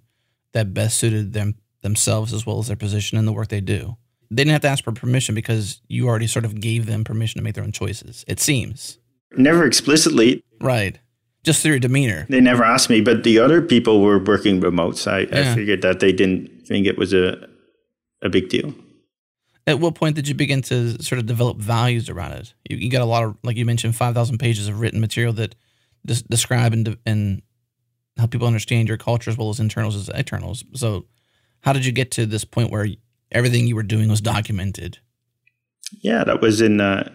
that 0.54 0.74
best 0.74 0.98
suited 0.98 1.34
them 1.34 1.56
themselves 1.82 2.34
as 2.34 2.46
well 2.46 2.60
as 2.60 2.68
their 2.68 2.76
position 2.76 3.18
and 3.18 3.28
the 3.28 3.34
work 3.34 3.50
they 3.50 3.62
do. 3.62 3.98
They 4.30 4.44
didn't 4.44 4.54
have 4.54 4.62
to 4.62 4.70
ask 4.70 4.84
for 4.84 4.92
permission 4.92 5.36
because 5.36 5.82
you 5.88 6.08
already 6.08 6.28
sort 6.28 6.46
of 6.46 6.60
gave 6.60 6.86
them 6.86 7.04
permission 7.04 7.40
to 7.40 7.44
make 7.44 7.56
their 7.56 7.64
own 7.64 7.72
choices. 7.72 8.24
It 8.28 8.40
seems. 8.40 8.98
Never 9.36 9.66
explicitly. 9.66 10.44
Right. 10.62 11.00
Just 11.44 11.62
through 11.62 11.72
your 11.72 11.80
demeanor. 11.80 12.26
They 12.30 12.40
never 12.42 12.64
asked 12.64 12.90
me, 12.90 13.02
but 13.02 13.24
the 13.24 13.40
other 13.40 13.62
people 13.62 14.02
were 14.02 14.18
working 14.18 14.60
remote, 14.62 14.98
so 14.98 15.12
I, 15.12 15.20
Yeah. 15.22 15.52
I 15.52 15.56
figured 15.56 15.82
that 15.82 16.00
they 16.00 16.12
didn't 16.14 16.66
think 16.68 16.88
it 16.88 16.98
was 16.98 17.14
a 17.14 17.48
a 18.22 18.30
big 18.30 18.48
deal. 18.48 18.74
At 19.68 19.80
what 19.80 19.96
point 19.96 20.16
did 20.16 20.28
you 20.30 20.36
begin 20.36 20.62
to 20.64 21.02
sort 21.04 21.20
of 21.20 21.26
develop 21.26 21.58
values 21.58 22.10
around 22.10 22.34
it? 22.34 22.54
You, 22.70 22.78
you 22.78 22.90
got 22.90 23.02
a 23.02 23.06
lot 23.06 23.24
of, 23.24 23.38
like 23.44 23.56
you 23.58 23.66
mentioned, 23.66 23.96
5,000 23.96 24.38
pages 24.38 24.68
of 24.70 24.80
written 24.80 25.00
material 25.02 25.32
that 25.34 25.56
des- 26.06 26.24
describe 26.30 26.72
and, 26.74 26.86
de- 26.86 26.98
and 27.06 27.42
help 28.18 28.32
people 28.32 28.48
understand 28.48 28.88
your 28.90 28.98
culture 28.98 29.30
as 29.30 29.38
well 29.38 29.50
as 29.50 29.60
internals 29.62 29.96
as 29.96 30.10
externals. 30.10 30.64
So, 30.74 31.06
how 31.62 31.72
did 31.74 31.86
you 31.86 31.92
get 31.94 32.12
to 32.12 32.26
this 32.26 32.44
point 32.46 32.72
where 32.72 32.88
everything 33.32 33.68
you 33.68 33.76
were 33.76 33.84
doing 33.84 34.10
was 34.10 34.22
documented? 34.22 35.00
Yeah, 36.02 36.24
that 36.26 36.42
was 36.42 36.60
in 36.62 36.80
uh, 36.82 37.10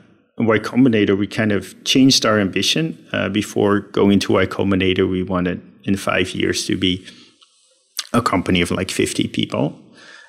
Y 0.47 0.59
Combinator. 0.59 1.16
We 1.16 1.26
kind 1.26 1.53
of 1.53 1.82
changed 1.84 2.24
our 2.24 2.39
ambition. 2.39 3.07
Uh, 3.12 3.28
before 3.28 3.80
going 3.80 4.20
to 4.20 4.32
Y 4.32 4.47
Combinator, 4.47 5.09
we 5.09 5.22
wanted 5.22 5.61
in 5.84 5.97
five 5.97 6.30
years 6.30 6.66
to 6.66 6.76
be 6.76 7.05
a 8.12 8.22
company 8.22 8.61
of 8.61 8.70
like 8.70 8.91
50 8.91 9.28
people. 9.28 9.78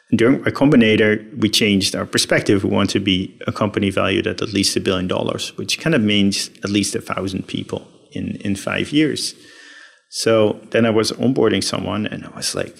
And 0.10 0.20
during 0.20 0.44
Y 0.44 0.52
Combinator, 0.52 1.38
we 1.38 1.50
changed 1.50 1.96
our 1.96 2.06
perspective. 2.06 2.64
We 2.64 2.70
want 2.70 2.90
to 2.92 3.00
be 3.00 3.40
a 3.46 3.52
company 3.52 3.90
valued 3.90 4.28
at 4.28 4.42
at 4.42 4.54
least 4.54 4.76
a 4.76 4.80
billion 4.80 5.08
dollars, 5.08 5.56
which 5.58 5.80
kind 5.80 5.96
of 5.96 6.02
means 6.02 6.50
at 6.64 6.70
least 6.70 6.96
a 6.96 7.02
thousand 7.02 7.48
people 7.48 7.88
in, 8.12 8.36
in 8.38 8.56
five 8.56 8.92
years. 8.92 9.36
So 10.10 10.60
then 10.72 10.86
I 10.86 10.90
was 10.90 11.12
onboarding 11.12 11.64
someone 11.64 12.08
and 12.08 12.26
I 12.26 12.30
was 12.36 12.56
like, 12.56 12.76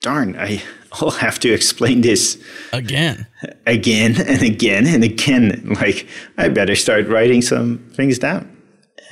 darn, 0.00 0.36
I, 0.36 0.62
I'll 0.92 1.10
have 1.10 1.38
to 1.40 1.52
explain 1.52 2.00
this 2.00 2.42
Again. 2.72 3.26
again 3.66 4.20
and 4.20 4.42
again 4.42 4.86
and 4.86 5.04
again. 5.04 5.76
Like, 5.80 6.06
I 6.38 6.48
better 6.48 6.74
start 6.74 7.08
writing 7.08 7.42
some 7.42 7.78
things 7.94 8.18
down. 8.18 8.56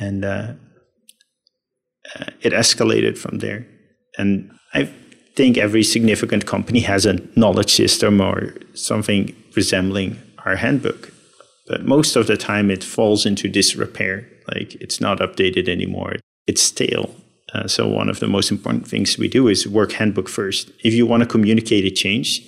And 0.00 0.24
uh, 0.24 0.52
uh, 2.14 2.24
it 2.40 2.52
escalated 2.52 3.18
from 3.18 3.38
there. 3.38 3.66
And 4.16 4.50
I 4.74 4.90
think 5.34 5.56
every 5.56 5.82
significant 5.82 6.46
company 6.46 6.80
has 6.80 7.06
a 7.06 7.20
knowledge 7.36 7.70
system 7.70 8.20
or 8.20 8.54
something 8.74 9.34
resembling 9.54 10.18
our 10.44 10.56
handbook. 10.56 11.12
But 11.66 11.84
most 11.84 12.16
of 12.16 12.26
the 12.26 12.36
time, 12.36 12.70
it 12.70 12.82
falls 12.82 13.26
into 13.26 13.48
disrepair. 13.48 14.28
Like, 14.48 14.74
it's 14.76 15.00
not 15.00 15.18
updated 15.18 15.68
anymore, 15.68 16.16
it's 16.46 16.62
stale. 16.62 17.14
Uh, 17.54 17.66
so, 17.66 17.88
one 17.88 18.08
of 18.08 18.20
the 18.20 18.26
most 18.26 18.50
important 18.50 18.86
things 18.86 19.16
we 19.18 19.28
do 19.28 19.48
is 19.48 19.66
work 19.66 19.92
handbook 19.92 20.28
first. 20.28 20.70
If 20.84 20.94
you 20.94 21.06
want 21.06 21.22
to 21.22 21.28
communicate 21.28 21.84
a 21.84 21.90
change, 21.90 22.42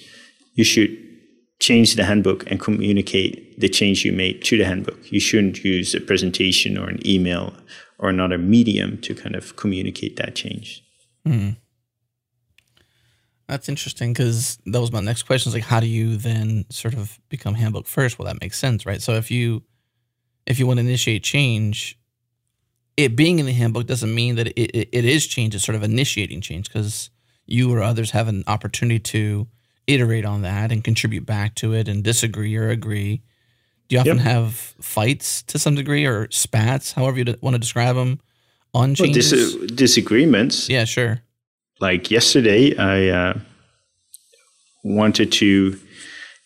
you 0.54 0.64
should 0.64 0.96
change 1.58 1.96
the 1.96 2.04
handbook 2.04 2.50
and 2.50 2.58
communicate 2.58 3.58
the 3.60 3.68
change 3.68 4.04
you 4.04 4.12
made 4.12 4.42
to 4.44 4.58
the 4.58 4.64
handbook. 4.64 5.12
You 5.12 5.20
shouldn't 5.20 5.64
use 5.64 5.94
a 5.94 6.00
presentation 6.00 6.76
or 6.76 6.88
an 6.88 7.06
email 7.06 7.54
or 7.98 8.08
another 8.08 8.38
medium 8.38 8.98
to 9.02 9.14
kind 9.14 9.34
of 9.34 9.56
communicate 9.56 10.16
that 10.16 10.34
change. 10.34 10.82
That's 13.46 13.68
interesting 13.68 14.12
because 14.12 14.58
that 14.66 14.80
was 14.80 14.92
my 14.92 15.00
next 15.00 15.24
question. 15.24 15.50
Is 15.50 15.54
like, 15.54 15.64
how 15.64 15.80
do 15.80 15.86
you 15.86 16.16
then 16.16 16.64
sort 16.70 16.94
of 16.94 17.18
become 17.28 17.54
handbook 17.54 17.86
first? 17.86 18.18
Well, 18.18 18.26
that 18.26 18.40
makes 18.40 18.58
sense, 18.58 18.86
right? 18.86 19.02
So 19.02 19.14
if 19.14 19.30
you 19.30 19.62
if 20.46 20.58
you 20.58 20.66
want 20.66 20.78
to 20.78 20.82
initiate 20.82 21.24
change, 21.24 21.98
it 23.04 23.16
being 23.16 23.38
in 23.38 23.46
the 23.46 23.52
handbook 23.52 23.86
doesn't 23.86 24.14
mean 24.14 24.36
that 24.36 24.48
it, 24.48 24.58
it, 24.60 24.88
it 24.92 25.04
is 25.04 25.26
change. 25.26 25.54
It's 25.54 25.64
sort 25.64 25.76
of 25.76 25.82
initiating 25.82 26.40
change 26.40 26.68
because 26.68 27.10
you 27.46 27.72
or 27.72 27.82
others 27.82 28.10
have 28.12 28.28
an 28.28 28.44
opportunity 28.46 28.98
to 29.00 29.46
iterate 29.86 30.24
on 30.24 30.42
that 30.42 30.70
and 30.70 30.84
contribute 30.84 31.26
back 31.26 31.54
to 31.56 31.72
it 31.72 31.88
and 31.88 32.04
disagree 32.04 32.54
or 32.56 32.68
agree. 32.68 33.22
Do 33.88 33.94
you 33.96 34.00
often 34.00 34.18
Yep. 34.18 34.26
have 34.26 34.54
fights 34.80 35.42
to 35.44 35.58
some 35.58 35.74
degree 35.74 36.04
or 36.06 36.28
spats, 36.30 36.92
however 36.92 37.18
you 37.18 37.24
want 37.40 37.54
to 37.54 37.58
describe 37.58 37.96
them, 37.96 38.20
on 38.72 38.94
Well, 38.98 39.10
dis- 39.12 39.56
disagreements. 39.74 40.68
yeah, 40.68 40.84
sure. 40.84 41.22
Like 41.80 42.10
yesterday, 42.10 42.76
I 42.76 43.08
uh, 43.08 43.38
wanted 44.84 45.32
to 45.32 45.78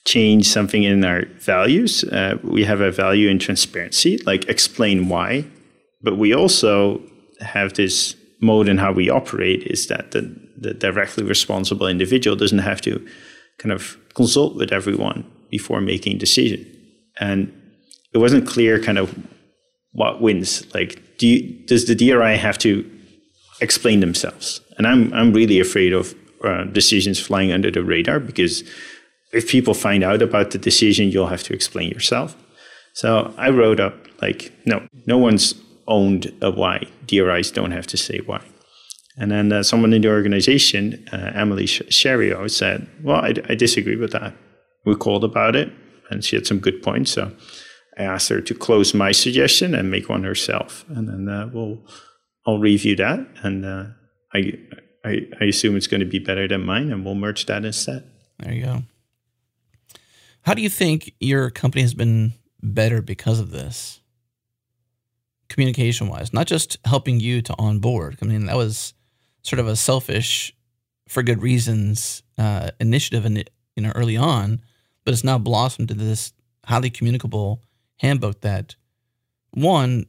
change 0.06 0.48
something 0.48 0.82
in 0.84 1.04
our 1.04 1.24
values. 1.40 2.04
Uh, 2.04 2.38
we 2.42 2.64
have 2.64 2.80
a 2.80 2.90
value 2.90 3.28
in 3.28 3.38
transparency, 3.38 4.18
like 4.26 4.48
explain 4.48 5.08
why. 5.08 5.44
But 6.04 6.18
we 6.18 6.34
also 6.34 7.00
have 7.40 7.74
this 7.74 8.14
mode 8.40 8.68
in 8.68 8.78
how 8.78 8.92
we 8.92 9.08
operate 9.08 9.62
is 9.64 9.86
that 9.86 10.10
the, 10.10 10.22
the 10.56 10.74
directly 10.74 11.24
responsible 11.24 11.86
individual 11.86 12.36
doesn't 12.36 12.58
have 12.58 12.80
to 12.82 13.04
kind 13.58 13.72
of 13.72 13.96
consult 14.14 14.54
with 14.54 14.70
everyone 14.70 15.24
before 15.50 15.80
making 15.80 16.18
decision. 16.18 16.64
And 17.18 17.52
it 18.12 18.18
wasn't 18.18 18.46
clear 18.46 18.80
kind 18.80 18.98
of 18.98 19.16
what 19.92 20.20
wins. 20.20 20.72
Like, 20.74 21.16
do 21.18 21.26
you, 21.26 21.66
does 21.66 21.86
the 21.86 21.94
DRI 21.94 22.36
have 22.36 22.58
to 22.58 22.88
explain 23.60 24.00
themselves? 24.00 24.60
And 24.76 24.86
I'm 24.86 25.12
I'm 25.14 25.32
really 25.32 25.60
afraid 25.60 25.92
of 25.92 26.14
uh, 26.44 26.64
decisions 26.64 27.18
flying 27.20 27.52
under 27.52 27.70
the 27.70 27.82
radar 27.82 28.20
because 28.20 28.64
if 29.32 29.48
people 29.48 29.74
find 29.74 30.04
out 30.04 30.22
about 30.22 30.50
the 30.50 30.58
decision, 30.58 31.10
you'll 31.10 31.28
have 31.28 31.42
to 31.44 31.54
explain 31.54 31.90
yourself. 31.90 32.36
So 32.92 33.32
I 33.36 33.50
wrote 33.50 33.80
up 33.80 33.94
like, 34.20 34.52
no, 34.64 34.86
no 35.06 35.18
one's 35.18 35.54
owned 35.86 36.32
a 36.40 36.50
why. 36.50 36.86
DRIs 37.06 37.50
don't 37.50 37.72
have 37.72 37.86
to 37.88 37.96
say 37.96 38.18
why. 38.18 38.42
And 39.16 39.30
then 39.30 39.52
uh, 39.52 39.62
someone 39.62 39.92
in 39.92 40.02
the 40.02 40.08
organization, 40.08 41.06
uh, 41.12 41.30
Emilie 41.34 41.66
Schario, 41.66 42.50
said, 42.50 42.88
well, 43.02 43.20
I, 43.20 43.34
I 43.48 43.54
disagree 43.54 43.96
with 43.96 44.12
that. 44.12 44.34
We 44.84 44.96
called 44.96 45.24
about 45.24 45.54
it, 45.54 45.72
and 46.10 46.24
she 46.24 46.36
had 46.36 46.46
some 46.46 46.58
good 46.58 46.82
points. 46.82 47.12
So 47.12 47.32
I 47.96 48.02
asked 48.02 48.28
her 48.28 48.40
to 48.40 48.54
close 48.54 48.92
my 48.92 49.12
suggestion 49.12 49.74
and 49.74 49.90
make 49.90 50.08
one 50.08 50.24
herself. 50.24 50.84
And 50.88 51.08
then 51.08 51.28
uh, 51.28 51.48
we'll, 51.52 51.78
I'll 52.46 52.58
review 52.58 52.96
that. 52.96 53.20
And 53.42 53.64
uh, 53.64 53.84
I, 54.34 54.54
I, 55.04 55.20
I 55.40 55.44
assume 55.44 55.76
it's 55.76 55.86
going 55.86 56.00
to 56.00 56.06
be 56.06 56.18
better 56.18 56.48
than 56.48 56.64
mine, 56.64 56.90
and 56.90 57.04
we'll 57.04 57.14
merge 57.14 57.46
that 57.46 57.64
instead. 57.64 58.10
There 58.40 58.52
you 58.52 58.64
go. 58.64 58.82
How 60.42 60.54
do 60.54 60.60
you 60.60 60.68
think 60.68 61.14
your 61.20 61.50
company 61.50 61.82
has 61.82 61.94
been 61.94 62.34
better 62.62 63.00
because 63.00 63.38
of 63.38 63.50
this? 63.50 64.00
Communication 65.54 66.08
wise, 66.08 66.32
not 66.32 66.48
just 66.48 66.78
helping 66.84 67.20
you 67.20 67.40
to 67.40 67.54
onboard. 67.60 68.18
I 68.20 68.24
mean, 68.24 68.46
that 68.46 68.56
was 68.56 68.92
sort 69.42 69.60
of 69.60 69.68
a 69.68 69.76
selfish, 69.76 70.52
for 71.08 71.22
good 71.22 71.40
reasons, 71.40 72.24
uh, 72.36 72.72
initiative 72.80 73.24
in 73.24 73.44
you 73.76 73.82
know, 73.84 73.92
early 73.94 74.16
on, 74.16 74.60
but 75.04 75.14
it's 75.14 75.22
now 75.22 75.38
blossomed 75.38 75.92
into 75.92 76.02
this 76.02 76.32
highly 76.66 76.90
communicable 76.90 77.62
handbook 77.98 78.40
that 78.40 78.74
one 79.52 80.06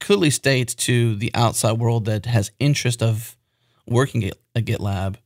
clearly 0.00 0.30
states 0.30 0.74
to 0.74 1.16
the 1.16 1.30
outside 1.34 1.72
world 1.72 2.06
that 2.06 2.24
has 2.24 2.50
interest 2.58 3.02
of 3.02 3.36
working 3.86 4.24
at, 4.24 4.38
GitLab 4.54 5.16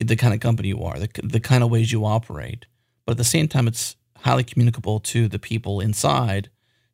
the 0.00 0.16
kind 0.16 0.32
of 0.32 0.40
company 0.40 0.68
you 0.68 0.82
are, 0.82 0.98
the, 0.98 1.10
the 1.22 1.40
kind 1.40 1.62
of 1.62 1.70
ways 1.70 1.92
you 1.92 2.06
operate. 2.06 2.64
But 3.04 3.12
at 3.12 3.18
the 3.18 3.24
same 3.24 3.48
time, 3.48 3.68
it's 3.68 3.96
highly 4.16 4.44
communicable 4.44 4.98
to 5.00 5.28
the 5.28 5.38
people 5.38 5.80
inside 5.80 6.48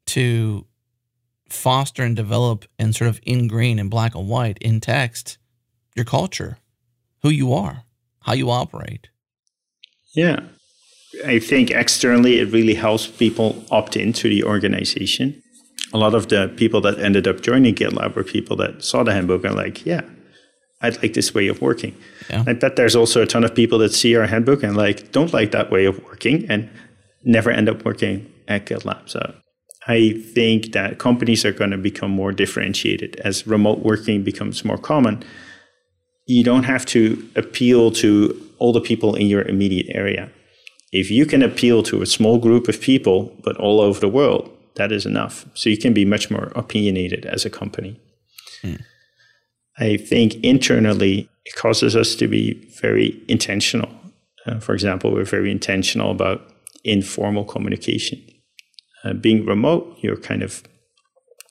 to 0.06 0.66
foster 1.54 2.02
and 2.02 2.16
develop 2.16 2.64
and 2.78 2.94
sort 2.94 3.08
of 3.08 3.20
ingrain 3.24 3.78
in 3.78 3.88
black 3.88 4.14
and 4.14 4.28
white 4.28 4.58
in 4.58 4.80
text 4.80 5.38
your 5.94 6.04
culture, 6.04 6.58
who 7.22 7.30
you 7.30 7.52
are, 7.52 7.84
how 8.20 8.32
you 8.32 8.50
operate. 8.50 9.08
Yeah. 10.14 10.40
I 11.24 11.38
think 11.38 11.70
externally 11.70 12.40
it 12.40 12.52
really 12.52 12.74
helps 12.74 13.06
people 13.06 13.64
opt 13.70 13.96
into 13.96 14.28
the 14.28 14.42
organization. 14.44 15.40
A 15.92 15.98
lot 15.98 16.14
of 16.14 16.28
the 16.28 16.52
people 16.56 16.80
that 16.80 16.98
ended 16.98 17.28
up 17.28 17.40
joining 17.40 17.74
GitLab 17.74 18.16
were 18.16 18.24
people 18.24 18.56
that 18.56 18.82
saw 18.82 19.04
the 19.04 19.12
handbook 19.12 19.44
and 19.44 19.54
like, 19.54 19.86
yeah, 19.86 20.02
I'd 20.82 21.00
like 21.00 21.14
this 21.14 21.32
way 21.32 21.46
of 21.46 21.62
working. 21.62 21.96
Yeah. 22.28 22.42
I 22.46 22.52
bet 22.54 22.76
there's 22.76 22.96
also 22.96 23.22
a 23.22 23.26
ton 23.26 23.44
of 23.44 23.54
people 23.54 23.78
that 23.78 23.92
see 23.92 24.16
our 24.16 24.26
handbook 24.26 24.64
and 24.64 24.76
like 24.76 25.12
don't 25.12 25.32
like 25.32 25.52
that 25.52 25.70
way 25.70 25.84
of 25.84 26.02
working 26.04 26.46
and 26.50 26.68
never 27.22 27.50
end 27.50 27.68
up 27.68 27.84
working 27.84 28.30
at 28.48 28.66
GitLab. 28.66 29.08
So 29.08 29.34
I 29.86 30.12
think 30.34 30.72
that 30.72 30.98
companies 30.98 31.44
are 31.44 31.52
going 31.52 31.70
to 31.70 31.76
become 31.76 32.10
more 32.10 32.32
differentiated 32.32 33.20
as 33.24 33.46
remote 33.46 33.80
working 33.80 34.22
becomes 34.22 34.64
more 34.64 34.78
common. 34.78 35.22
You 36.26 36.42
don't 36.42 36.64
have 36.64 36.86
to 36.86 37.22
appeal 37.36 37.90
to 37.92 38.40
all 38.58 38.72
the 38.72 38.80
people 38.80 39.14
in 39.14 39.26
your 39.26 39.42
immediate 39.42 39.94
area. 39.94 40.30
If 40.92 41.10
you 41.10 41.26
can 41.26 41.42
appeal 41.42 41.82
to 41.84 42.02
a 42.02 42.06
small 42.06 42.38
group 42.38 42.68
of 42.68 42.80
people, 42.80 43.36
but 43.42 43.56
all 43.56 43.80
over 43.80 44.00
the 44.00 44.08
world, 44.08 44.50
that 44.76 44.90
is 44.90 45.04
enough. 45.04 45.44
So 45.54 45.68
you 45.68 45.76
can 45.76 45.92
be 45.92 46.04
much 46.04 46.30
more 46.30 46.52
opinionated 46.54 47.26
as 47.26 47.44
a 47.44 47.50
company. 47.50 48.00
I 49.78 49.96
think 49.96 50.36
internally, 50.36 51.28
it 51.44 51.54
causes 51.56 51.94
us 51.96 52.14
to 52.16 52.28
be 52.28 52.54
very 52.80 53.20
intentional. 53.28 53.90
Uh, 54.46 54.60
for 54.60 54.72
example, 54.72 55.12
we're 55.12 55.24
very 55.24 55.50
intentional 55.50 56.10
about 56.10 56.40
informal 56.84 57.44
communication. 57.44 58.22
Uh, 59.04 59.12
being 59.12 59.44
remote, 59.44 59.98
you're 60.00 60.16
kind 60.16 60.42
of 60.42 60.62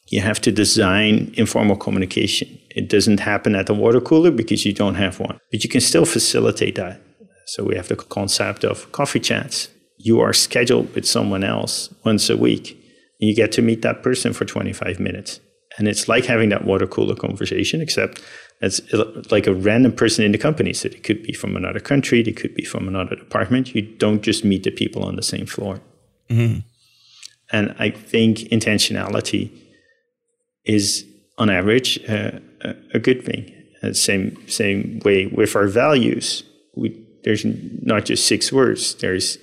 you 0.08 0.22
have 0.22 0.42
to 0.42 0.52
design 0.52 1.34
informal 1.36 1.76
communication. 1.78 2.60
It 2.70 2.90
doesn't 2.90 3.20
happen 3.20 3.56
at 3.56 3.68
the 3.68 3.74
water 3.74 4.02
cooler 4.02 4.32
because 4.32 4.66
you 4.66 4.74
don't 4.74 4.96
have 4.96 5.20
one, 5.20 5.40
but 5.52 5.64
you 5.64 5.70
can 5.70 5.82
still 5.82 6.06
facilitate 6.06 6.76
that. 6.76 7.02
So 7.46 7.64
we 7.64 7.76
have 7.76 7.88
the 7.88 7.96
concept 7.96 8.64
of 8.64 8.92
coffee 8.92 9.20
chats. 9.20 9.70
You 9.98 10.20
are 10.20 10.34
scheduled 10.34 10.94
with 10.94 11.06
someone 11.06 11.44
else 11.44 11.94
once 12.04 12.30
a 12.30 12.38
week, 12.38 12.72
and 13.20 13.30
you 13.30 13.36
get 13.36 13.52
to 13.54 13.62
meet 13.62 13.82
that 13.84 14.04
person 14.04 14.34
for 14.34 14.46
25 14.46 15.00
minutes. 15.00 15.40
And 15.78 15.88
it's 15.88 16.08
like 16.08 16.26
having 16.26 16.50
that 16.50 16.66
water 16.66 16.86
cooler 16.86 17.16
conversation, 17.16 17.82
except 17.82 18.22
it's 18.62 18.82
like 19.32 19.48
a 19.48 19.54
random 19.54 19.92
person 19.92 20.24
in 20.24 20.32
the 20.32 20.38
company. 20.38 20.74
So 20.74 20.88
it 20.88 21.04
could 21.04 21.24
be 21.24 21.34
from 21.34 21.56
another 21.56 21.80
country, 21.80 22.22
it 22.22 22.38
could 22.38 22.56
be 22.56 22.64
from 22.64 22.88
another 22.88 23.16
department. 23.16 23.74
You 23.74 23.82
don't 23.82 24.22
just 24.22 24.46
meet 24.46 24.64
the 24.64 24.72
people 24.72 25.04
on 25.04 25.16
the 25.16 25.24
same 25.24 25.46
floor. 25.46 25.82
Mm-hmm. 26.30 26.60
And 27.52 27.76
I 27.78 27.90
think 27.92 28.40
intentionality 28.40 29.52
is, 30.66 31.06
on 31.38 31.50
average, 31.50 32.00
uh, 32.10 32.40
a 32.94 33.00
good 33.00 33.24
thing. 33.24 33.52
Uh, 33.82 33.94
same 33.94 34.38
same 34.48 35.02
way 35.04 35.28
with 35.28 35.56
our 35.56 35.68
values. 35.68 36.44
We, 36.76 36.98
there's 37.24 37.46
not 37.46 38.06
just 38.06 38.28
six 38.28 38.52
words. 38.52 38.96
There's 38.96 39.38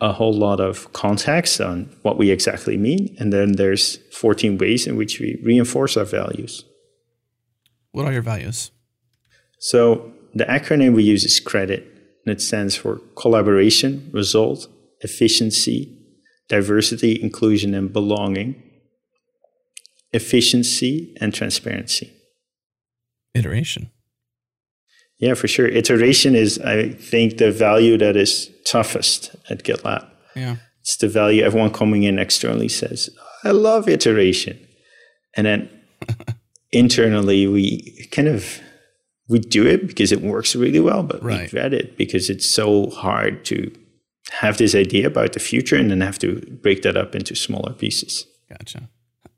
a 0.00 0.12
whole 0.12 0.32
lot 0.32 0.60
of 0.60 0.92
context 0.92 1.60
on 1.60 1.90
what 2.02 2.18
we 2.18 2.30
exactly 2.30 2.76
mean, 2.76 3.16
and 3.18 3.32
then 3.32 3.52
there's 3.52 3.96
14 4.12 4.58
ways 4.58 4.86
in 4.86 4.96
which 4.96 5.20
we 5.20 5.40
reinforce 5.42 5.96
our 5.96 6.04
values. 6.04 6.64
What 7.92 8.04
are 8.04 8.12
your 8.12 8.22
values? 8.22 8.70
So 9.58 10.12
the 10.34 10.44
acronym 10.44 10.94
we 10.94 11.02
use 11.02 11.24
is 11.24 11.40
CREDIT, 11.40 11.82
and 12.24 12.32
it 12.32 12.42
stands 12.42 12.76
for 12.76 13.00
collaboration, 13.16 14.10
result, 14.12 14.68
efficiency, 15.00 15.95
diversity, 16.48 17.20
inclusion, 17.20 17.74
and 17.74 17.92
belonging, 17.92 18.62
efficiency, 20.12 21.14
and 21.20 21.34
transparency. 21.34 22.12
Iteration. 23.34 23.90
Yeah, 25.18 25.34
for 25.34 25.48
sure. 25.48 25.66
Iteration 25.66 26.34
is, 26.34 26.58
I 26.58 26.90
think, 26.90 27.38
the 27.38 27.50
value 27.50 27.96
that 27.98 28.16
is 28.16 28.50
toughest 28.66 29.34
at 29.48 29.64
GitLab. 29.64 30.06
Yeah. 30.34 30.56
It's 30.80 30.96
the 30.96 31.08
value 31.08 31.42
everyone 31.42 31.72
coming 31.72 32.02
in 32.02 32.18
externally 32.18 32.68
says, 32.68 33.10
I 33.42 33.50
love 33.50 33.88
iteration. 33.88 34.58
And 35.36 35.46
then 35.46 35.70
internally, 36.72 37.46
we 37.46 38.08
kind 38.12 38.28
of 38.28 38.60
we 39.28 39.40
do 39.40 39.66
it 39.66 39.86
because 39.88 40.12
it 40.12 40.20
works 40.20 40.54
really 40.54 40.80
well, 40.80 41.02
but 41.02 41.22
right. 41.22 41.42
we 41.42 41.46
dread 41.48 41.74
it 41.74 41.96
because 41.96 42.30
it's 42.30 42.48
so 42.48 42.90
hard 42.90 43.44
to 43.46 43.72
have 44.32 44.58
this 44.58 44.74
idea 44.74 45.06
about 45.06 45.32
the 45.32 45.40
future 45.40 45.76
and 45.76 45.90
then 45.90 46.00
have 46.00 46.18
to 46.20 46.40
break 46.62 46.82
that 46.82 46.96
up 46.96 47.14
into 47.14 47.34
smaller 47.34 47.72
pieces. 47.72 48.26
Gotcha. 48.50 48.88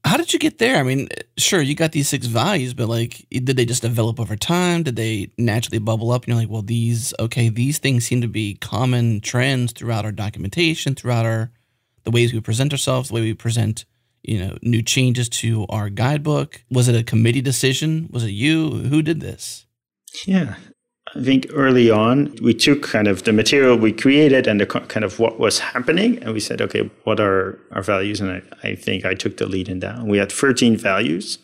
How 0.04 0.16
did 0.16 0.32
you 0.32 0.38
get 0.38 0.58
there? 0.58 0.76
I 0.76 0.82
mean, 0.84 1.08
sure, 1.36 1.60
you 1.60 1.74
got 1.74 1.92
these 1.92 2.08
six 2.08 2.26
values, 2.26 2.72
but 2.72 2.88
like, 2.88 3.26
did 3.30 3.56
they 3.56 3.66
just 3.66 3.82
develop 3.82 4.20
over 4.20 4.36
time? 4.36 4.84
Did 4.84 4.96
they 4.96 5.32
naturally 5.36 5.78
bubble 5.78 6.12
up? 6.12 6.22
And 6.22 6.28
you're 6.28 6.40
like, 6.40 6.50
well, 6.50 6.62
these, 6.62 7.12
okay, 7.18 7.48
these 7.48 7.78
things 7.78 8.06
seem 8.06 8.20
to 8.22 8.28
be 8.28 8.54
common 8.54 9.20
trends 9.20 9.72
throughout 9.72 10.04
our 10.04 10.12
documentation, 10.12 10.94
throughout 10.94 11.26
our, 11.26 11.50
the 12.04 12.10
ways 12.10 12.32
we 12.32 12.40
present 12.40 12.72
ourselves, 12.72 13.08
the 13.08 13.14
way 13.16 13.20
we 13.20 13.34
present, 13.34 13.84
you 14.22 14.38
know, 14.38 14.56
new 14.62 14.82
changes 14.82 15.28
to 15.28 15.66
our 15.68 15.90
guidebook. 15.90 16.62
Was 16.70 16.88
it 16.88 16.94
a 16.94 17.02
committee 17.02 17.42
decision? 17.42 18.08
Was 18.10 18.24
it 18.24 18.30
you? 18.30 18.70
Who 18.70 19.02
did 19.02 19.20
this? 19.20 19.66
Yeah, 20.26 20.54
I 21.14 21.22
think 21.22 21.46
early 21.52 21.90
on, 21.90 22.36
we 22.42 22.54
took 22.54 22.82
kind 22.82 23.08
of 23.08 23.24
the 23.24 23.32
material 23.32 23.76
we 23.76 23.92
created 23.92 24.46
and 24.46 24.60
the 24.60 24.66
kind 24.66 25.04
of 25.04 25.18
what 25.18 25.38
was 25.38 25.58
happening, 25.58 26.22
and 26.22 26.32
we 26.32 26.40
said, 26.40 26.60
okay, 26.60 26.90
what 27.04 27.18
are 27.20 27.58
our 27.72 27.82
values? 27.82 28.20
And 28.20 28.30
I, 28.30 28.42
I 28.62 28.74
think 28.74 29.04
I 29.04 29.14
took 29.14 29.36
the 29.36 29.46
lead 29.46 29.68
in 29.68 29.80
that. 29.80 30.02
We 30.02 30.18
had 30.18 30.30
13 30.30 30.76
values. 30.76 31.38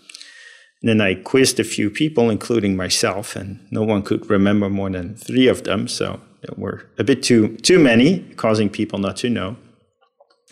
And 0.83 0.89
then 0.91 1.01
I 1.01 1.15
quizzed 1.15 1.59
a 1.59 1.65
few 1.65 1.89
people, 1.89 2.29
including 2.29 2.77
myself, 2.77 3.37
and 3.37 3.67
no 3.71 3.83
one 3.83 4.03
could 4.03 4.29
remember 4.29 4.69
more 4.69 4.91
than 4.91 5.17
three 5.17 5.49
of 5.49 5.65
them. 5.65 5.89
So 5.89 6.21
there 6.43 6.55
were 6.59 6.85
a 6.99 7.05
bit 7.05 7.23
too 7.23 7.57
too 7.57 7.79
many, 7.79 8.21
causing 8.37 8.69
people 8.69 8.99
not 8.99 9.17
to 9.19 9.31
know. 9.31 9.57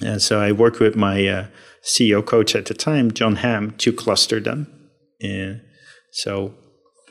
And 0.01 0.23
so 0.23 0.41
I 0.41 0.53
worked 0.53 0.81
with 0.81 0.97
my 0.97 1.27
uh, 1.27 1.47
CEO 1.85 2.25
coach 2.25 2.57
at 2.57 2.65
the 2.65 2.73
time, 2.73 3.13
John 3.13 3.37
Hamm, 3.37 3.73
to 3.73 3.93
cluster 3.93 4.41
them. 4.41 4.69
And 5.21 5.61
so 6.13 6.55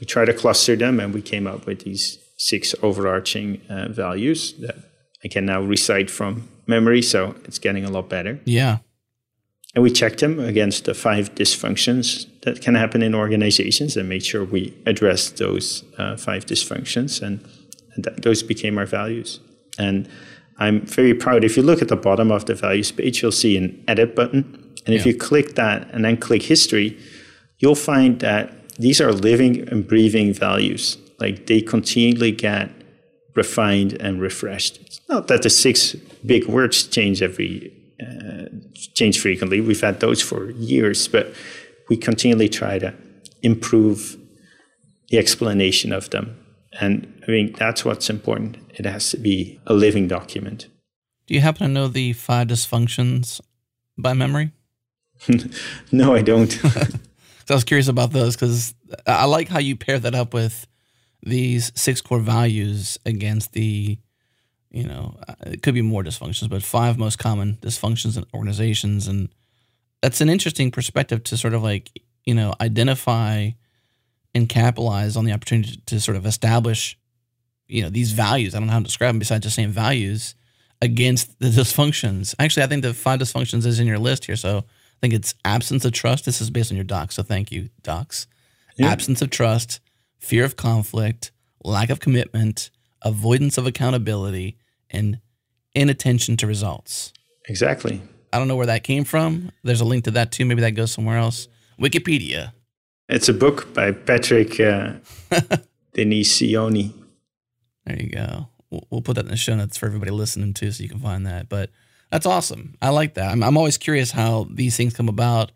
we 0.02 0.08
tried 0.08 0.26
to 0.26 0.34
cluster 0.34 0.76
them 0.76 1.00
and 1.00 1.14
we 1.14 1.22
came 1.22 1.48
up 1.48 1.66
with 1.68 1.86
these 1.86 2.18
six 2.38 2.74
overarching 2.82 3.62
uh, 3.70 3.88
values 3.90 4.54
that 4.60 4.76
I 5.24 5.28
can 5.28 5.46
now 5.46 5.62
recite 5.62 6.10
from 6.10 6.50
memory. 6.66 7.04
So 7.04 7.36
it's 7.46 7.60
getting 7.60 7.86
a 7.86 7.92
lot 7.92 8.10
better. 8.10 8.40
Yeah. 8.44 8.80
And 9.76 9.84
we 9.84 9.92
checked 9.92 10.20
them 10.20 10.40
against 10.40 10.86
the 10.86 10.96
five 10.96 11.36
dysfunctions 11.36 12.26
that 12.42 12.62
can 12.62 12.74
happen 12.76 13.04
in 13.04 13.14
organizations 13.14 13.96
and 13.96 14.10
made 14.10 14.26
sure 14.26 14.44
we 14.44 14.76
address 14.88 15.30
those 15.30 15.86
uh, 16.00 16.18
five 16.18 16.46
dysfunctions. 16.48 17.22
And, 17.22 17.40
and 17.96 18.04
that, 18.04 18.24
those 18.24 18.42
became 18.42 18.80
our 18.80 18.88
values. 18.88 19.40
And 19.78 20.10
I'm 20.58 20.82
very 20.82 21.14
proud. 21.14 21.44
If 21.44 21.56
you 21.56 21.64
look 21.64 21.82
at 21.82 21.88
the 21.88 21.96
bottom 21.96 22.32
of 22.32 22.46
the 22.48 22.56
values 22.56 22.92
page, 22.92 23.22
you'll 23.22 23.32
see 23.32 23.56
an 23.56 23.84
edit 23.88 24.16
button. 24.16 24.74
And 24.86 24.96
if 24.96 25.06
you 25.06 25.16
click 25.16 25.54
that 25.56 25.88
and 25.92 26.04
then 26.04 26.18
click 26.18 26.42
history, 26.42 26.98
you'll 27.60 27.76
find 27.76 28.20
that 28.20 28.52
these 28.82 29.00
are 29.00 29.12
living 29.12 29.68
and 29.70 29.88
breathing 29.88 30.34
values. 30.34 30.98
Like 31.20 31.48
they 31.48 31.62
continually 31.62 32.32
get 32.32 32.70
refined 33.36 33.94
and 33.94 34.20
refreshed. 34.20 34.80
It's 34.82 35.00
not 35.08 35.28
that 35.28 35.44
the 35.44 35.50
six 35.50 35.94
big 36.26 36.48
words 36.48 36.84
change 36.84 37.22
every 37.22 37.72
uh, 38.02 38.46
change 38.96 39.20
frequently. 39.20 39.62
We've 39.62 39.82
had 39.82 40.00
those 40.00 40.22
for 40.22 40.50
years, 40.52 41.08
but 41.08 41.34
we 41.90 41.98
continually 41.98 42.50
try 42.50 42.80
to 42.80 42.94
improve 43.44 44.18
the 45.10 45.18
explanation 45.18 45.94
of 45.94 46.10
them. 46.10 46.38
And 46.80 47.22
I 47.24 47.26
think 47.28 47.58
that's 47.58 47.86
what's 47.86 48.10
important. 48.10 48.58
It 48.74 48.86
has 48.86 49.12
to 49.12 49.18
be 49.18 49.60
a 49.68 49.74
living 49.74 50.08
document. 50.08 50.68
Do 51.28 51.36
you 51.36 51.42
happen 51.42 51.68
to 51.68 51.74
know 51.74 51.88
the 51.88 52.14
five 52.14 52.48
dysfunctions 52.48 53.42
by 53.98 54.14
memory? 54.14 54.52
no, 55.92 56.16
I 56.16 56.22
don't. 56.22 56.58
So 57.48 57.54
I 57.54 57.56
was 57.56 57.64
curious 57.64 57.88
about 57.88 58.12
those 58.12 58.36
because 58.36 58.74
I 59.08 59.26
like 59.26 59.48
how 59.48 59.60
you 59.60 59.76
pair 59.76 60.00
that 60.00 60.16
up 60.16 60.34
with 60.34 60.68
these 61.24 61.72
six 61.76 62.02
core 62.02 62.20
values 62.20 62.98
against 63.06 63.54
the, 63.54 63.98
you 64.72 64.84
know, 64.84 65.18
uh, 65.28 65.36
it 65.46 65.62
could 65.62 65.74
be 65.74 65.82
more 65.82 66.04
dysfunctions, 66.04 66.50
but 66.50 66.64
five 66.64 66.98
most 66.98 67.20
common 67.20 67.58
dysfunctions 67.62 68.18
in 68.18 68.26
organizations. 68.34 69.08
And 69.08 69.30
that's 70.02 70.22
an 70.22 70.30
interesting 70.30 70.72
perspective 70.72 71.24
to 71.26 71.38
sort 71.38 71.54
of 71.54 71.64
like, 71.64 71.92
you 72.26 72.34
know, 72.34 72.54
identify 72.62 73.52
and 74.34 74.48
capitalize 74.48 75.18
on 75.18 75.26
the 75.26 75.34
opportunity 75.34 75.82
to 75.86 76.00
sort 76.00 76.18
of 76.18 76.26
establish, 76.26 76.98
you 77.68 77.82
know, 77.82 77.90
these 77.90 78.12
values. 78.12 78.56
I 78.56 78.60
don't 78.60 78.68
know 78.68 78.74
how 78.74 78.80
to 78.80 78.86
describe 78.86 79.10
them 79.10 79.20
besides 79.20 79.44
just 79.44 79.56
saying 79.56 79.70
values 79.70 80.36
against 80.82 81.38
the 81.40 81.48
dysfunctions. 81.50 82.34
Actually, 82.40 82.64
I 82.64 82.68
think 82.68 82.84
the 82.84 82.94
five 82.94 83.20
dysfunctions 83.20 83.66
is 83.66 83.80
in 83.80 83.88
your 83.88 84.00
list 84.00 84.26
here. 84.26 84.36
So 84.36 84.66
think 85.02 85.14
it's 85.14 85.36
absence 85.44 85.84
of 85.84 85.92
trust. 85.92 86.26
This 86.26 86.42
is 86.42 86.50
based 86.50 86.72
on 86.72 86.78
your 86.78 86.84
docs, 86.84 87.16
so 87.16 87.24
thank 87.24 87.52
you, 87.52 87.70
docs. 87.82 88.28
Yeah. 88.78 88.88
Absence 88.88 89.22
of 89.22 89.30
trust, 89.30 89.80
fear 90.20 90.46
of 90.46 90.56
conflict, 90.56 91.32
lack 91.64 91.90
of 91.90 92.00
commitment, 92.00 92.70
avoidance 93.02 93.58
of 93.58 93.66
accountability, 93.66 94.58
and 94.90 95.20
inattention 95.74 96.38
to 96.38 96.48
results. 96.48 97.14
Exactly. 97.48 98.02
I 98.32 98.40
don't 98.40 98.48
know 98.48 98.56
where 98.56 98.68
that 98.68 98.84
came 98.84 99.04
from. 99.04 99.52
There's 99.64 99.82
a 99.82 99.86
link 99.86 100.06
to 100.06 100.12
that 100.12 100.32
too. 100.32 100.46
Maybe 100.46 100.62
that 100.62 100.72
goes 100.72 100.92
somewhere 100.92 101.18
else. 101.18 101.48
Wikipedia. 101.80 102.54
It's 103.10 103.28
a 103.28 103.34
book 103.34 103.74
by 103.74 103.92
Patrick 103.92 104.60
uh, 104.60 104.94
Lencioni. 105.96 106.94
There 107.86 108.00
you 108.00 108.10
go. 108.10 108.48
We'll, 108.70 108.88
we'll 108.90 109.02
put 109.02 109.16
that 109.16 109.26
in 109.26 109.32
the 109.32 109.38
show 109.38 109.56
notes 109.56 109.78
for 109.78 109.88
everybody 109.88 110.12
listening 110.12 110.54
too, 110.54 110.72
so 110.72 110.84
you 110.84 110.90
can 110.90 111.00
find 111.00 111.26
that. 111.26 111.50
But 111.50 111.72
that's 112.12 112.26
awesome. 112.26 112.76
I 112.82 112.90
like 112.90 113.14
that. 113.16 113.32
I'm, 113.32 113.42
I'm 113.42 113.58
always 113.58 113.78
curious 113.78 114.12
how 114.12 114.48
these 114.52 114.76
things 114.76 114.94
come 114.94 115.10
about. 115.10 115.52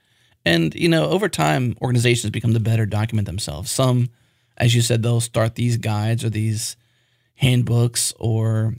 And, 0.46 0.74
you 0.74 0.88
know, 0.88 1.10
over 1.10 1.28
time, 1.28 1.76
organizations 1.82 2.32
become 2.32 2.54
the 2.54 2.60
better 2.60 2.86
document 2.86 3.26
themselves. 3.26 3.70
Some, 3.70 4.10
as 4.58 4.74
you 4.74 4.82
said, 4.82 5.04
they'll 5.04 5.22
start 5.22 5.56
these 5.56 5.78
guides 5.78 6.24
or 6.24 6.30
these 6.30 6.78
handbooks 7.36 8.14
or, 8.20 8.76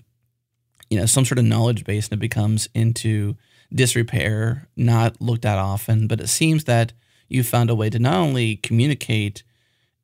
you 0.89 0.99
know, 0.99 1.07
some 1.07 1.27
sort 1.27 1.39
of 1.39 1.45
knowledge 1.45 1.85
base 1.85 2.09
and 2.09 2.15
it 2.15 2.21
becomes 2.21 2.69
into 2.75 3.37
disrepair, 3.75 4.69
not 4.77 5.21
looked 5.21 5.45
at 5.45 5.59
often. 5.59 6.07
But 6.07 6.21
it 6.21 6.29
seems 6.29 6.65
that 6.65 6.95
you 7.29 7.43
found 7.43 7.69
a 7.69 7.75
way 7.75 7.91
to 7.91 7.99
not 7.99 8.15
only 8.15 8.57
communicate 8.57 9.43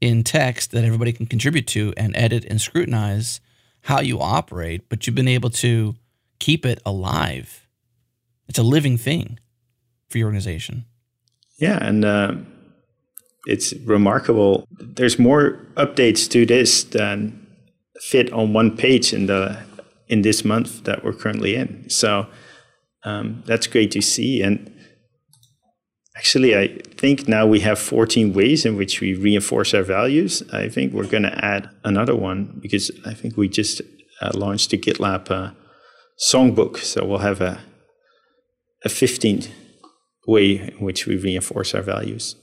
in 0.00 0.24
text 0.24 0.72
that 0.72 0.84
everybody 0.84 1.12
can 1.12 1.26
contribute 1.26 1.68
to 1.68 1.94
and 1.96 2.14
edit 2.16 2.44
and 2.44 2.60
scrutinize 2.60 3.40
how 3.82 4.00
you 4.00 4.20
operate, 4.20 4.88
but 4.90 5.06
you've 5.06 5.16
been 5.16 5.28
able 5.28 5.50
to 5.50 5.94
keep 6.38 6.66
it 6.66 6.82
alive 6.84 7.61
it's 8.52 8.58
a 8.58 8.62
living 8.62 8.98
thing 8.98 9.38
for 10.10 10.18
your 10.18 10.26
organization. 10.26 10.84
Yeah, 11.58 11.78
and 11.80 12.04
uh, 12.04 12.34
it's 13.46 13.72
remarkable. 13.86 14.66
There's 14.78 15.18
more 15.18 15.58
updates 15.76 16.30
to 16.32 16.44
this 16.44 16.84
than 16.84 17.46
fit 18.10 18.30
on 18.30 18.52
one 18.52 18.76
page 18.76 19.14
in 19.14 19.24
the 19.24 19.58
in 20.06 20.20
this 20.20 20.44
month 20.44 20.84
that 20.84 21.02
we're 21.02 21.14
currently 21.14 21.54
in. 21.54 21.88
So 21.88 22.26
um, 23.04 23.42
that's 23.46 23.66
great 23.66 23.90
to 23.92 24.02
see. 24.02 24.42
And 24.42 24.70
actually, 26.14 26.54
I 26.54 26.68
think 26.98 27.26
now 27.26 27.46
we 27.46 27.60
have 27.60 27.78
14 27.78 28.34
ways 28.34 28.66
in 28.66 28.76
which 28.76 29.00
we 29.00 29.14
reinforce 29.14 29.72
our 29.72 29.82
values. 29.82 30.42
I 30.52 30.68
think 30.68 30.92
we're 30.92 31.08
going 31.08 31.22
to 31.22 31.42
add 31.42 31.70
another 31.84 32.14
one 32.14 32.58
because 32.60 32.90
I 33.06 33.14
think 33.14 33.38
we 33.38 33.48
just 33.48 33.80
uh, 34.20 34.32
launched 34.34 34.68
the 34.72 34.76
GitLab 34.76 35.30
uh, 35.30 35.52
songbook. 36.20 36.76
So 36.76 37.06
we'll 37.06 37.26
have 37.30 37.40
a, 37.40 37.62
a 38.84 38.88
15th 38.88 39.48
way 40.26 40.58
in 40.58 40.74
which 40.80 41.06
we 41.06 41.16
reinforce 41.16 41.74
our 41.74 41.82
values. 41.82 42.36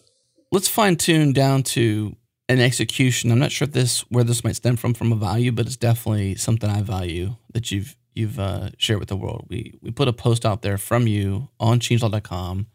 Let's 0.51 0.67
fine 0.67 0.95
tune 0.95 1.33
down 1.33 1.63
to 1.63 2.15
an 2.47 2.59
execution. 2.59 3.31
I'm 3.31 3.39
not 3.39 3.51
sure 3.51 3.67
if 3.67 3.73
this 3.73 4.01
where 4.09 4.23
this 4.23 4.43
might 4.43 4.55
stem 4.55 4.75
from 4.75 4.93
from 4.93 5.11
a 5.11 5.15
value, 5.15 5.51
but 5.51 5.67
it's 5.67 5.77
definitely 5.77 6.35
something 6.35 6.69
I 6.69 6.81
value 6.81 7.35
that 7.53 7.71
you've 7.71 7.95
you've 8.15 8.39
uh, 8.39 8.69
shared 8.77 8.99
with 8.99 9.09
the 9.09 9.15
world. 9.15 9.45
We 9.49 9.77
we 9.81 9.91
put 9.91 10.07
a 10.07 10.13
post 10.13 10.45
out 10.45 10.61
there 10.63 10.77
from 10.77 11.05
you 11.07 11.49
on 11.59 11.79
changelog.com 11.79 12.67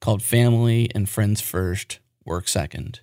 called 0.00 0.22
"Family 0.22 0.90
and 0.94 1.08
Friends 1.08 1.40
First, 1.42 1.98
Work 2.24 2.48
Second. 2.48 3.00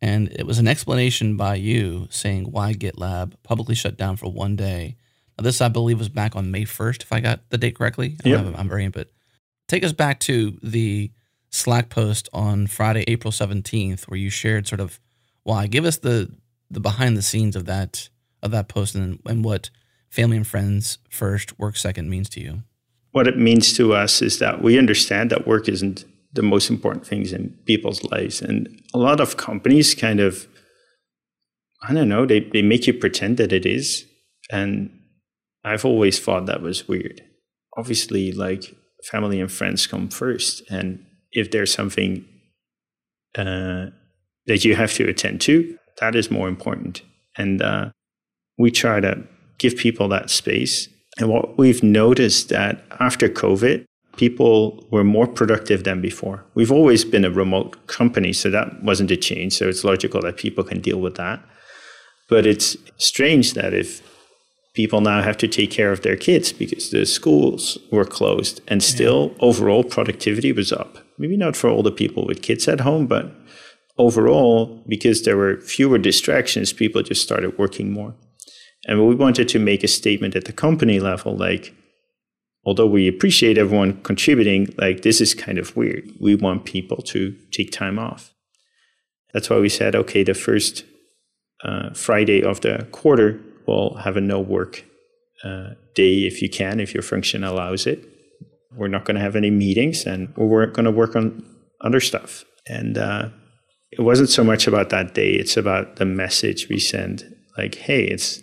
and 0.00 0.28
it 0.32 0.46
was 0.46 0.58
an 0.58 0.68
explanation 0.68 1.36
by 1.36 1.54
you 1.56 2.06
saying 2.10 2.44
why 2.50 2.72
GitLab 2.72 3.34
publicly 3.42 3.74
shut 3.74 3.96
down 3.98 4.16
for 4.16 4.30
one 4.32 4.56
day. 4.56 4.96
Now, 5.38 5.42
this 5.42 5.60
I 5.60 5.68
believe 5.68 5.98
was 5.98 6.08
back 6.08 6.34
on 6.34 6.50
May 6.50 6.64
1st, 6.64 7.02
if 7.02 7.12
I 7.12 7.20
got 7.20 7.40
the 7.50 7.58
date 7.58 7.76
correctly. 7.76 8.16
Yeah, 8.24 8.52
I'm 8.56 8.68
very 8.68 8.88
but 8.88 9.10
take 9.68 9.84
us 9.84 9.92
back 9.92 10.20
to 10.20 10.58
the 10.62 11.10
Slack 11.50 11.88
post 11.88 12.28
on 12.32 12.66
Friday, 12.66 13.04
April 13.06 13.32
17th, 13.32 14.04
where 14.04 14.18
you 14.18 14.30
shared 14.30 14.66
sort 14.66 14.80
of 14.80 15.00
why. 15.42 15.66
Give 15.66 15.84
us 15.84 15.98
the 15.98 16.30
the 16.68 16.80
behind 16.80 17.16
the 17.16 17.22
scenes 17.22 17.54
of 17.54 17.64
that 17.66 18.08
of 18.42 18.50
that 18.50 18.68
post 18.68 18.94
and, 18.94 19.20
and 19.24 19.44
what 19.44 19.70
family 20.10 20.36
and 20.36 20.46
friends 20.46 20.98
first, 21.08 21.58
work 21.58 21.76
second 21.76 22.10
means 22.10 22.28
to 22.30 22.40
you. 22.40 22.62
What 23.12 23.28
it 23.28 23.38
means 23.38 23.74
to 23.76 23.94
us 23.94 24.20
is 24.20 24.38
that 24.40 24.62
we 24.62 24.78
understand 24.78 25.30
that 25.30 25.46
work 25.46 25.68
isn't 25.68 26.04
the 26.32 26.42
most 26.42 26.68
important 26.68 27.06
things 27.06 27.32
in 27.32 27.56
people's 27.64 28.02
lives. 28.04 28.42
And 28.42 28.82
a 28.92 28.98
lot 28.98 29.20
of 29.20 29.36
companies 29.36 29.94
kind 29.94 30.20
of 30.20 30.46
I 31.82 31.92
don't 31.92 32.08
know, 32.08 32.26
they, 32.26 32.40
they 32.40 32.62
make 32.62 32.86
you 32.86 32.94
pretend 32.94 33.36
that 33.36 33.52
it 33.52 33.66
is. 33.66 34.06
And 34.50 34.90
I've 35.62 35.84
always 35.84 36.18
thought 36.18 36.46
that 36.46 36.62
was 36.62 36.88
weird. 36.88 37.22
Obviously, 37.76 38.32
like 38.32 38.74
family 39.10 39.40
and 39.40 39.50
friends 39.50 39.86
come 39.86 40.08
first. 40.08 40.62
And 40.70 41.04
if 41.32 41.50
there's 41.50 41.72
something 41.72 42.24
uh, 43.36 43.86
that 44.46 44.64
you 44.64 44.74
have 44.74 44.92
to 44.94 45.08
attend 45.08 45.40
to, 45.42 45.78
that 46.00 46.14
is 46.14 46.30
more 46.30 46.48
important. 46.48 47.02
And 47.36 47.62
uh, 47.62 47.90
we 48.58 48.70
try 48.70 49.00
to 49.00 49.22
give 49.58 49.76
people 49.76 50.08
that 50.08 50.30
space. 50.30 50.88
And 51.18 51.28
what 51.28 51.58
we've 51.58 51.82
noticed 51.82 52.48
that 52.50 52.84
after 53.00 53.28
COVID, 53.28 53.84
people 54.16 54.86
were 54.90 55.04
more 55.04 55.26
productive 55.26 55.84
than 55.84 56.00
before. 56.00 56.44
We've 56.54 56.72
always 56.72 57.04
been 57.04 57.24
a 57.24 57.30
remote 57.30 57.86
company, 57.86 58.32
so 58.32 58.50
that 58.50 58.82
wasn't 58.82 59.10
a 59.10 59.16
change. 59.16 59.54
So 59.54 59.68
it's 59.68 59.84
logical 59.84 60.22
that 60.22 60.36
people 60.36 60.64
can 60.64 60.80
deal 60.80 61.00
with 61.00 61.16
that. 61.16 61.40
But 62.28 62.46
it's 62.46 62.76
strange 62.96 63.54
that 63.54 63.72
if 63.72 64.02
people 64.76 65.00
now 65.00 65.22
have 65.22 65.38
to 65.38 65.48
take 65.48 65.70
care 65.70 65.90
of 65.90 66.02
their 66.02 66.16
kids 66.16 66.52
because 66.52 66.90
the 66.90 67.06
schools 67.06 67.78
were 67.90 68.04
closed 68.04 68.60
and 68.68 68.82
still 68.82 69.30
yeah. 69.32 69.38
overall 69.40 69.82
productivity 69.82 70.52
was 70.52 70.70
up. 70.70 70.98
Maybe 71.18 71.36
not 71.36 71.56
for 71.56 71.70
all 71.70 71.82
the 71.82 71.90
people 71.90 72.26
with 72.26 72.42
kids 72.42 72.68
at 72.68 72.80
home, 72.80 73.06
but 73.06 73.32
overall, 73.96 74.84
because 74.86 75.22
there 75.22 75.38
were 75.38 75.62
fewer 75.62 75.96
distractions, 75.96 76.74
people 76.74 77.02
just 77.02 77.22
started 77.22 77.58
working 77.58 77.90
more. 77.90 78.14
And 78.86 79.08
we 79.08 79.14
wanted 79.14 79.48
to 79.48 79.58
make 79.58 79.82
a 79.82 79.88
statement 79.88 80.36
at 80.36 80.44
the 80.44 80.52
company 80.52 81.00
level 81.00 81.34
like, 81.34 81.74
although 82.66 82.86
we 82.86 83.08
appreciate 83.08 83.56
everyone 83.56 84.02
contributing, 84.02 84.74
like 84.76 85.00
this 85.00 85.22
is 85.22 85.32
kind 85.32 85.56
of 85.56 85.74
weird. 85.74 86.04
We 86.20 86.34
want 86.34 86.66
people 86.66 86.98
to 87.14 87.34
take 87.50 87.72
time 87.72 87.98
off. 87.98 88.34
That's 89.32 89.48
why 89.48 89.58
we 89.58 89.70
said, 89.70 89.94
okay, 89.94 90.22
the 90.22 90.34
first 90.34 90.84
uh, 91.64 91.94
Friday 91.94 92.42
of 92.42 92.60
the 92.60 92.86
quarter, 92.92 93.40
we'll 93.66 93.94
have 93.94 94.16
a 94.16 94.20
no 94.20 94.40
work 94.40 94.84
uh, 95.44 95.70
day 95.94 96.26
if 96.26 96.42
you 96.42 96.48
can, 96.48 96.80
if 96.80 96.94
your 96.94 97.02
function 97.02 97.44
allows 97.44 97.86
it. 97.86 98.04
We're 98.72 98.88
not 98.88 99.04
going 99.04 99.14
to 99.14 99.22
have 99.22 99.36
any 99.36 99.50
meetings 99.50 100.04
and 100.04 100.34
we're 100.36 100.66
going 100.66 100.84
to 100.84 100.90
work 100.90 101.16
on 101.16 101.44
other 101.80 102.00
stuff. 102.00 102.44
And 102.68 102.98
uh, 102.98 103.28
it 103.90 104.00
wasn't 104.00 104.28
so 104.28 104.44
much 104.44 104.66
about 104.66 104.90
that 104.90 105.14
day, 105.14 105.30
it's 105.30 105.56
about 105.56 105.96
the 105.96 106.04
message 106.04 106.68
we 106.68 106.78
send. 106.78 107.34
Like, 107.56 107.76
hey, 107.76 108.04
it's 108.04 108.42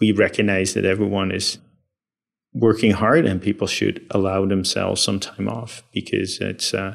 we 0.00 0.12
recognize 0.12 0.74
that 0.74 0.84
everyone 0.84 1.32
is 1.32 1.58
working 2.52 2.92
hard 2.92 3.26
and 3.26 3.42
people 3.42 3.66
should 3.66 4.04
allow 4.10 4.46
themselves 4.46 5.02
some 5.02 5.20
time 5.20 5.48
off 5.48 5.82
because 5.92 6.38
it's 6.40 6.72
uh, 6.72 6.94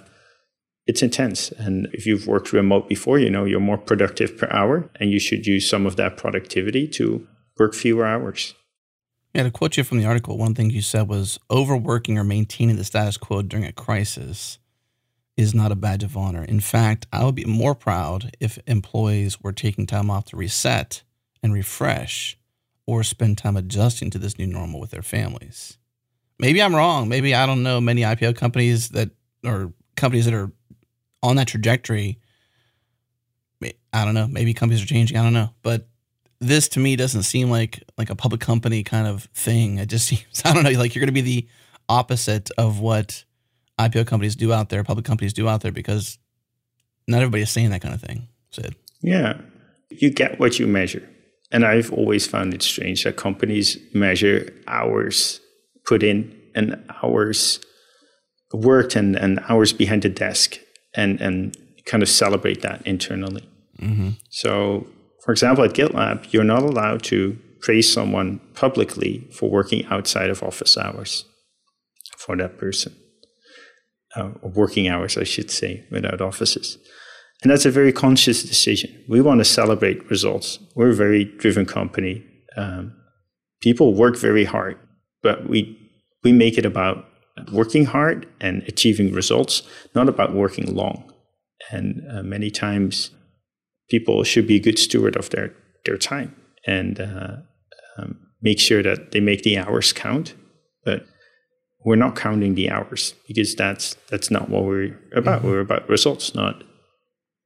it's 0.88 1.04
intense 1.04 1.52
and 1.52 1.88
if 1.94 2.06
you've 2.06 2.28
worked 2.28 2.52
remote 2.52 2.90
before 2.90 3.20
you 3.20 3.30
know 3.30 3.46
you're 3.46 3.60
more 3.60 3.78
productive 3.78 4.38
per 4.38 4.48
hour 4.52 4.90
and 5.00 5.12
you 5.12 5.20
should 5.20 5.46
use 5.46 5.70
some 5.70 5.86
of 5.86 5.96
that 5.98 6.18
productivity 6.18 6.88
to 6.88 7.28
work 7.58 7.74
fewer 7.74 8.06
hours 8.06 8.54
yeah 9.34 9.44
to 9.44 9.52
quote 9.52 9.78
you 9.78 9.84
from 9.84 9.98
the 9.98 10.06
article 10.06 10.38
one 10.38 10.56
thing 10.56 10.70
you 10.70 10.82
said 10.82 11.08
was 11.08 11.40
overworking 11.50 12.18
or 12.18 12.24
maintaining 12.24 12.76
the 12.76 12.84
status 12.84 13.18
quo 13.18 13.42
during 13.42 13.66
a 13.66 13.72
crisis 13.72 14.58
is 15.38 15.54
not 15.54 15.72
a 15.72 15.76
badge 15.76 16.04
of 16.04 16.18
honor 16.18 16.44
in 16.44 16.60
fact 16.60 17.08
i 17.12 17.24
would 17.24 17.36
be 17.36 17.46
more 17.46 17.76
proud 17.76 18.36
if 18.40 18.60
employees 18.68 19.42
were 19.42 19.54
taking 19.54 19.86
time 19.86 20.10
off 20.10 20.26
to 20.26 20.36
reset 20.36 21.04
and 21.44 21.54
refresh 21.54 22.38
or 22.86 23.04
spend 23.04 23.38
time 23.38 23.58
adjusting 23.58 24.10
to 24.10 24.18
this 24.18 24.38
new 24.38 24.48
normal 24.48 24.80
with 24.80 24.92
their 24.92 25.02
families. 25.02 25.78
Maybe 26.40 26.62
I'm 26.62 26.76
wrong. 26.76 27.08
Maybe 27.08 27.36
I 27.36 27.46
don't 27.46 27.64
know 27.64 27.80
many 27.80 28.02
IPO 28.02 28.36
companies 28.36 28.90
that 28.90 29.12
or 29.46 29.74
companies 29.96 30.26
that 30.26 30.34
are 30.34 30.52
on 31.22 31.36
that 31.36 31.48
trajectory. 31.48 32.20
I 33.94 34.06
don't 34.06 34.14
know. 34.14 34.28
Maybe 34.28 34.54
companies 34.54 34.82
are 34.84 34.88
changing. 34.88 35.18
I 35.18 35.24
don't 35.24 35.34
know. 35.34 35.52
But 35.62 35.88
this 36.42 36.68
to 36.70 36.80
me 36.80 36.96
doesn't 36.96 37.24
seem 37.24 37.50
like 37.50 37.84
like 37.98 38.10
a 38.10 38.16
public 38.16 38.42
company 38.42 38.84
kind 38.84 39.08
of 39.08 39.26
thing. 39.34 39.78
It 39.78 39.88
just 39.88 40.08
seems 40.08 40.42
I 40.44 40.54
don't 40.54 40.64
know. 40.64 40.72
Like 40.72 40.94
you're 40.94 41.02
going 41.02 41.08
to 41.08 41.14
be 41.14 41.22
the 41.22 41.48
opposite 41.88 42.50
of 42.58 42.80
what 42.80 43.24
IPO 43.80 44.08
companies 44.08 44.36
do 44.36 44.52
out 44.52 44.70
there, 44.70 44.84
public 44.84 45.06
companies 45.06 45.34
do 45.34 45.48
out 45.48 45.62
there, 45.62 45.72
because 45.72 46.18
not 47.08 47.22
everybody 47.22 47.44
is 47.44 47.52
saying 47.52 47.70
that 47.70 47.82
kind 47.82 47.94
of 47.94 48.02
thing. 48.02 48.28
Sid. 48.52 48.76
Yeah, 49.02 49.40
you 49.90 50.12
get 50.12 50.40
what 50.40 50.60
you 50.60 50.68
measure. 50.68 51.08
And 51.52 51.66
I've 51.66 51.92
always 51.92 52.28
found 52.28 52.54
it 52.54 52.62
strange 52.62 53.04
that 53.04 53.18
companies 53.18 53.78
measure 53.94 54.54
hours 54.68 55.42
put 55.86 56.02
in 56.02 56.34
and 56.56 56.82
hours 57.04 57.60
worked 58.54 58.96
and, 58.96 59.16
and 59.16 59.40
hours 59.50 59.74
behind 59.74 60.04
the 60.04 60.10
desk 60.10 60.60
and, 60.94 61.20
and 61.20 61.56
kind 61.86 62.04
of 62.04 62.10
celebrate 62.10 62.62
that 62.62 62.86
internally. 62.86 63.48
Mm-hmm. 63.80 64.12
So, 64.30 64.88
for 65.24 65.32
example, 65.32 65.64
at 65.64 65.74
GitLab, 65.74 66.32
you're 66.34 66.44
not 66.44 66.64
allowed 66.64 67.04
to 67.04 67.38
praise 67.62 67.92
someone 67.92 68.40
publicly 68.54 69.28
for 69.32 69.50
working 69.50 69.86
outside 69.86 70.30
of 70.30 70.42
office 70.42 70.78
hours 70.78 71.26
for 72.18 72.36
that 72.38 72.58
person, 72.58 72.96
uh, 74.16 74.32
working 74.42 74.88
hours, 74.88 75.18
I 75.18 75.24
should 75.24 75.52
say, 75.52 75.86
without 75.92 76.22
offices. 76.22 76.78
And 77.42 77.52
that's 77.52 77.66
a 77.66 77.72
very 77.72 77.92
conscious 77.92 78.44
decision. 78.44 79.04
We 79.08 79.22
want 79.22 79.40
to 79.40 79.46
celebrate 79.46 80.10
results. 80.10 80.60
We're 80.76 80.90
a 80.90 80.96
very 80.96 81.26
driven 81.26 81.66
company. 81.66 82.24
Um, 82.56 82.94
people 83.62 83.96
work 83.96 84.18
very 84.18 84.44
hard, 84.44 84.78
but 85.24 85.50
we 85.50 85.78
we 86.24 86.32
make 86.32 86.58
it 86.60 86.66
about 86.66 87.06
working 87.52 87.86
hard 87.86 88.28
and 88.40 88.62
achieving 88.68 89.12
results, 89.12 89.64
not 89.96 90.08
about 90.08 90.36
working 90.36 90.76
long. 90.76 91.12
And 91.72 92.04
uh, 92.12 92.22
many 92.22 92.52
times, 92.52 93.10
people 93.92 94.24
should 94.24 94.48
be 94.48 94.56
a 94.56 94.66
good 94.68 94.80
steward 94.80 95.16
of 95.16 95.30
their 95.30 95.54
their 95.86 95.98
time 95.98 96.36
and 96.66 97.00
uh, 97.00 97.36
um, 97.98 98.18
make 98.42 98.60
sure 98.60 98.82
that 98.84 99.12
they 99.12 99.20
make 99.20 99.44
the 99.44 99.58
hours 99.58 99.94
count. 99.94 100.34
But 100.86 101.06
we're 101.84 102.04
not 102.06 102.16
counting 102.16 102.56
the 102.56 102.70
hours 102.70 103.14
because 103.28 103.56
that's 103.56 103.96
that's 104.10 104.32
not 104.32 104.50
what 104.50 104.64
we're 104.64 104.98
about. 105.16 105.40
Mm-hmm. 105.40 105.50
We're 105.50 105.60
about 105.68 105.90
results, 105.90 106.34
not 106.34 106.64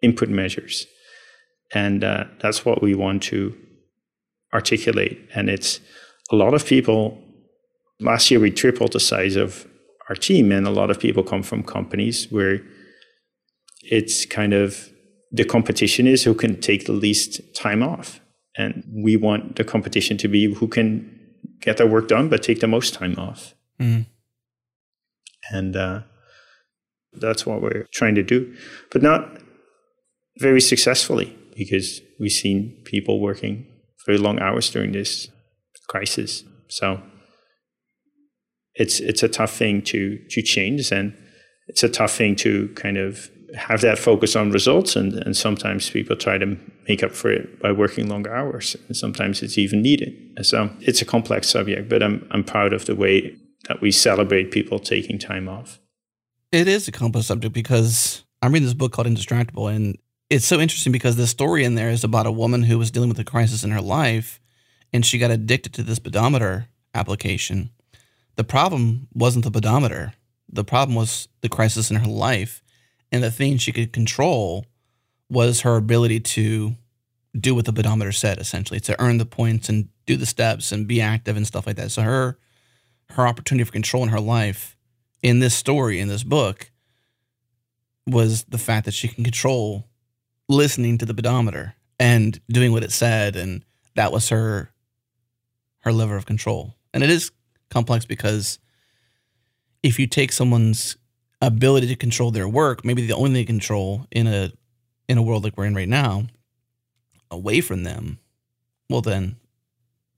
input 0.01 0.29
measures. 0.29 0.87
And 1.73 2.03
uh, 2.03 2.25
that's 2.41 2.63
what 2.63 2.81
we 2.81 2.93
want 2.95 3.23
to 3.23 3.55
articulate. 4.53 5.17
And 5.33 5.49
it's 5.49 5.79
a 6.31 6.35
lot 6.35 6.53
of 6.53 6.65
people. 6.65 7.21
Last 7.99 8.29
year, 8.29 8.41
we 8.41 8.51
tripled 8.51 8.91
the 8.91 8.99
size 8.99 9.35
of 9.35 9.65
our 10.09 10.15
team, 10.15 10.51
and 10.51 10.67
a 10.67 10.69
lot 10.69 10.91
of 10.91 10.99
people 10.99 11.23
come 11.23 11.43
from 11.43 11.63
companies 11.63 12.27
where 12.29 12.59
it's 13.81 14.25
kind 14.25 14.53
of 14.53 14.89
the 15.36 15.45
competition 15.45 16.07
is 16.07 16.23
who 16.23 16.33
can 16.33 16.59
take 16.59 16.86
the 16.86 16.93
least 16.93 17.41
time 17.55 17.83
off. 17.83 18.19
And 18.57 18.83
we 19.03 19.17
want 19.17 19.57
the 19.57 19.63
competition 19.63 20.17
to 20.17 20.27
be 20.27 20.53
who 20.53 20.67
can 20.67 21.11
get 21.59 21.77
their 21.77 21.88
work 21.88 22.07
done 22.07 22.29
but 22.29 22.41
take 22.41 22.59
the 22.61 22.67
most 22.67 22.93
time 22.93 23.15
off. 23.17 23.53
Mm. 23.79 24.05
And 25.51 25.75
uh, 25.75 26.01
that's 27.13 27.45
what 27.45 27.61
we're 27.61 27.88
trying 27.91 28.15
to 28.15 28.23
do. 28.23 28.55
But 28.91 29.01
not 29.01 29.41
very 30.39 30.61
successfully 30.61 31.38
because 31.55 32.01
we've 32.19 32.31
seen 32.31 32.81
people 32.86 33.19
working 33.19 33.67
very 34.05 34.17
long 34.17 34.39
hours 34.39 34.69
during 34.69 34.91
this 34.91 35.29
crisis. 35.88 36.43
so 36.67 37.01
it's 38.75 38.99
it's 38.99 39.23
a 39.23 39.29
tough 39.29 39.55
thing 39.55 39.81
to 39.81 40.19
to 40.29 40.41
change, 40.41 40.91
and 40.91 41.15
it's 41.67 41.83
a 41.83 41.89
tough 41.89 42.11
thing 42.11 42.36
to 42.38 42.67
kind 42.75 42.97
of 42.97 43.29
have 43.56 43.82
that 43.82 43.97
focus 43.97 44.36
on 44.36 44.51
results. 44.51 44.95
And, 44.95 45.14
and 45.14 45.36
sometimes 45.36 45.89
people 45.89 46.16
try 46.16 46.38
to 46.38 46.58
make 46.88 47.03
up 47.03 47.12
for 47.12 47.32
it 47.32 47.60
by 47.62 47.72
working 47.72 48.08
longer 48.08 48.34
hours, 48.34 48.76
and 48.88 48.95
sometimes 48.95 49.41
it's 49.41 49.58
even 49.58 49.82
needed. 49.82 50.14
So 50.43 50.70
it's 50.82 51.01
a 51.01 51.06
complex 51.06 51.49
subject, 51.49 51.89
but 51.89 52.03
I'm 52.03 52.28
I'm 52.32 52.43
proud 52.43 52.74
of 52.74 52.86
the 52.86 52.95
way 52.95 53.36
that 53.68 53.82
we 53.82 53.91
celebrate 53.91 54.51
people 54.51 54.80
taking 54.80 55.18
time 55.18 55.49
off. 55.49 55.80
It 56.51 56.68
is 56.68 56.88
a 56.88 56.91
complex 56.91 57.28
subject 57.28 57.53
because 57.53 58.24
I'm 58.41 58.51
reading 58.51 58.68
this 58.68 58.76
book 58.76 58.91
called 58.91 59.08
Indistractable, 59.08 59.74
and 59.74 59.97
it's 60.30 60.45
so 60.45 60.60
interesting 60.60 60.91
because 60.91 61.16
the 61.16 61.28
story 61.28 61.64
in 61.64 61.76
there 61.76 61.89
is 61.89 62.03
about 62.03 62.28
a 62.28 62.32
woman 62.32 62.64
who 62.64 62.78
was 62.78 62.91
dealing 62.91 63.10
with 63.10 63.20
a 63.20 63.24
crisis 63.24 63.64
in 63.64 63.72
her 63.72 63.82
life, 63.82 64.39
and 64.93 65.06
she 65.06 65.18
got 65.18 65.32
addicted 65.32 65.74
to 65.74 65.84
this 65.84 65.99
pedometer 65.99 66.68
application. 66.93 67.72
The 68.36 68.43
problem 68.43 69.08
wasn't 69.14 69.45
the 69.45 69.51
pedometer. 69.51 70.14
The 70.49 70.64
problem 70.64 70.95
was 70.95 71.28
the 71.41 71.49
crisis 71.49 71.89
in 71.89 71.97
her 71.97 72.08
life. 72.08 72.62
And 73.16 73.24
the 73.24 73.32
thing 73.32 73.57
she 73.57 73.72
could 73.72 73.93
control 73.93 74.66
was 75.30 75.61
her 75.61 75.78
ability 75.78 76.20
to 76.20 76.76
do 77.39 77.55
what 77.55 77.63
the 77.63 77.72
pedometer 77.72 78.11
said, 78.11 78.39
essentially, 78.39 78.82
to 78.82 79.01
earn 79.01 79.20
the 79.20 79.26
points 79.26 79.70
and 79.70 79.88
do 80.05 80.18
the 80.18 80.26
steps 80.26 80.74
and 80.74 80.86
be 80.86 80.99
active 80.99 81.38
and 81.38 81.47
stuff 81.47 81.66
like 81.66 81.78
that. 81.78 81.91
So 81.91 82.01
her 82.01 82.38
her 83.11 83.26
opportunity 83.26 83.63
for 83.63 83.72
control 83.72 84.03
in 84.03 84.09
her 84.09 84.20
life 84.20 84.76
in 85.24 85.39
this 85.39 85.55
story, 85.55 86.01
in 86.01 86.09
this 86.09 86.24
book, 86.24 86.72
was 88.05 88.43
the 88.49 88.57
fact 88.57 88.84
that 88.84 88.93
she 88.93 89.07
can 89.07 89.24
control 89.24 89.88
listening 90.49 90.97
to 90.97 91.05
the 91.05 91.13
pedometer 91.13 91.76
and 91.97 92.41
doing 92.49 92.74
what 92.74 92.84
it 92.84 92.91
said. 92.91 93.38
And 93.38 93.63
that 93.95 94.11
was 94.11 94.28
her 94.28 94.74
her 95.80 95.93
lever 95.93 96.18
of 96.18 96.26
control. 96.26 96.76
And 96.93 97.01
it 97.01 97.09
is 97.09 97.32
complex 97.70 98.03
because 98.03 98.59
if 99.84 99.99
you 99.99 100.05
take 100.05 100.34
someone's 100.34 100.97
ability 101.45 101.87
to 101.87 101.95
control 101.95 102.31
their 102.31 102.47
work, 102.47 102.85
maybe 102.85 103.05
the 103.05 103.15
only 103.15 103.45
control 103.45 104.05
in 104.11 104.27
a 104.27 104.51
in 105.07 105.17
a 105.17 105.23
world 105.23 105.43
like 105.43 105.57
we're 105.57 105.65
in 105.65 105.75
right 105.75 105.89
now, 105.89 106.23
away 107.29 107.61
from 107.61 107.83
them, 107.83 108.19
well 108.89 109.01
then 109.01 109.37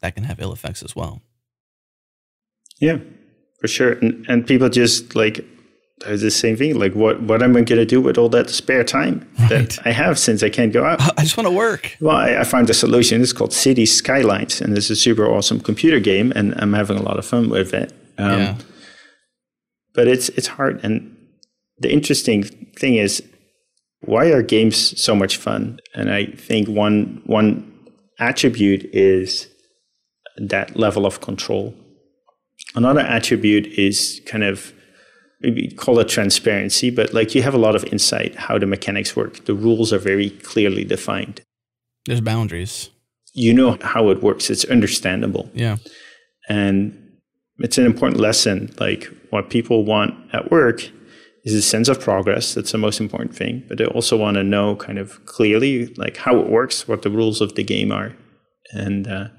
that 0.01 0.15
can 0.15 0.23
have 0.23 0.39
ill 0.39 0.53
effects 0.53 0.83
as 0.83 0.95
well. 0.95 1.21
Yeah, 2.79 2.97
for 3.59 3.67
sure. 3.67 3.93
And 3.93 4.25
and 4.27 4.45
people 4.45 4.69
just 4.69 5.15
like 5.15 5.45
there's 6.05 6.21
the 6.21 6.31
same 6.31 6.55
thing. 6.55 6.77
Like, 6.77 6.93
what 6.93 7.21
what 7.23 7.41
am 7.41 7.51
I 7.57 7.61
going 7.61 7.79
to 7.79 7.85
do 7.85 7.99
with 7.99 8.17
all 8.17 8.29
that 8.29 8.49
spare 8.49 8.83
time 8.83 9.27
right. 9.39 9.49
that 9.49 9.79
I 9.85 9.91
have 9.91 10.19
since 10.19 10.43
I 10.43 10.49
can't 10.49 10.71
go 10.71 10.85
out? 10.85 11.01
I 11.17 11.23
just 11.23 11.37
want 11.37 11.47
to 11.47 11.53
work. 11.53 11.97
Well, 11.99 12.15
I, 12.15 12.37
I 12.37 12.43
found 12.43 12.69
a 12.69 12.73
solution. 12.73 13.21
It's 13.21 13.33
called 13.33 13.53
City 13.53 13.85
Skylines, 13.85 14.61
and 14.61 14.77
it's 14.77 14.89
a 14.89 14.95
super 14.95 15.25
awesome 15.25 15.59
computer 15.59 15.99
game, 15.99 16.31
and 16.35 16.53
I'm 16.61 16.73
having 16.73 16.97
a 16.97 17.01
lot 17.01 17.17
of 17.17 17.25
fun 17.25 17.49
with 17.49 17.73
it. 17.73 17.91
Um, 18.17 18.39
yeah. 18.39 18.57
But 19.93 20.07
it's 20.07 20.29
it's 20.29 20.47
hard, 20.47 20.79
and 20.83 21.16
the 21.79 21.91
interesting 21.91 22.43
thing 22.43 22.95
is, 22.95 23.23
why 24.01 24.27
are 24.27 24.41
games 24.41 24.99
so 25.01 25.15
much 25.15 25.37
fun? 25.37 25.79
And 25.93 26.11
I 26.11 26.27
think 26.27 26.67
one 26.67 27.21
one 27.25 27.73
attribute 28.19 28.85
is 28.93 29.47
that 30.37 30.77
level 30.77 31.05
of 31.05 31.21
control. 31.21 31.73
Another 32.75 33.01
attribute 33.01 33.67
is 33.67 34.21
kind 34.25 34.43
of 34.43 34.73
maybe 35.41 35.69
call 35.69 35.99
it 35.99 36.09
transparency, 36.09 36.89
but 36.89 37.13
like 37.13 37.35
you 37.35 37.41
have 37.41 37.53
a 37.53 37.59
lot 37.59 37.75
of 37.75 37.83
insight 37.85 38.35
how 38.35 38.57
the 38.57 38.65
mechanics 38.65 39.15
work. 39.15 39.45
The 39.45 39.53
rules 39.53 39.93
are 39.93 39.99
very 39.99 40.29
clearly 40.29 40.83
defined. 40.83 41.41
There's 42.05 42.21
boundaries. 42.21 42.89
You 43.33 43.53
know 43.53 43.77
how 43.81 44.09
it 44.09 44.23
works. 44.23 44.49
It's 44.49 44.65
understandable. 44.65 45.49
Yeah. 45.53 45.77
And 46.49 46.97
it's 47.59 47.77
an 47.77 47.85
important 47.85 48.19
lesson. 48.21 48.73
Like 48.79 49.09
what 49.29 49.49
people 49.49 49.83
want 49.83 50.13
at 50.33 50.49
work 50.49 50.89
is 51.47 51.53
a 51.53 51.61
sense 51.61 51.87
of 51.87 51.99
progress. 51.99 52.53
That's 52.53 52.71
the 52.71 52.77
most 52.77 52.99
important 52.99 53.35
thing. 53.35 53.63
But 53.67 53.77
they 53.77 53.85
also 53.85 54.17
want 54.17 54.35
to 54.35 54.43
know 54.43 54.75
kind 54.75 54.99
of 54.99 55.25
clearly 55.25 55.93
like 55.95 56.17
how 56.17 56.39
it 56.39 56.49
works, 56.49 56.87
what 56.87 57.01
the 57.01 57.09
rules 57.09 57.41
of 57.41 57.55
the 57.55 57.63
game 57.63 57.91
are. 57.91 58.15
And 58.73 59.07
uh, 59.07 59.29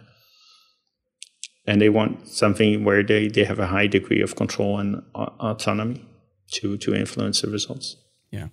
and 1.67 1.81
they 1.83 1.91
want 1.91 2.27
something 2.29 2.83
where 2.83 3.03
they, 3.03 3.29
they 3.29 3.45
have 3.45 3.59
a 3.59 3.67
high 3.67 3.87
degree 3.87 4.23
of 4.23 4.37
control 4.37 4.79
and 4.79 5.03
autonomy 5.15 6.05
to 6.53 6.79
to 6.79 6.95
influence 6.95 7.43
the 7.43 7.51
results. 7.51 7.97
Yeah. 8.31 8.49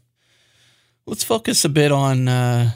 Let's 1.06 1.24
focus 1.24 1.64
a 1.64 1.70
bit 1.70 1.92
on 1.92 2.28
uh, 2.28 2.72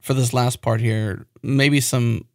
for 0.00 0.12
this 0.12 0.32
last 0.32 0.60
part 0.60 0.80
here, 0.80 1.26
maybe 1.42 1.80
some 1.80 2.26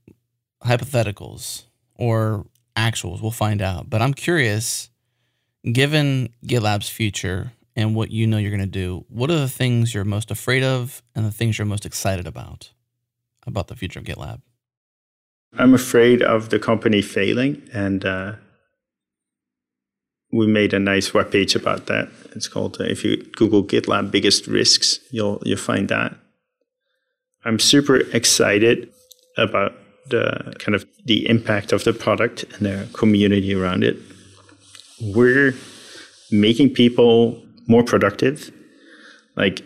hypotheticals 0.63 1.65
or 1.95 2.47
actuals. 2.76 3.22
We'll 3.22 3.32
find 3.32 3.61
out. 3.61 3.89
But 3.89 4.01
I'm 4.01 4.13
curious, 4.13 4.89
given 5.64 6.34
GitLab's 6.45 6.89
future 6.89 7.53
and 7.76 7.95
what 7.95 8.12
you 8.12 8.28
know 8.28 8.38
you're 8.38 8.51
going 8.51 8.59
to 8.59 8.66
do, 8.66 9.05
what 9.09 9.30
are 9.32 9.39
the 9.39 9.49
things 9.49 9.93
you're 9.93 10.03
most 10.03 10.32
afraid 10.32 10.64
of 10.64 11.01
and 11.16 11.26
the 11.26 11.32
things 11.32 11.57
you're 11.57 11.66
most 11.66 11.86
excited 11.86 12.28
about 12.28 12.72
about 13.47 13.68
the 13.68 13.76
future 13.76 13.99
of 13.99 14.05
GitLab? 14.05 14.41
I'm 15.57 15.74
afraid 15.74 16.22
of 16.22 16.49
the 16.49 16.59
company 16.59 17.01
failing, 17.01 17.62
and 17.74 18.05
uh, 18.05 18.34
we 20.32 20.47
made 20.47 20.74
a 20.74 20.80
nice 20.80 21.14
web 21.14 21.32
page 21.32 21.55
about 21.55 21.88
that. 21.88 22.09
It's 22.36 22.47
called 22.47 22.80
uh, 22.80 22.86
if 22.86 23.03
you 23.03 23.18
Google 23.18 23.64
GitLab 23.64 24.12
biggest 24.12 24.47
risks, 24.47 24.99
you'll 25.12 25.41
you'll 25.45 25.57
find 25.57 25.89
that. 25.89 26.16
I'm 27.43 27.59
super 27.59 27.97
excited 28.16 28.89
about 29.38 29.74
the 30.09 30.53
kind 30.59 30.76
of 30.76 30.86
the 31.05 31.28
impact 31.28 31.72
of 31.72 31.84
the 31.84 31.93
product 31.93 32.43
and 32.43 32.66
the 32.66 32.88
community 32.93 33.53
around 33.53 33.84
it. 33.84 33.97
We're 35.01 35.55
making 36.31 36.73
people 36.73 37.43
more 37.67 37.83
productive. 37.83 38.51
Like 39.35 39.63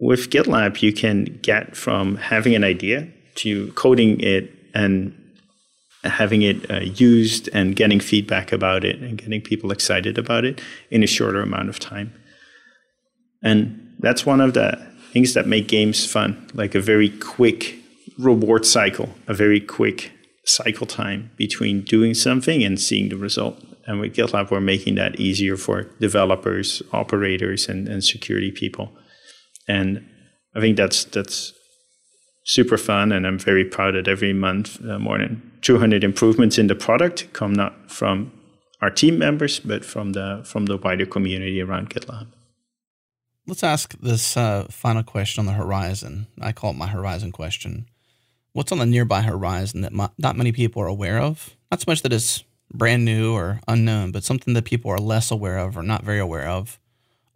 with 0.00 0.30
GitLab, 0.30 0.82
you 0.82 0.92
can 0.92 1.24
get 1.42 1.76
from 1.76 2.16
having 2.16 2.54
an 2.54 2.64
idea 2.64 3.08
to 3.36 3.72
coding 3.72 4.20
it 4.20 4.52
and 4.74 5.14
having 6.04 6.42
it 6.42 6.70
uh, 6.70 6.80
used 6.80 7.48
and 7.52 7.74
getting 7.74 8.00
feedback 8.00 8.52
about 8.52 8.84
it 8.84 9.00
and 9.00 9.18
getting 9.18 9.40
people 9.40 9.72
excited 9.72 10.16
about 10.16 10.44
it 10.44 10.60
in 10.90 11.02
a 11.02 11.06
shorter 11.06 11.40
amount 11.40 11.68
of 11.68 11.78
time. 11.78 12.12
And 13.42 13.94
that's 13.98 14.24
one 14.24 14.40
of 14.40 14.54
the 14.54 14.78
things 15.12 15.34
that 15.34 15.46
make 15.46 15.68
games 15.68 16.06
fun, 16.10 16.48
like 16.54 16.74
a 16.74 16.80
very 16.80 17.10
quick 17.10 17.76
reward 18.18 18.66
cycle, 18.66 19.10
a 19.26 19.34
very 19.34 19.60
quick 19.60 20.12
cycle 20.44 20.86
time 20.86 21.30
between 21.36 21.82
doing 21.82 22.14
something 22.14 22.62
and 22.62 22.80
seeing 22.80 23.08
the 23.08 23.16
result. 23.16 23.62
And 23.88 24.00
with 24.00 24.14
GitLab, 24.14 24.50
we're 24.50 24.60
making 24.60 24.96
that 24.96 25.18
easier 25.18 25.56
for 25.56 25.84
developers, 25.98 26.82
operators, 26.92 27.70
and, 27.70 27.88
and 27.88 28.04
security 28.04 28.50
people. 28.50 28.92
And 29.66 30.06
I 30.54 30.60
think 30.60 30.76
that's 30.76 31.04
that's 31.04 31.54
super 32.44 32.76
fun, 32.76 33.12
and 33.12 33.26
I'm 33.26 33.38
very 33.38 33.64
proud 33.64 33.94
that 33.94 34.06
every 34.06 34.34
month 34.34 34.78
uh, 34.84 34.98
more 34.98 35.16
than 35.16 35.52
200 35.62 36.04
improvements 36.04 36.58
in 36.58 36.66
the 36.66 36.74
product 36.74 37.32
come 37.32 37.54
not 37.54 37.90
from 37.90 38.30
our 38.82 38.90
team 38.90 39.18
members, 39.18 39.58
but 39.58 39.86
from 39.86 40.12
the 40.12 40.42
from 40.44 40.66
the 40.66 40.76
wider 40.76 41.06
community 41.06 41.62
around 41.62 41.88
GitLab. 41.88 42.26
Let's 43.46 43.64
ask 43.64 43.98
this 44.00 44.36
uh, 44.36 44.66
final 44.68 45.02
question 45.02 45.40
on 45.40 45.46
the 45.46 45.52
horizon. 45.52 46.26
I 46.42 46.52
call 46.52 46.72
it 46.72 46.76
my 46.76 46.88
horizon 46.88 47.32
question. 47.32 47.86
What's 48.52 48.70
on 48.70 48.78
the 48.78 48.86
nearby 48.86 49.22
horizon 49.22 49.80
that 49.80 49.92
not 50.18 50.36
many 50.36 50.52
people 50.52 50.82
are 50.82 50.86
aware 50.86 51.18
of? 51.18 51.56
Not 51.70 51.80
so 51.80 51.84
much 51.86 52.02
that 52.02 52.12
it's 52.12 52.44
brand 52.72 53.04
new 53.04 53.32
or 53.32 53.60
unknown, 53.66 54.12
but 54.12 54.24
something 54.24 54.54
that 54.54 54.64
people 54.64 54.90
are 54.90 54.98
less 54.98 55.30
aware 55.30 55.58
of 55.58 55.76
or 55.76 55.82
not 55.82 56.04
very 56.04 56.18
aware 56.18 56.46
of 56.46 56.78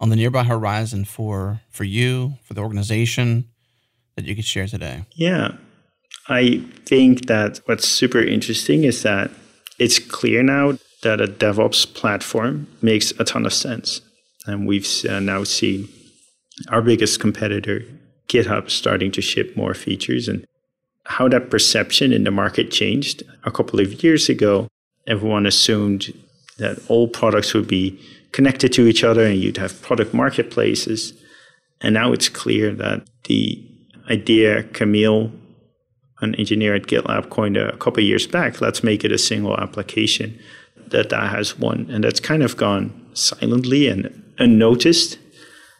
on 0.00 0.10
the 0.10 0.16
nearby 0.16 0.44
horizon 0.44 1.04
for 1.04 1.60
for 1.70 1.84
you, 1.84 2.34
for 2.42 2.54
the 2.54 2.60
organization, 2.60 3.48
that 4.16 4.24
you 4.24 4.34
could 4.34 4.44
share 4.44 4.66
today? 4.66 5.04
Yeah. 5.14 5.56
I 6.28 6.62
think 6.86 7.26
that 7.26 7.60
what's 7.66 7.88
super 7.88 8.20
interesting 8.20 8.84
is 8.84 9.02
that 9.02 9.30
it's 9.78 9.98
clear 9.98 10.42
now 10.42 10.78
that 11.02 11.20
a 11.20 11.26
DevOps 11.26 11.92
platform 11.94 12.68
makes 12.80 13.12
a 13.18 13.24
ton 13.24 13.46
of 13.46 13.52
sense. 13.52 14.00
And 14.46 14.66
we've 14.66 14.88
uh, 15.08 15.20
now 15.20 15.44
seen 15.44 15.88
our 16.68 16.82
biggest 16.82 17.20
competitor, 17.20 17.82
GitHub, 18.28 18.70
starting 18.70 19.10
to 19.12 19.20
ship 19.20 19.56
more 19.56 19.74
features. 19.74 20.28
And 20.28 20.44
how 21.04 21.28
that 21.28 21.50
perception 21.50 22.12
in 22.12 22.24
the 22.24 22.30
market 22.30 22.70
changed 22.70 23.22
a 23.44 23.50
couple 23.50 23.80
of 23.80 24.04
years 24.04 24.28
ago, 24.28 24.68
everyone 25.07 25.46
assumed 25.46 26.12
that 26.59 26.78
all 26.88 27.09
products 27.09 27.55
would 27.55 27.68
be 27.68 27.98
connected 28.32 28.72
to 28.72 28.86
each 28.86 29.05
other 29.05 29.24
and 29.24 29.38
you'd 29.38 29.57
have 29.57 29.80
product 29.82 30.14
marketplaces. 30.14 31.12
And 31.80 31.94
now 31.94 32.12
it's 32.12 32.28
clear 32.28 32.72
that 32.74 33.07
the 33.24 33.64
idea 34.11 34.62
Kamil, 34.62 35.32
an 36.20 36.34
engineer 36.36 36.74
at 36.74 36.82
GitLab, 36.82 37.30
coined 37.30 37.57
a 37.57 37.76
couple 37.76 38.03
years 38.03 38.26
back. 38.26 38.61
Let's 38.61 38.84
make 38.84 39.05
it 39.05 39.12
a 39.12 39.18
single 39.18 39.57
application 39.59 40.38
that 40.88 41.11
that 41.11 41.30
has 41.30 41.59
won, 41.59 41.88
and 41.90 42.05
that's 42.05 42.20
kind 42.20 42.42
of 42.42 42.57
gone 42.57 42.92
silently 43.14 43.88
and 43.88 44.22
unnoticed. 44.38 45.18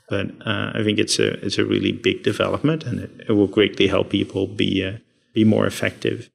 But 0.09 0.31
uh, 0.45 0.73
I 0.75 0.83
think 0.83 0.99
it's 0.99 1.19
a 1.19 1.45
it's 1.45 1.59
a 1.59 1.65
really 1.65 1.93
big 1.93 2.23
development, 2.23 2.85
and 2.85 3.01
it, 3.01 3.11
it 3.29 3.33
will 3.33 3.47
greatly 3.47 3.87
help 3.87 4.11
people 4.11 4.47
be 4.47 4.85
uh, 4.85 4.99
be 5.33 5.45
more 5.45 5.67
effective. 5.67 6.29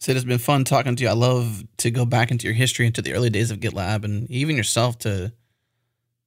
Sid, 0.00 0.16
it's 0.16 0.24
been 0.24 0.38
fun 0.38 0.62
talking 0.62 0.94
to 0.94 1.02
you. 1.02 1.10
I 1.10 1.14
love 1.14 1.64
to 1.78 1.90
go 1.90 2.04
back 2.04 2.30
into 2.30 2.46
your 2.46 2.54
history, 2.54 2.86
into 2.86 3.02
the 3.02 3.14
early 3.14 3.30
days 3.30 3.50
of 3.50 3.58
GitLab, 3.58 4.04
and 4.04 4.30
even 4.30 4.56
yourself 4.56 4.98
to 5.00 5.32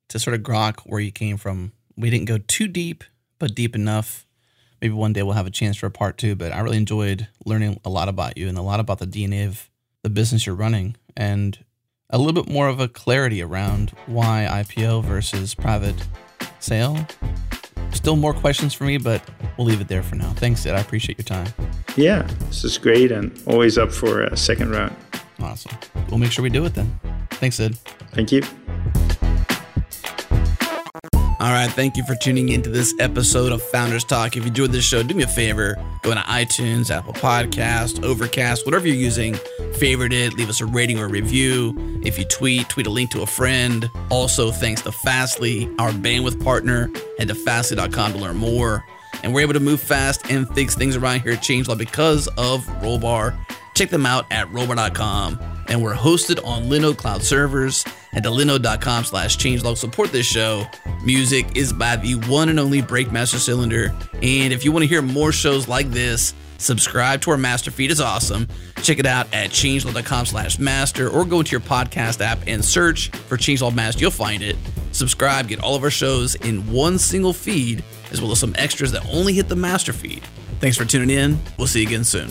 to 0.09 0.19
sort 0.19 0.33
of 0.33 0.41
grok 0.41 0.81
where 0.81 0.99
you 0.99 1.11
came 1.11 1.37
from. 1.37 1.71
We 1.95 2.09
didn't 2.09 2.25
go 2.25 2.37
too 2.37 2.67
deep, 2.67 3.05
but 3.39 3.55
deep 3.55 3.73
enough. 3.73 4.27
Maybe 4.81 4.93
one 4.93 5.13
day 5.13 5.23
we'll 5.23 5.35
have 5.35 5.47
a 5.47 5.51
chance 5.51 5.77
for 5.77 5.85
a 5.85 5.91
part 5.91 6.17
two. 6.17 6.35
But 6.35 6.51
I 6.51 6.59
really 6.59 6.75
enjoyed 6.75 7.29
learning 7.45 7.79
a 7.85 7.89
lot 7.89 8.09
about 8.09 8.37
you 8.37 8.49
and 8.49 8.57
a 8.57 8.61
lot 8.61 8.81
about 8.81 8.99
the 8.99 9.07
DNA 9.07 9.47
of 9.47 9.69
the 10.03 10.09
business 10.09 10.45
you're 10.45 10.55
running, 10.55 10.97
and 11.15 11.57
a 12.09 12.17
little 12.17 12.33
bit 12.33 12.51
more 12.51 12.67
of 12.67 12.81
a 12.81 12.89
clarity 12.89 13.41
around 13.41 13.91
why 14.05 14.47
IPO 14.49 15.05
versus 15.05 15.55
private 15.55 15.95
sale. 16.59 17.07
Still 17.93 18.15
more 18.15 18.33
questions 18.33 18.73
for 18.73 18.85
me, 18.85 18.97
but 18.97 19.21
we'll 19.57 19.67
leave 19.67 19.81
it 19.81 19.87
there 19.87 20.03
for 20.03 20.15
now. 20.15 20.31
Thanks, 20.31 20.61
Sid. 20.61 20.73
I 20.73 20.79
appreciate 20.79 21.17
your 21.17 21.25
time. 21.25 21.47
Yeah, 21.95 22.23
this 22.47 22.63
is 22.63 22.77
great 22.77 23.11
and 23.11 23.31
always 23.45 23.77
up 23.77 23.91
for 23.91 24.23
a 24.23 24.37
second 24.37 24.71
round. 24.71 24.95
Awesome. 25.39 25.77
We'll 26.09 26.19
make 26.19 26.31
sure 26.31 26.43
we 26.43 26.49
do 26.49 26.65
it 26.65 26.73
then. 26.73 26.99
Thanks, 27.31 27.57
Sid. 27.57 27.77
Thank 28.13 28.31
you. 28.31 28.41
All 31.41 31.51
right, 31.51 31.71
thank 31.71 31.97
you 31.97 32.03
for 32.03 32.13
tuning 32.13 32.49
into 32.49 32.69
this 32.69 32.93
episode 32.99 33.51
of 33.51 33.63
Founders 33.63 34.03
Talk. 34.03 34.37
If 34.37 34.43
you 34.43 34.49
enjoyed 34.49 34.71
this 34.71 34.85
show, 34.85 35.01
do 35.01 35.15
me 35.15 35.23
a 35.23 35.27
favor, 35.27 35.75
go 36.03 36.11
into 36.11 36.21
iTunes, 36.25 36.91
Apple 36.91 37.13
Podcast, 37.13 38.03
Overcast, 38.03 38.63
whatever 38.63 38.85
you're 38.85 38.95
using, 38.95 39.33
favorite 39.73 40.13
it, 40.13 40.35
leave 40.35 40.49
us 40.49 40.61
a 40.61 40.67
rating 40.67 40.99
or 40.99 41.07
review. 41.07 41.73
If 42.03 42.19
you 42.19 42.25
tweet, 42.25 42.69
tweet 42.69 42.85
a 42.85 42.91
link 42.91 43.09
to 43.13 43.23
a 43.23 43.25
friend. 43.25 43.89
Also, 44.11 44.51
thanks 44.51 44.83
to 44.83 44.91
Fastly, 44.91 45.67
our 45.79 45.89
bandwidth 45.89 46.43
partner. 46.43 46.91
Head 47.17 47.29
to 47.29 47.33
fastly.com 47.33 48.13
to 48.13 48.19
learn 48.19 48.37
more. 48.37 48.85
And 49.23 49.33
we're 49.33 49.41
able 49.41 49.53
to 49.53 49.59
move 49.59 49.81
fast 49.81 50.29
and 50.29 50.47
fix 50.53 50.75
things 50.75 50.95
around 50.95 51.21
here 51.21 51.31
at 51.31 51.39
ChangeLog 51.39 51.79
because 51.79 52.27
of 52.37 52.67
Rollbar. 52.83 53.35
Check 53.73 53.89
them 53.89 54.05
out 54.05 54.25
at 54.31 54.47
rollbar.com. 54.47 55.39
And 55.67 55.81
we're 55.81 55.95
hosted 55.95 56.45
on 56.45 56.63
Linode 56.63 56.97
Cloud 56.97 57.23
servers. 57.23 57.83
Head 58.11 58.23
to 58.23 58.29
linode.com 58.29 59.05
slash 59.05 59.37
changelog. 59.37 59.77
Support 59.77 60.11
this 60.11 60.25
show. 60.25 60.65
Music 61.03 61.45
is 61.55 61.71
by 61.71 61.95
the 61.95 62.15
one 62.15 62.49
and 62.49 62.59
only 62.59 62.81
Breakmaster 62.81 63.37
Cylinder. 63.37 63.95
And 64.21 64.51
if 64.51 64.65
you 64.65 64.71
want 64.71 64.83
to 64.83 64.87
hear 64.87 65.01
more 65.01 65.31
shows 65.31 65.67
like 65.69 65.89
this, 65.91 66.33
subscribe 66.57 67.21
to 67.21 67.31
our 67.31 67.37
master 67.37 67.71
feed. 67.71 67.89
It's 67.89 68.01
awesome. 68.01 68.47
Check 68.83 68.99
it 68.99 69.05
out 69.05 69.27
at 69.33 69.51
changelog.com 69.51 70.25
slash 70.25 70.59
master 70.59 71.09
or 71.09 71.23
go 71.23 71.39
into 71.39 71.51
your 71.51 71.61
podcast 71.61 72.19
app 72.19 72.39
and 72.47 72.63
search 72.63 73.09
for 73.09 73.37
Changelog 73.37 73.73
Master. 73.73 74.01
You'll 74.01 74.11
find 74.11 74.43
it. 74.43 74.57
Subscribe, 74.91 75.47
get 75.47 75.61
all 75.61 75.75
of 75.75 75.83
our 75.83 75.89
shows 75.89 76.35
in 76.35 76.69
one 76.71 76.97
single 76.97 77.31
feed, 77.31 77.83
as 78.11 78.21
well 78.21 78.31
as 78.31 78.39
some 78.39 78.53
extras 78.57 78.91
that 78.91 79.05
only 79.09 79.33
hit 79.33 79.47
the 79.47 79.55
master 79.55 79.93
feed. 79.93 80.23
Thanks 80.59 80.75
for 80.75 80.83
tuning 80.83 81.09
in. 81.09 81.39
We'll 81.57 81.67
see 81.67 81.81
you 81.81 81.87
again 81.87 82.03
soon. 82.03 82.29